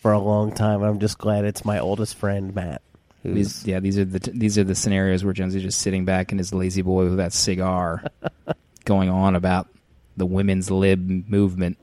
for 0.00 0.12
a 0.12 0.18
long 0.18 0.52
time. 0.52 0.82
I'm 0.82 0.98
just 0.98 1.16
glad 1.16 1.44
it's 1.44 1.64
my 1.64 1.78
oldest 1.78 2.16
friend 2.16 2.54
Matt. 2.54 2.82
These, 3.24 3.66
yeah, 3.66 3.80
these 3.80 3.98
are 3.98 4.04
the 4.04 4.18
these 4.18 4.56
are 4.58 4.62
the 4.64 4.74
scenarios 4.74 5.24
where 5.24 5.32
Jonesy's 5.32 5.62
just 5.62 5.80
sitting 5.80 6.04
back 6.04 6.30
in 6.32 6.38
his 6.38 6.52
lazy 6.52 6.82
boy 6.82 7.04
with 7.04 7.16
that 7.16 7.32
cigar, 7.32 8.04
going 8.84 9.08
on 9.08 9.34
about 9.34 9.68
the 10.16 10.26
women's 10.26 10.70
lib 10.70 11.28
movement. 11.28 11.78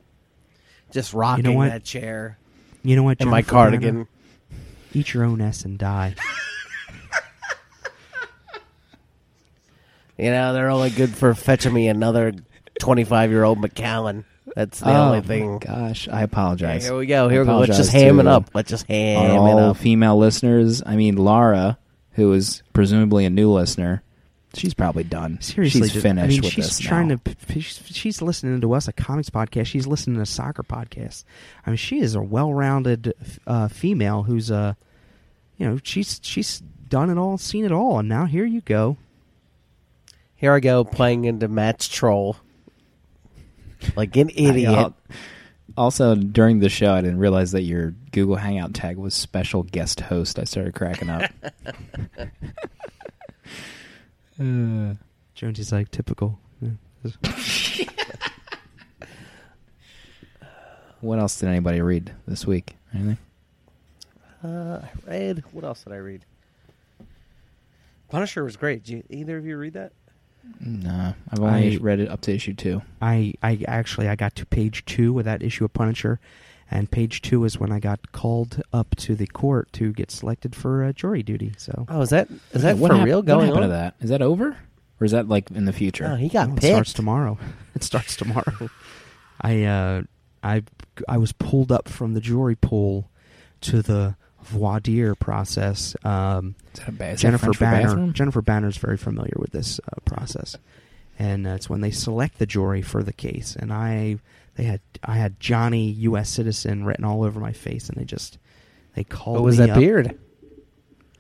Just 0.94 1.14
rocking 1.14 1.56
what? 1.56 1.70
that 1.70 1.84
chair 1.84 2.38
You 2.84 2.96
know 2.96 3.04
what? 3.04 3.20
and 3.20 3.30
my 3.30 3.42
Jennifer 3.42 3.52
cardigan. 3.52 3.94
Banner? 3.96 4.08
Eat 4.94 5.14
your 5.14 5.24
own 5.26 5.42
S 5.42 5.66
and 5.66 5.78
die. 5.78 6.16
You 10.18 10.30
know, 10.30 10.54
they're 10.54 10.70
only 10.70 10.92
good 10.92 11.10
for 11.10 11.34
fetching 11.34 11.74
me 11.74 11.88
another 11.88 12.34
25 12.80 13.32
year 13.32 13.44
old 13.44 13.60
Macallan. 13.60 14.26
That's 14.56 14.80
the 14.80 14.92
oh 14.92 15.06
only 15.06 15.22
thing. 15.22 15.58
gosh, 15.58 16.08
I 16.08 16.20
Yeah, 16.20 16.24
apologize. 16.26 16.86
here 16.86 16.96
we 16.96 17.08
go. 17.08 17.28
Here 17.30 17.42
we 17.42 17.48
go. 17.48 17.58
Let's 17.58 17.76
just 17.76 17.92
ham 17.92 18.20
it 18.20 18.28
up. 18.28 18.52
Let's 18.54 18.70
just 18.70 18.86
ham 18.86 19.26
it 19.26 19.36
all 19.36 19.58
up. 19.72 19.78
female 19.78 20.18
listeners. 20.18 20.84
I 20.86 20.96
mean, 20.96 21.16
Laura, 21.18 21.80
who 22.12 22.32
is 22.34 22.62
presumably 22.74 23.26
a 23.26 23.32
new 23.32 23.50
listener, 23.52 24.04
she's 24.54 24.74
probably 24.74 25.04
done. 25.04 25.40
Seriously, 25.42 25.82
she's 25.82 25.94
just- 25.94 26.04
finished 26.04 26.26
I 26.26 26.28
mean, 26.28 26.42
with 26.42 26.54
she's 26.54 26.66
this 26.66 26.80
trying 26.80 27.08
now. 27.10 27.20
to. 27.24 27.36
She's, 27.62 27.82
she's 27.86 28.22
listening 28.22 28.62
to 28.62 28.74
us 28.74 28.88
a 28.88 28.94
comics 28.94 29.30
podcast. 29.30 29.66
She's 29.68 29.88
listening 29.88 30.16
to 30.18 30.22
a 30.22 30.26
soccer 30.26 30.64
podcast. 30.64 31.24
I 31.66 31.70
mean, 31.72 31.78
she 31.78 32.00
is 32.00 32.16
a 32.16 32.22
well-rounded 32.22 33.14
uh, 33.48 33.68
female 33.68 34.24
who's 34.24 34.52
uh, 34.52 34.74
you 35.58 35.68
know, 35.68 35.80
she's 35.84 36.20
she's 36.24 36.60
done 36.90 37.10
it 37.10 37.18
all, 37.18 37.38
seen 37.38 37.66
it 37.66 37.72
all, 37.72 38.00
and 38.00 38.08
now 38.10 38.26
here 38.26 38.46
you 38.46 38.62
go. 38.62 38.98
Here 40.36 40.52
I 40.54 40.60
go 40.60 40.84
playing 40.84 41.26
into 41.26 41.48
Matt's 41.48 41.88
troll. 41.88 42.36
Like 43.96 44.16
an 44.18 44.30
idiot. 44.30 44.94
Also, 45.78 46.16
during 46.16 46.60
the 46.60 46.70
show, 46.70 46.94
I 46.94 47.02
didn't 47.02 47.18
realize 47.20 47.52
that 47.54 47.62
your 47.64 47.92
Google 48.12 48.36
Hangout 48.36 48.74
tag 48.74 48.98
was 48.98 49.14
special 49.14 49.64
guest 49.64 50.02
host. 50.02 50.38
I 50.38 50.44
started 50.44 50.74
cracking 50.76 51.10
up. 51.10 51.32
Uh, 54.40 54.96
Jonesy's 55.36 55.72
like 55.72 55.90
typical. 55.92 56.40
What 61.02 61.20
else 61.20 61.38
did 61.38 61.50
anybody 61.50 61.82
read 61.82 62.14
this 62.26 62.48
week? 62.48 62.78
Anything? 62.94 63.18
Uh, 64.42 64.80
I 65.06 65.12
read. 65.12 65.44
What 65.52 65.66
else 65.66 65.84
did 65.84 65.92
I 65.92 65.98
read? 65.98 66.24
Punisher 68.10 68.44
was 68.46 68.56
great. 68.56 68.84
Did 68.84 68.92
you, 68.94 69.04
either 69.10 69.38
of 69.38 69.46
you 69.46 69.58
read 69.58 69.74
that? 69.74 69.92
No, 70.62 71.14
I've 71.30 71.40
only 71.42 71.76
I- 71.76 71.80
read 71.82 72.00
it 72.00 72.10
up 72.10 72.22
to 72.22 72.34
issue 72.34 72.54
two. 72.54 72.82
I 73.02 73.34
I 73.44 73.64
actually 73.68 74.08
I 74.08 74.16
got 74.16 74.36
to 74.36 74.46
page 74.46 74.86
two 74.86 75.12
with 75.14 75.26
that 75.26 75.42
issue 75.44 75.66
of 75.66 75.74
Punisher, 75.74 76.20
and 76.74 76.92
page 76.92 77.22
two 77.22 77.46
is 77.46 77.58
when 77.58 77.72
I 77.72 77.80
got 77.80 78.12
called 78.12 78.62
up 78.74 78.96
to 78.98 79.16
the 79.16 79.28
court 79.28 79.72
to 79.74 79.94
get 79.94 80.12
selected 80.12 80.56
for 80.56 80.84
uh, 80.84 80.92
jury 80.92 81.24
duty. 81.24 81.54
So 81.58 81.86
Oh, 81.88 82.02
is 82.02 82.10
that 82.10 82.28
is 82.52 82.64
that 82.64 82.78
what 82.78 82.92
for 82.92 82.98
hap- 82.98 83.06
real 83.06 83.20
what 83.20 83.26
going 83.28 83.46
happened 83.48 83.64
on? 83.64 83.70
to 83.70 83.76
that? 83.76 83.96
Is 84.02 84.10
that 84.10 84.22
over, 84.22 84.58
or 85.00 85.06
is 85.06 85.12
that 85.12 85.30
like 85.30 85.50
in 85.52 85.64
the 85.66 85.74
future? 85.74 86.10
Oh, 86.12 86.16
he 86.16 86.28
got 86.30 86.50
it 86.50 86.56
picked. 86.56 86.64
starts 86.74 86.94
tomorrow. 86.94 87.38
It 87.76 87.84
starts 87.84 88.16
tomorrow. 88.16 88.70
I 89.42 89.64
uh, 89.64 90.04
I 90.44 90.64
I 91.08 91.18
was 91.18 91.32
pulled 91.32 91.72
up 91.72 91.88
from 91.90 92.14
the 92.14 92.22
jury 92.22 92.56
pool 92.56 93.10
to 93.62 93.82
the 93.82 94.16
voir 94.44 94.80
dire 94.80 95.16
process. 95.16 95.96
Um, 96.04 96.56
Is 96.74 96.80
that 96.82 96.88
a 96.90 96.92
ba- 96.92 97.10
is 97.12 97.22
Jennifer 97.22 97.46
French 97.54 97.60
Banner. 97.60 97.88
bathroom? 97.88 98.14
Jennifer 98.14 98.42
Banner 98.44 98.68
is 98.68 98.78
very 98.78 98.98
familiar 98.98 99.34
with 99.38 99.52
this 99.52 99.80
uh, 99.80 100.00
process, 100.06 100.56
and 101.18 101.48
uh, 101.48 101.52
it's 101.52 101.68
when 101.70 101.82
they 101.82 101.90
select 101.92 102.38
the 102.40 102.46
jury 102.46 102.82
for 102.84 103.02
the 103.02 103.14
case. 103.14 103.56
And 103.56 103.74
I, 103.74 104.18
they 104.56 104.64
had 104.64 104.82
I 105.04 105.16
had 105.16 105.40
Johnny 105.40 105.92
U.S. 105.92 106.30
citizen 106.30 106.86
written 106.86 107.06
all 107.06 107.24
over 107.24 107.40
my 107.40 107.54
face, 107.54 107.90
and 107.90 107.98
they 108.00 108.06
just 108.06 108.38
they 108.96 109.04
called. 109.04 109.36
What 109.38 109.44
was 109.44 109.60
me 109.60 109.66
that 109.68 109.74
up. 109.74 109.80
beard? 109.80 110.20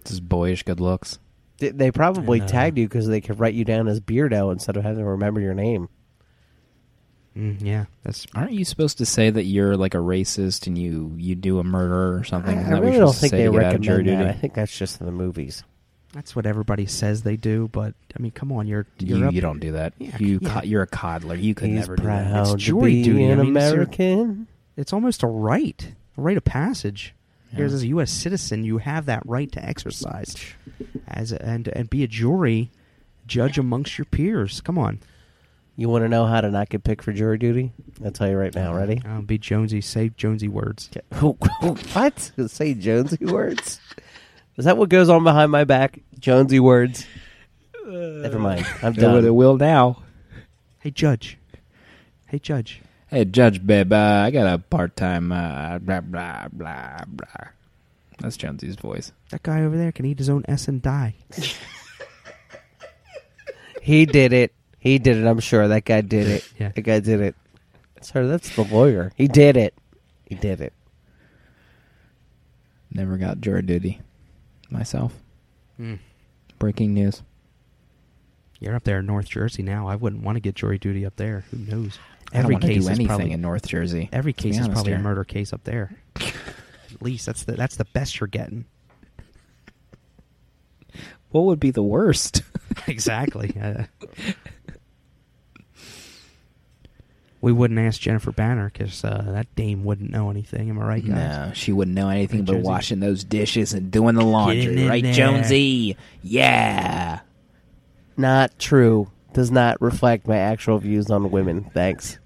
This 0.03 0.13
is 0.13 0.19
boyish 0.19 0.63
good 0.63 0.79
looks. 0.79 1.17
They- 1.57 1.69
They 1.69 1.91
probably 1.91 2.39
And, 2.39 2.49
uh, 2.49 2.51
tagged 2.51 2.77
you 2.77 2.87
because 2.87 3.07
they 3.07 3.21
could 3.21 3.39
write 3.39 3.53
you 3.53 3.63
down 3.65 3.87
as 3.87 3.99
Beardo 4.01 4.51
instead 4.51 4.75
of 4.77 4.83
having 4.83 4.99
to 4.99 5.05
remember 5.11 5.39
your 5.39 5.53
name. 5.53 5.87
Mm, 7.37 7.57
yeah, 7.61 7.85
that's. 8.03 8.27
Aren't 8.35 8.51
you 8.51 8.63
supposed 8.63 8.99
to 8.99 9.05
say 9.07 9.29
that 9.31 9.45
you're 9.45 9.75
like 9.75 9.95
a 9.95 9.99
racist 9.99 10.67
and 10.67 10.77
you 10.77 11.13
you 11.17 11.33
do 11.33 11.57
a 11.59 11.63
murder 11.63 12.15
or 12.15 12.23
something? 12.23 12.55
I, 12.57 12.75
I 12.75 12.79
really 12.79 12.97
don't 12.99 13.15
think 13.15 13.31
they 13.31 13.45
to 13.45 13.51
get 13.51 13.63
out 13.63 13.75
of 13.75 13.81
jury 13.81 13.97
recommend 13.99 14.19
that. 14.19 14.25
duty? 14.25 14.37
I 14.37 14.39
think 14.39 14.53
that's 14.53 14.77
just 14.77 14.99
in 14.99 15.07
the 15.07 15.11
movies. 15.11 15.63
That's 16.13 16.35
what 16.35 16.45
everybody 16.45 16.85
says 16.85 17.23
they 17.23 17.35
do, 17.35 17.67
but 17.73 17.93
I 18.17 18.21
mean, 18.21 18.31
come 18.31 18.51
on, 18.51 18.67
you're 18.67 18.85
you're 18.99 19.17
You, 19.17 19.25
up 19.27 19.33
you 19.33 19.41
don't 19.41 19.59
do 19.59 19.71
that. 19.73 19.93
Yeah, 19.97 20.15
you 20.19 20.39
yeah. 20.41 20.53
co- 20.61 20.65
you're 20.65 20.83
a 20.83 20.87
coddler. 20.87 21.35
You 21.35 21.53
could 21.55 21.69
He's 21.69 21.79
never 21.79 21.95
do 21.97 22.03
that. 22.03 22.31
proud 22.31 22.53
It's 22.53 22.63
jury 22.63 23.01
duty. 23.03 23.25
an 23.25 23.39
I 23.39 23.43
mean, 23.43 23.57
it's 23.57 23.65
American. 23.71 24.47
It's 24.77 24.93
almost 24.93 25.23
a 25.23 25.27
right, 25.27 25.93
a 26.17 26.21
rite 26.21 26.37
of 26.37 26.45
passage. 26.45 27.13
Yeah. 27.51 27.57
Here's 27.57 27.73
as 27.73 27.83
a 27.83 27.87
U.S. 27.87 28.11
citizen, 28.11 28.63
you 28.63 28.77
have 28.79 29.05
that 29.07 29.23
right 29.25 29.51
to 29.51 29.63
exercise 29.63 30.35
as 31.07 31.31
a, 31.31 31.41
and 31.43 31.67
and 31.69 31.89
be 31.89 32.03
a 32.03 32.07
jury 32.07 32.71
judge 33.27 33.57
amongst 33.57 33.97
your 33.97 34.05
peers. 34.05 34.61
Come 34.61 34.77
on, 34.77 34.99
You 35.75 35.89
want 35.89 36.03
to 36.05 36.09
know 36.09 36.25
how 36.27 36.41
to 36.41 36.51
not 36.51 36.69
get 36.69 36.83
picked 36.83 37.03
for 37.03 37.11
jury 37.13 37.37
duty? 37.39 37.71
I'll 38.05 38.11
tell 38.11 38.29
you 38.29 38.37
right 38.37 38.53
now. 38.53 38.75
Ready? 38.75 39.01
uh, 39.07 39.21
be 39.21 39.37
Jonesy. 39.39 39.81
Say 39.81 40.09
Jonesy 40.15 40.47
words. 40.47 40.89
what? 41.19 42.31
Say 42.47 42.73
Jonesy 42.75 43.25
words? 43.25 43.79
Is 44.57 44.65
that 44.65 44.77
what 44.77 44.89
goes 44.89 45.09
on 45.09 45.23
behind 45.23 45.51
my 45.51 45.63
back? 45.63 45.99
Jonesy 46.19 46.59
words? 46.59 47.05
Never 47.85 48.39
mind. 48.39 48.65
I'm 48.81 48.93
done. 48.93 49.15
what 49.15 49.23
it 49.23 49.31
will 49.31 49.57
now. 49.57 50.03
Hey, 50.79 50.91
judge. 50.91 51.37
Hey, 52.27 52.39
judge. 52.39 52.81
Hey, 53.07 53.25
Judge 53.25 53.63
Babe, 53.63 53.93
uh, 53.93 54.23
I 54.25 54.31
got 54.31 54.51
a 54.51 54.57
part 54.57 54.95
time. 54.95 55.31
Uh, 55.31 55.77
blah 55.77 56.01
blah 56.01 56.47
blah 56.51 56.97
blah. 57.05 57.47
That's 58.19 58.37
Jonesy's 58.37 58.75
voice. 58.75 59.11
That 59.29 59.43
guy 59.43 59.61
over 59.61 59.77
there 59.77 59.91
can 59.91 60.05
eat 60.05 60.17
his 60.17 60.29
own 60.29 60.43
S 60.47 60.67
and 60.67 60.81
die. 60.81 61.13
He 63.83 64.05
did 64.05 64.31
it. 64.31 64.53
He 64.79 64.97
did 64.97 65.17
it. 65.17 65.27
I'm 65.27 65.41
sure 65.41 65.67
that 65.67 65.83
guy 65.83 65.99
did 65.99 66.29
it. 66.29 66.49
Yeah. 66.57 66.71
That 66.73 66.81
guy 66.83 67.01
did 67.01 67.19
it. 67.19 67.35
Sir, 67.99 68.27
that's 68.27 68.55
the 68.55 68.63
lawyer. 68.63 69.11
He 69.17 69.27
did 69.27 69.57
it. 69.57 69.73
He 70.25 70.35
did 70.35 70.61
it. 70.61 70.71
Never 72.89 73.17
got 73.17 73.41
jury 73.41 73.61
duty 73.61 73.99
myself. 74.73 75.13
Mm. 75.79 75.99
Breaking 76.59 76.93
news. 76.93 77.21
You're 78.59 78.75
up 78.75 78.83
there 78.83 78.99
in 78.99 79.05
North 79.05 79.27
Jersey 79.27 79.63
now. 79.63 79.87
I 79.87 79.95
wouldn't 79.95 80.23
want 80.23 80.35
to 80.37 80.39
get 80.39 80.55
jury 80.55 80.77
duty 80.77 81.05
up 81.05 81.15
there. 81.17 81.43
Who 81.51 81.57
knows? 81.57 81.99
Every 82.31 82.57
case 82.57 82.85
do 82.85 82.91
is 82.91 83.07
probably 83.07 83.31
in 83.31 83.41
North 83.41 83.67
Jersey. 83.67 84.09
every 84.11 84.33
case 84.33 84.57
is 84.57 84.67
probably 84.67 84.93
a 84.93 84.99
murder 84.99 85.23
case 85.23 85.53
up 85.53 85.63
there. 85.63 85.95
At 86.15 87.01
least 87.01 87.25
that's 87.25 87.43
the 87.43 87.53
that's 87.53 87.75
the 87.75 87.85
best 87.85 88.19
you're 88.19 88.27
getting. 88.27 88.65
What 91.29 91.45
would 91.45 91.59
be 91.59 91.71
the 91.71 91.83
worst? 91.83 92.43
exactly. 92.87 93.55
Uh, 93.59 93.83
we 97.43 97.51
wouldn't 97.51 97.77
ask 97.77 97.99
Jennifer 97.99 98.31
Banner 98.31 98.71
because 98.71 99.03
uh, 99.03 99.21
that 99.27 99.53
dame 99.57 99.83
wouldn't 99.83 100.09
know 100.09 100.29
anything. 100.29 100.69
Am 100.69 100.79
I 100.79 100.85
right, 100.87 101.05
guys? 101.05 101.49
No, 101.49 101.51
she 101.53 101.73
wouldn't 101.73 101.93
know 101.93 102.07
anything 102.07 102.39
Right, 102.39 102.45
but 102.45 102.53
Jonesy? 102.53 102.67
washing 102.69 102.99
those 103.01 103.25
dishes 103.25 103.73
and 103.73 103.91
doing 103.91 104.15
the 104.15 104.23
laundry, 104.23 104.87
right, 104.87 105.03
there. 105.03 105.11
Jonesy? 105.13 105.97
Yeah. 106.21 107.19
Not 108.15 108.57
true. 108.59 109.11
Does 109.33 109.51
not 109.51 109.81
reflect 109.81 110.25
my 110.25 110.37
actual 110.37 110.77
views 110.77 111.11
on 111.11 111.31
women. 111.31 111.69
Thanks. 111.73 112.17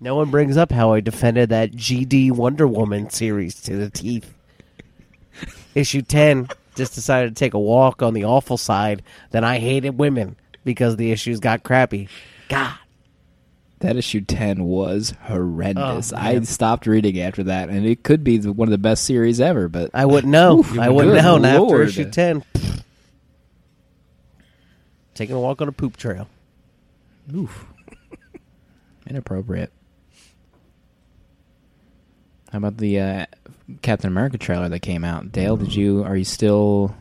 No 0.00 0.16
one 0.16 0.32
brings 0.32 0.56
up 0.56 0.72
how 0.72 0.92
I 0.92 0.98
defended 0.98 1.50
that 1.50 1.70
GD 1.70 2.32
Wonder 2.32 2.66
Woman 2.66 3.10
series 3.10 3.62
to 3.62 3.76
the 3.76 3.90
teeth. 3.90 4.34
Issue 5.76 6.02
10 6.02 6.48
just 6.74 6.96
decided 6.96 7.28
to 7.36 7.38
take 7.38 7.54
a 7.54 7.60
walk 7.60 8.02
on 8.02 8.12
the 8.12 8.24
awful 8.24 8.56
side. 8.56 9.04
Then 9.30 9.44
I 9.44 9.60
hated 9.60 9.98
women 9.98 10.34
because 10.64 10.96
the 10.96 11.12
issues 11.12 11.40
got 11.40 11.62
crappy. 11.62 12.08
God. 12.48 12.74
That 13.80 13.96
issue 13.96 14.22
10 14.22 14.64
was 14.64 15.12
horrendous. 15.24 16.12
Oh, 16.12 16.16
I 16.16 16.40
stopped 16.40 16.86
reading 16.86 17.20
after 17.20 17.42
that, 17.44 17.68
and 17.68 17.84
it 17.84 18.02
could 18.02 18.24
be 18.24 18.38
the- 18.38 18.52
one 18.52 18.68
of 18.68 18.70
the 18.72 18.78
best 18.78 19.04
series 19.04 19.40
ever, 19.40 19.68
but 19.68 19.90
I 19.92 20.06
wouldn't 20.06 20.30
know. 20.30 20.60
Oof, 20.60 20.78
I 20.78 20.88
wouldn't 20.88 21.14
good 21.14 21.42
know 21.42 21.64
after 21.66 21.82
issue 21.82 22.10
10. 22.10 22.42
Taking 25.14 25.36
a 25.36 25.40
walk 25.40 25.60
on 25.60 25.68
a 25.68 25.72
poop 25.72 25.96
trail. 25.96 26.28
oof. 27.34 27.66
Inappropriate. 29.06 29.70
How 32.50 32.58
about 32.58 32.78
the 32.78 33.00
uh, 33.00 33.26
Captain 33.82 34.08
America 34.08 34.38
trailer 34.38 34.68
that 34.68 34.80
came 34.80 35.04
out? 35.04 35.30
Dale, 35.32 35.56
did 35.56 35.74
you 35.74 36.04
are 36.04 36.16
you 36.16 36.24
still 36.24 36.94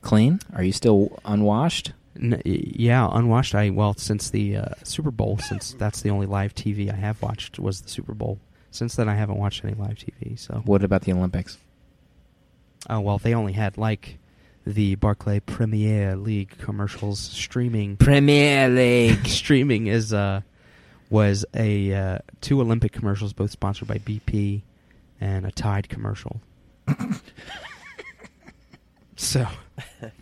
clean? 0.00 0.40
Are 0.54 0.62
you 0.62 0.72
still 0.72 1.18
unwashed? 1.24 1.92
N- 2.20 2.42
yeah, 2.44 3.08
unwatched. 3.10 3.54
I 3.54 3.70
well 3.70 3.94
since 3.94 4.30
the 4.30 4.56
uh, 4.58 4.64
Super 4.84 5.10
Bowl, 5.10 5.38
since 5.38 5.72
that's 5.74 6.02
the 6.02 6.10
only 6.10 6.26
live 6.26 6.54
TV 6.54 6.92
I 6.92 6.96
have 6.96 7.20
watched 7.22 7.58
was 7.58 7.80
the 7.80 7.88
Super 7.88 8.12
Bowl. 8.14 8.38
Since 8.70 8.96
then, 8.96 9.08
I 9.08 9.14
haven't 9.14 9.36
watched 9.38 9.64
any 9.64 9.74
live 9.74 9.96
TV. 9.96 10.38
So, 10.38 10.62
What 10.64 10.82
about 10.84 11.02
the 11.02 11.12
Olympics? 11.12 11.58
oh 12.90 13.00
well, 13.00 13.18
they 13.18 13.34
only 13.34 13.52
had 13.52 13.78
like 13.78 14.18
the 14.66 14.94
Barclay 14.96 15.40
Premier 15.40 16.14
League 16.16 16.56
commercials 16.58 17.18
streaming. 17.18 17.96
Premier 17.96 18.68
League. 18.68 19.26
streaming 19.26 19.86
is 19.88 20.12
uh 20.12 20.40
was 21.10 21.44
a 21.54 21.92
uh, 21.92 22.18
two 22.40 22.60
Olympic 22.60 22.92
commercials, 22.92 23.32
both 23.34 23.50
sponsored 23.50 23.88
by 23.88 23.98
BP, 23.98 24.62
and 25.20 25.44
a 25.46 25.50
Tide 25.52 25.88
commercial. 25.90 26.40
so 29.16 29.46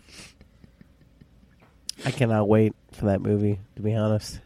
I 2.05 2.11
cannot 2.11 2.47
wait 2.47 2.73
for 2.93 3.05
that 3.05 3.21
movie, 3.21 3.59
to 3.75 3.81
be 3.81 3.93
honest. 3.95 4.39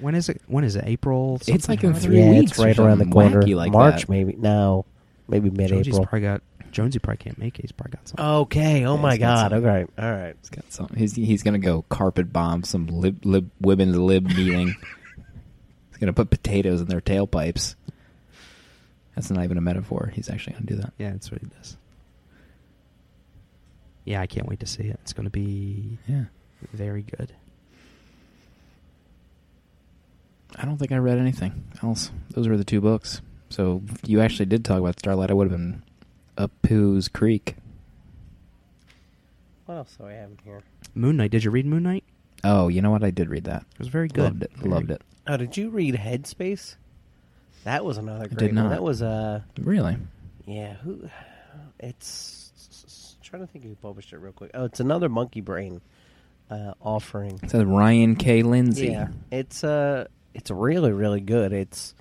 when 0.00 0.14
is 0.14 0.28
it? 0.28 0.40
When 0.46 0.64
is 0.64 0.76
it? 0.76 0.84
April? 0.86 1.40
It's 1.46 1.68
like 1.68 1.82
in 1.84 1.90
or 1.90 1.92
other? 1.92 2.00
three 2.00 2.18
yeah, 2.20 2.30
weeks 2.30 2.52
it's 2.52 2.60
or 2.60 2.64
right 2.66 2.78
around 2.78 2.98
the 2.98 3.04
something 3.04 3.12
corner. 3.12 3.42
wacky 3.42 3.54
like 3.56 3.72
March, 3.72 4.02
that. 4.02 4.08
maybe. 4.08 4.34
No, 4.36 4.84
maybe 5.28 5.50
Jonesy's 5.50 5.70
mid-April. 5.72 6.06
probably 6.06 6.20
got 6.20 6.42
Jonesy 6.70 6.98
probably 6.98 7.16
can't 7.18 7.38
make 7.38 7.58
it. 7.58 7.62
He's 7.62 7.72
probably 7.72 7.92
got 7.96 8.08
something. 8.08 8.24
Okay. 8.24 8.84
Oh 8.84 8.96
Yeah, 8.96 9.00
my 9.02 9.10
he's 9.12 9.18
got 9.20 9.50
God. 9.50 9.50
some. 9.50 9.64
Okay. 9.64 9.92
All 9.98 10.12
right. 10.12 10.36
He's 10.40 10.50
got 10.50 10.72
some. 10.72 10.88
He's 10.96 11.14
he's 11.14 11.42
gonna 11.42 11.58
go 11.58 11.82
carpet 11.88 12.32
bomb 12.32 12.64
some 12.64 12.86
lib, 12.88 13.24
lib 13.24 13.50
women's 13.60 13.96
lib 13.96 14.24
meeting. 14.26 14.68
he's 15.88 15.96
gonna 15.98 16.12
put 16.12 16.30
potatoes 16.30 16.80
in 16.80 16.88
their 16.88 17.00
tailpipes. 17.00 17.74
That's 19.14 19.30
not 19.30 19.42
even 19.44 19.58
a 19.58 19.60
metaphor. 19.62 20.12
He's 20.14 20.28
actually 20.30 20.52
gonna 20.54 20.66
do 20.66 20.76
that. 20.76 20.92
Yeah, 20.98 21.10
that's 21.12 21.30
what 21.30 21.40
he 21.40 21.46
does. 21.48 21.76
Yeah, 24.04 24.20
I 24.20 24.26
can't 24.26 24.46
wait 24.48 24.60
to 24.60 24.66
see 24.66 24.84
it. 24.84 24.98
It's 25.02 25.12
going 25.12 25.24
to 25.24 25.30
be 25.30 25.98
Yeah. 26.06 26.24
Very 26.72 27.02
good. 27.02 27.32
I 30.56 30.64
don't 30.64 30.78
think 30.78 30.92
I 30.92 30.96
read 30.96 31.18
anything 31.18 31.64
else. 31.82 32.10
Those 32.30 32.48
were 32.48 32.56
the 32.56 32.64
two 32.64 32.80
books. 32.80 33.20
So 33.50 33.82
if 33.88 34.08
you 34.08 34.20
actually 34.20 34.46
did 34.46 34.64
talk 34.64 34.78
about 34.80 34.98
Starlight. 34.98 35.30
I 35.30 35.34
would 35.34 35.50
have 35.50 35.58
been 35.58 35.82
up 36.36 36.50
Pooh's 36.62 37.08
Creek. 37.08 37.56
What 39.66 39.76
else 39.76 39.96
do 39.98 40.06
I 40.06 40.12
have 40.12 40.30
in 40.30 40.38
here? 40.44 40.62
Moon 40.94 41.16
Knight. 41.16 41.30
Did 41.30 41.44
you 41.44 41.50
read 41.50 41.66
Moon 41.66 41.82
Knight? 41.82 42.04
Oh, 42.44 42.68
you 42.68 42.80
know 42.80 42.90
what? 42.90 43.04
I 43.04 43.10
did 43.10 43.28
read 43.28 43.44
that. 43.44 43.62
It 43.72 43.78
was 43.78 43.88
very 43.88 44.08
good. 44.08 44.22
Loved 44.24 44.42
it. 44.44 44.52
Very- 44.56 44.70
Loved 44.70 44.90
it. 44.90 45.02
Oh, 45.26 45.36
did 45.36 45.56
you 45.56 45.68
read 45.68 45.94
Headspace? 45.94 46.76
That 47.64 47.84
was 47.84 47.98
another 47.98 48.28
did 48.28 48.38
great 48.38 48.46
one. 48.54 48.64
not. 48.64 48.70
That 48.70 48.82
was 48.82 49.02
uh 49.02 49.42
Really? 49.60 49.98
yeah, 50.46 50.74
who 50.76 51.10
it's 51.78 53.16
trying 53.22 53.42
to 53.42 53.46
think 53.52 53.64
who 53.64 53.74
published 53.74 54.12
it 54.14 54.18
real 54.18 54.32
quick. 54.32 54.52
Oh, 54.54 54.64
it's 54.64 54.80
another 54.80 55.10
Monkeybrain 55.10 55.80
uh 56.50 56.72
offering. 56.80 57.40
It 57.42 57.50
says 57.50 57.64
Ryan 57.64 58.16
K. 58.16 58.42
Lindsay. 58.42 58.88
Yeah. 58.88 59.08
It's 59.30 59.64
uh 59.64 60.06
it's 60.34 60.50
really 60.50 60.92
really 60.92 61.20
good. 61.20 61.52
It's 61.52 61.94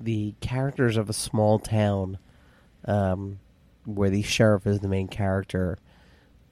the 0.00 0.34
characters 0.40 0.96
of 0.96 1.10
a 1.10 1.14
small 1.14 1.58
town 1.58 2.18
um 2.86 3.38
where 3.84 4.10
the 4.10 4.22
sheriff 4.22 4.66
is 4.66 4.80
the 4.80 4.88
main 4.88 5.08
character 5.08 5.78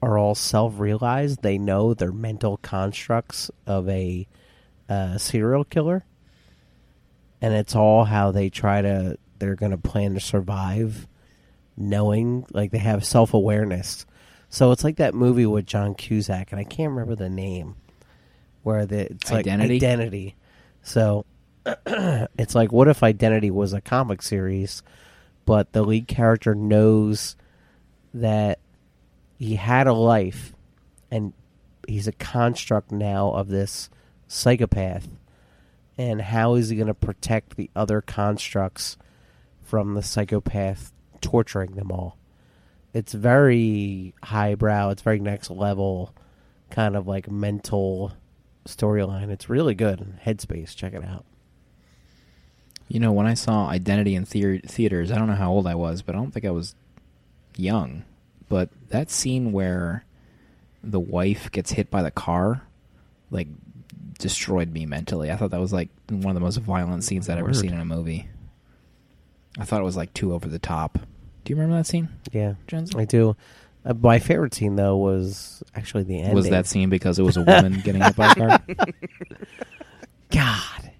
are 0.01 0.17
all 0.17 0.35
self-realized. 0.35 1.41
They 1.41 1.57
know 1.57 1.93
their 1.93 2.11
mental 2.11 2.57
constructs 2.57 3.51
of 3.65 3.89
a 3.89 4.27
uh, 4.87 5.17
serial 5.17 5.63
killer. 5.63 6.05
And 7.41 7.53
it's 7.53 7.75
all 7.75 8.05
how 8.05 8.31
they 8.31 8.49
try 8.49 8.81
to 8.81 9.17
they're 9.37 9.55
going 9.55 9.71
to 9.71 9.77
plan 9.77 10.15
to 10.15 10.19
survive 10.19 11.07
knowing 11.77 12.45
like 12.51 12.71
they 12.71 12.77
have 12.79 13.05
self-awareness. 13.05 14.05
So 14.49 14.71
it's 14.71 14.83
like 14.83 14.97
that 14.97 15.13
movie 15.13 15.45
with 15.45 15.65
John 15.65 15.95
Cusack 15.95 16.51
and 16.51 16.59
I 16.59 16.63
can't 16.63 16.91
remember 16.91 17.15
the 17.15 17.29
name 17.29 17.75
where 18.63 18.85
the 18.85 19.11
it's 19.11 19.31
like 19.31 19.47
Identity? 19.47 19.75
identity. 19.75 20.35
So 20.81 21.25
it's 21.65 22.55
like 22.55 22.71
what 22.71 22.87
if 22.87 23.03
identity 23.03 23.51
was 23.51 23.73
a 23.73 23.81
comic 23.81 24.21
series 24.21 24.81
but 25.45 25.73
the 25.73 25.83
lead 25.83 26.07
character 26.07 26.53
knows 26.53 27.35
that 28.13 28.59
he 29.37 29.55
had 29.55 29.87
a 29.87 29.93
life 29.93 30.53
and 31.09 31.33
he's 31.87 32.07
a 32.07 32.11
construct 32.11 32.91
now 32.91 33.31
of 33.31 33.47
this 33.47 33.89
psychopath 34.27 35.07
and 35.97 36.21
how 36.21 36.53
is 36.53 36.69
he 36.69 36.75
going 36.75 36.87
to 36.87 36.93
protect 36.93 37.55
the 37.55 37.69
other 37.75 37.99
constructs 37.99 38.95
from 39.61 39.95
the 39.95 40.03
psychopath 40.03 40.93
torturing 41.19 41.71
them 41.71 41.91
all 41.91 42.18
it's 42.93 43.13
very 43.13 44.13
highbrow 44.23 44.89
it's 44.89 45.01
very 45.01 45.19
next 45.19 45.49
level 45.51 46.13
kind 46.69 46.95
of 46.95 47.07
like 47.07 47.29
mental 47.29 48.13
storyline. 48.65 49.29
It's 49.29 49.49
really 49.49 49.75
good. 49.75 50.19
Headspace, 50.25 50.75
check 50.75 50.93
it 50.93 51.03
out. 51.03 51.25
You 52.87 52.99
know, 52.99 53.11
when 53.11 53.27
I 53.27 53.35
saw 53.35 53.67
Identity 53.67 54.15
in 54.15 54.25
thea- 54.25 54.61
theaters, 54.61 55.11
I 55.11 55.17
don't 55.17 55.27
know 55.27 55.35
how 55.35 55.51
old 55.51 55.67
I 55.67 55.75
was, 55.75 56.01
but 56.01 56.15
I 56.15 56.17
don't 56.17 56.31
think 56.31 56.45
I 56.45 56.51
was 56.51 56.75
young. 57.55 58.03
But 58.47 58.69
that 58.89 59.11
scene 59.11 59.51
where 59.51 60.05
the 60.83 60.99
wife 60.99 61.51
gets 61.51 61.71
hit 61.71 61.91
by 61.91 62.01
the 62.01 62.11
car, 62.11 62.63
like, 63.29 63.47
destroyed 64.17 64.71
me 64.71 64.85
mentally. 64.85 65.31
I 65.31 65.35
thought 65.35 65.51
that 65.51 65.59
was 65.59 65.73
like 65.73 65.89
one 66.09 66.29
of 66.29 66.33
the 66.33 66.39
most 66.39 66.57
violent 66.57 67.03
scenes 67.03 67.29
I'd 67.29 67.37
ever 67.37 67.47
Word. 67.47 67.55
seen 67.55 67.73
in 67.73 67.79
a 67.79 67.85
movie. 67.85 68.27
I 69.57 69.65
thought 69.65 69.81
it 69.81 69.85
was 69.85 69.97
like 69.97 70.13
too 70.13 70.33
over 70.33 70.47
the 70.47 70.59
top. 70.59 70.99
Do 71.49 71.53
you 71.53 71.59
remember 71.59 71.77
that 71.77 71.87
scene, 71.87 72.09
Yeah, 72.31 72.53
Jonesy? 72.67 72.93
I 72.95 73.05
do. 73.05 73.35
Uh, 73.83 73.95
my 73.95 74.19
favorite 74.19 74.53
scene 74.53 74.75
though 74.75 74.97
was 74.97 75.63
actually 75.73 76.03
the 76.03 76.19
ending. 76.19 76.35
Was 76.35 76.47
that 76.51 76.67
scene 76.67 76.89
because 76.91 77.17
it 77.17 77.23
was 77.23 77.37
a 77.37 77.41
woman 77.41 77.81
getting 77.83 78.03
hit 78.03 78.15
by 78.15 78.33
a 78.33 78.35
car? 78.35 78.61
God? 80.31 80.91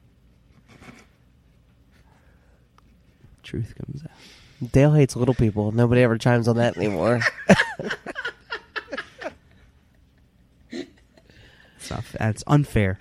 Truth 3.44 3.76
comes 3.76 4.02
out. 4.04 4.72
Dale 4.72 4.92
hates 4.94 5.16
little 5.16 5.36
people. 5.36 5.72
Nobody 5.72 6.02
ever 6.02 6.18
chimes 6.18 6.48
on 6.48 6.56
that 6.56 6.78
anymore. 6.78 7.20
It's 10.72 11.92
not, 11.92 12.04
that's 12.18 12.44
unfair. 12.48 12.98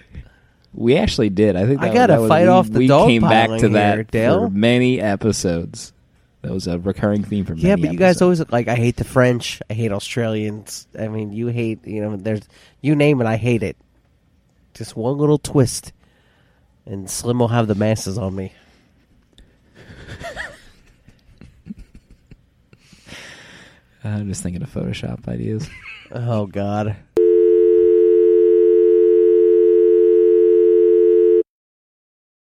We 0.74 0.96
actually 0.98 1.30
did. 1.30 1.56
I 1.56 1.66
think 1.66 1.80
I 1.80 1.88
that, 1.88 1.94
gotta 1.94 2.12
that 2.14 2.20
was- 2.20 2.28
fight 2.28 2.42
we- 2.42 2.48
off 2.48 2.68
the 2.70 2.78
We 2.80 2.86
dog 2.88 3.08
came 3.08 3.22
back 3.22 3.46
piling 3.48 3.60
to 3.62 3.68
that 3.70 4.10
Dale. 4.10 4.42
for 4.48 4.50
many 4.50 5.00
episodes. 5.00 5.92
That 6.42 6.52
was 6.52 6.68
a 6.68 6.78
recurring 6.78 7.24
theme 7.24 7.44
for 7.44 7.54
many 7.56 7.66
yeah, 7.66 7.76
but 7.76 7.90
you 7.92 7.98
guys 7.98 8.16
episodes. 8.22 8.40
always 8.40 8.52
like. 8.52 8.68
I 8.68 8.76
hate 8.76 8.96
the 8.96 9.04
French. 9.04 9.60
I 9.68 9.74
hate 9.74 9.90
Australians. 9.90 10.86
I 10.98 11.08
mean, 11.08 11.32
you 11.32 11.48
hate. 11.48 11.84
You 11.86 12.00
know, 12.00 12.16
there's 12.16 12.48
you 12.80 12.94
name 12.94 13.20
it. 13.20 13.26
I 13.26 13.36
hate 13.36 13.64
it. 13.64 13.76
Just 14.74 14.94
one 14.96 15.18
little 15.18 15.38
twist, 15.38 15.92
and 16.86 17.10
Slim 17.10 17.40
will 17.40 17.48
have 17.48 17.66
the 17.66 17.74
masses 17.74 18.18
on 18.18 18.36
me. 18.36 18.52
I'm 24.04 24.28
just 24.28 24.42
thinking 24.42 24.62
of 24.62 24.72
Photoshop 24.72 25.26
ideas. 25.26 25.68
Oh 26.12 26.46
God. 26.46 26.96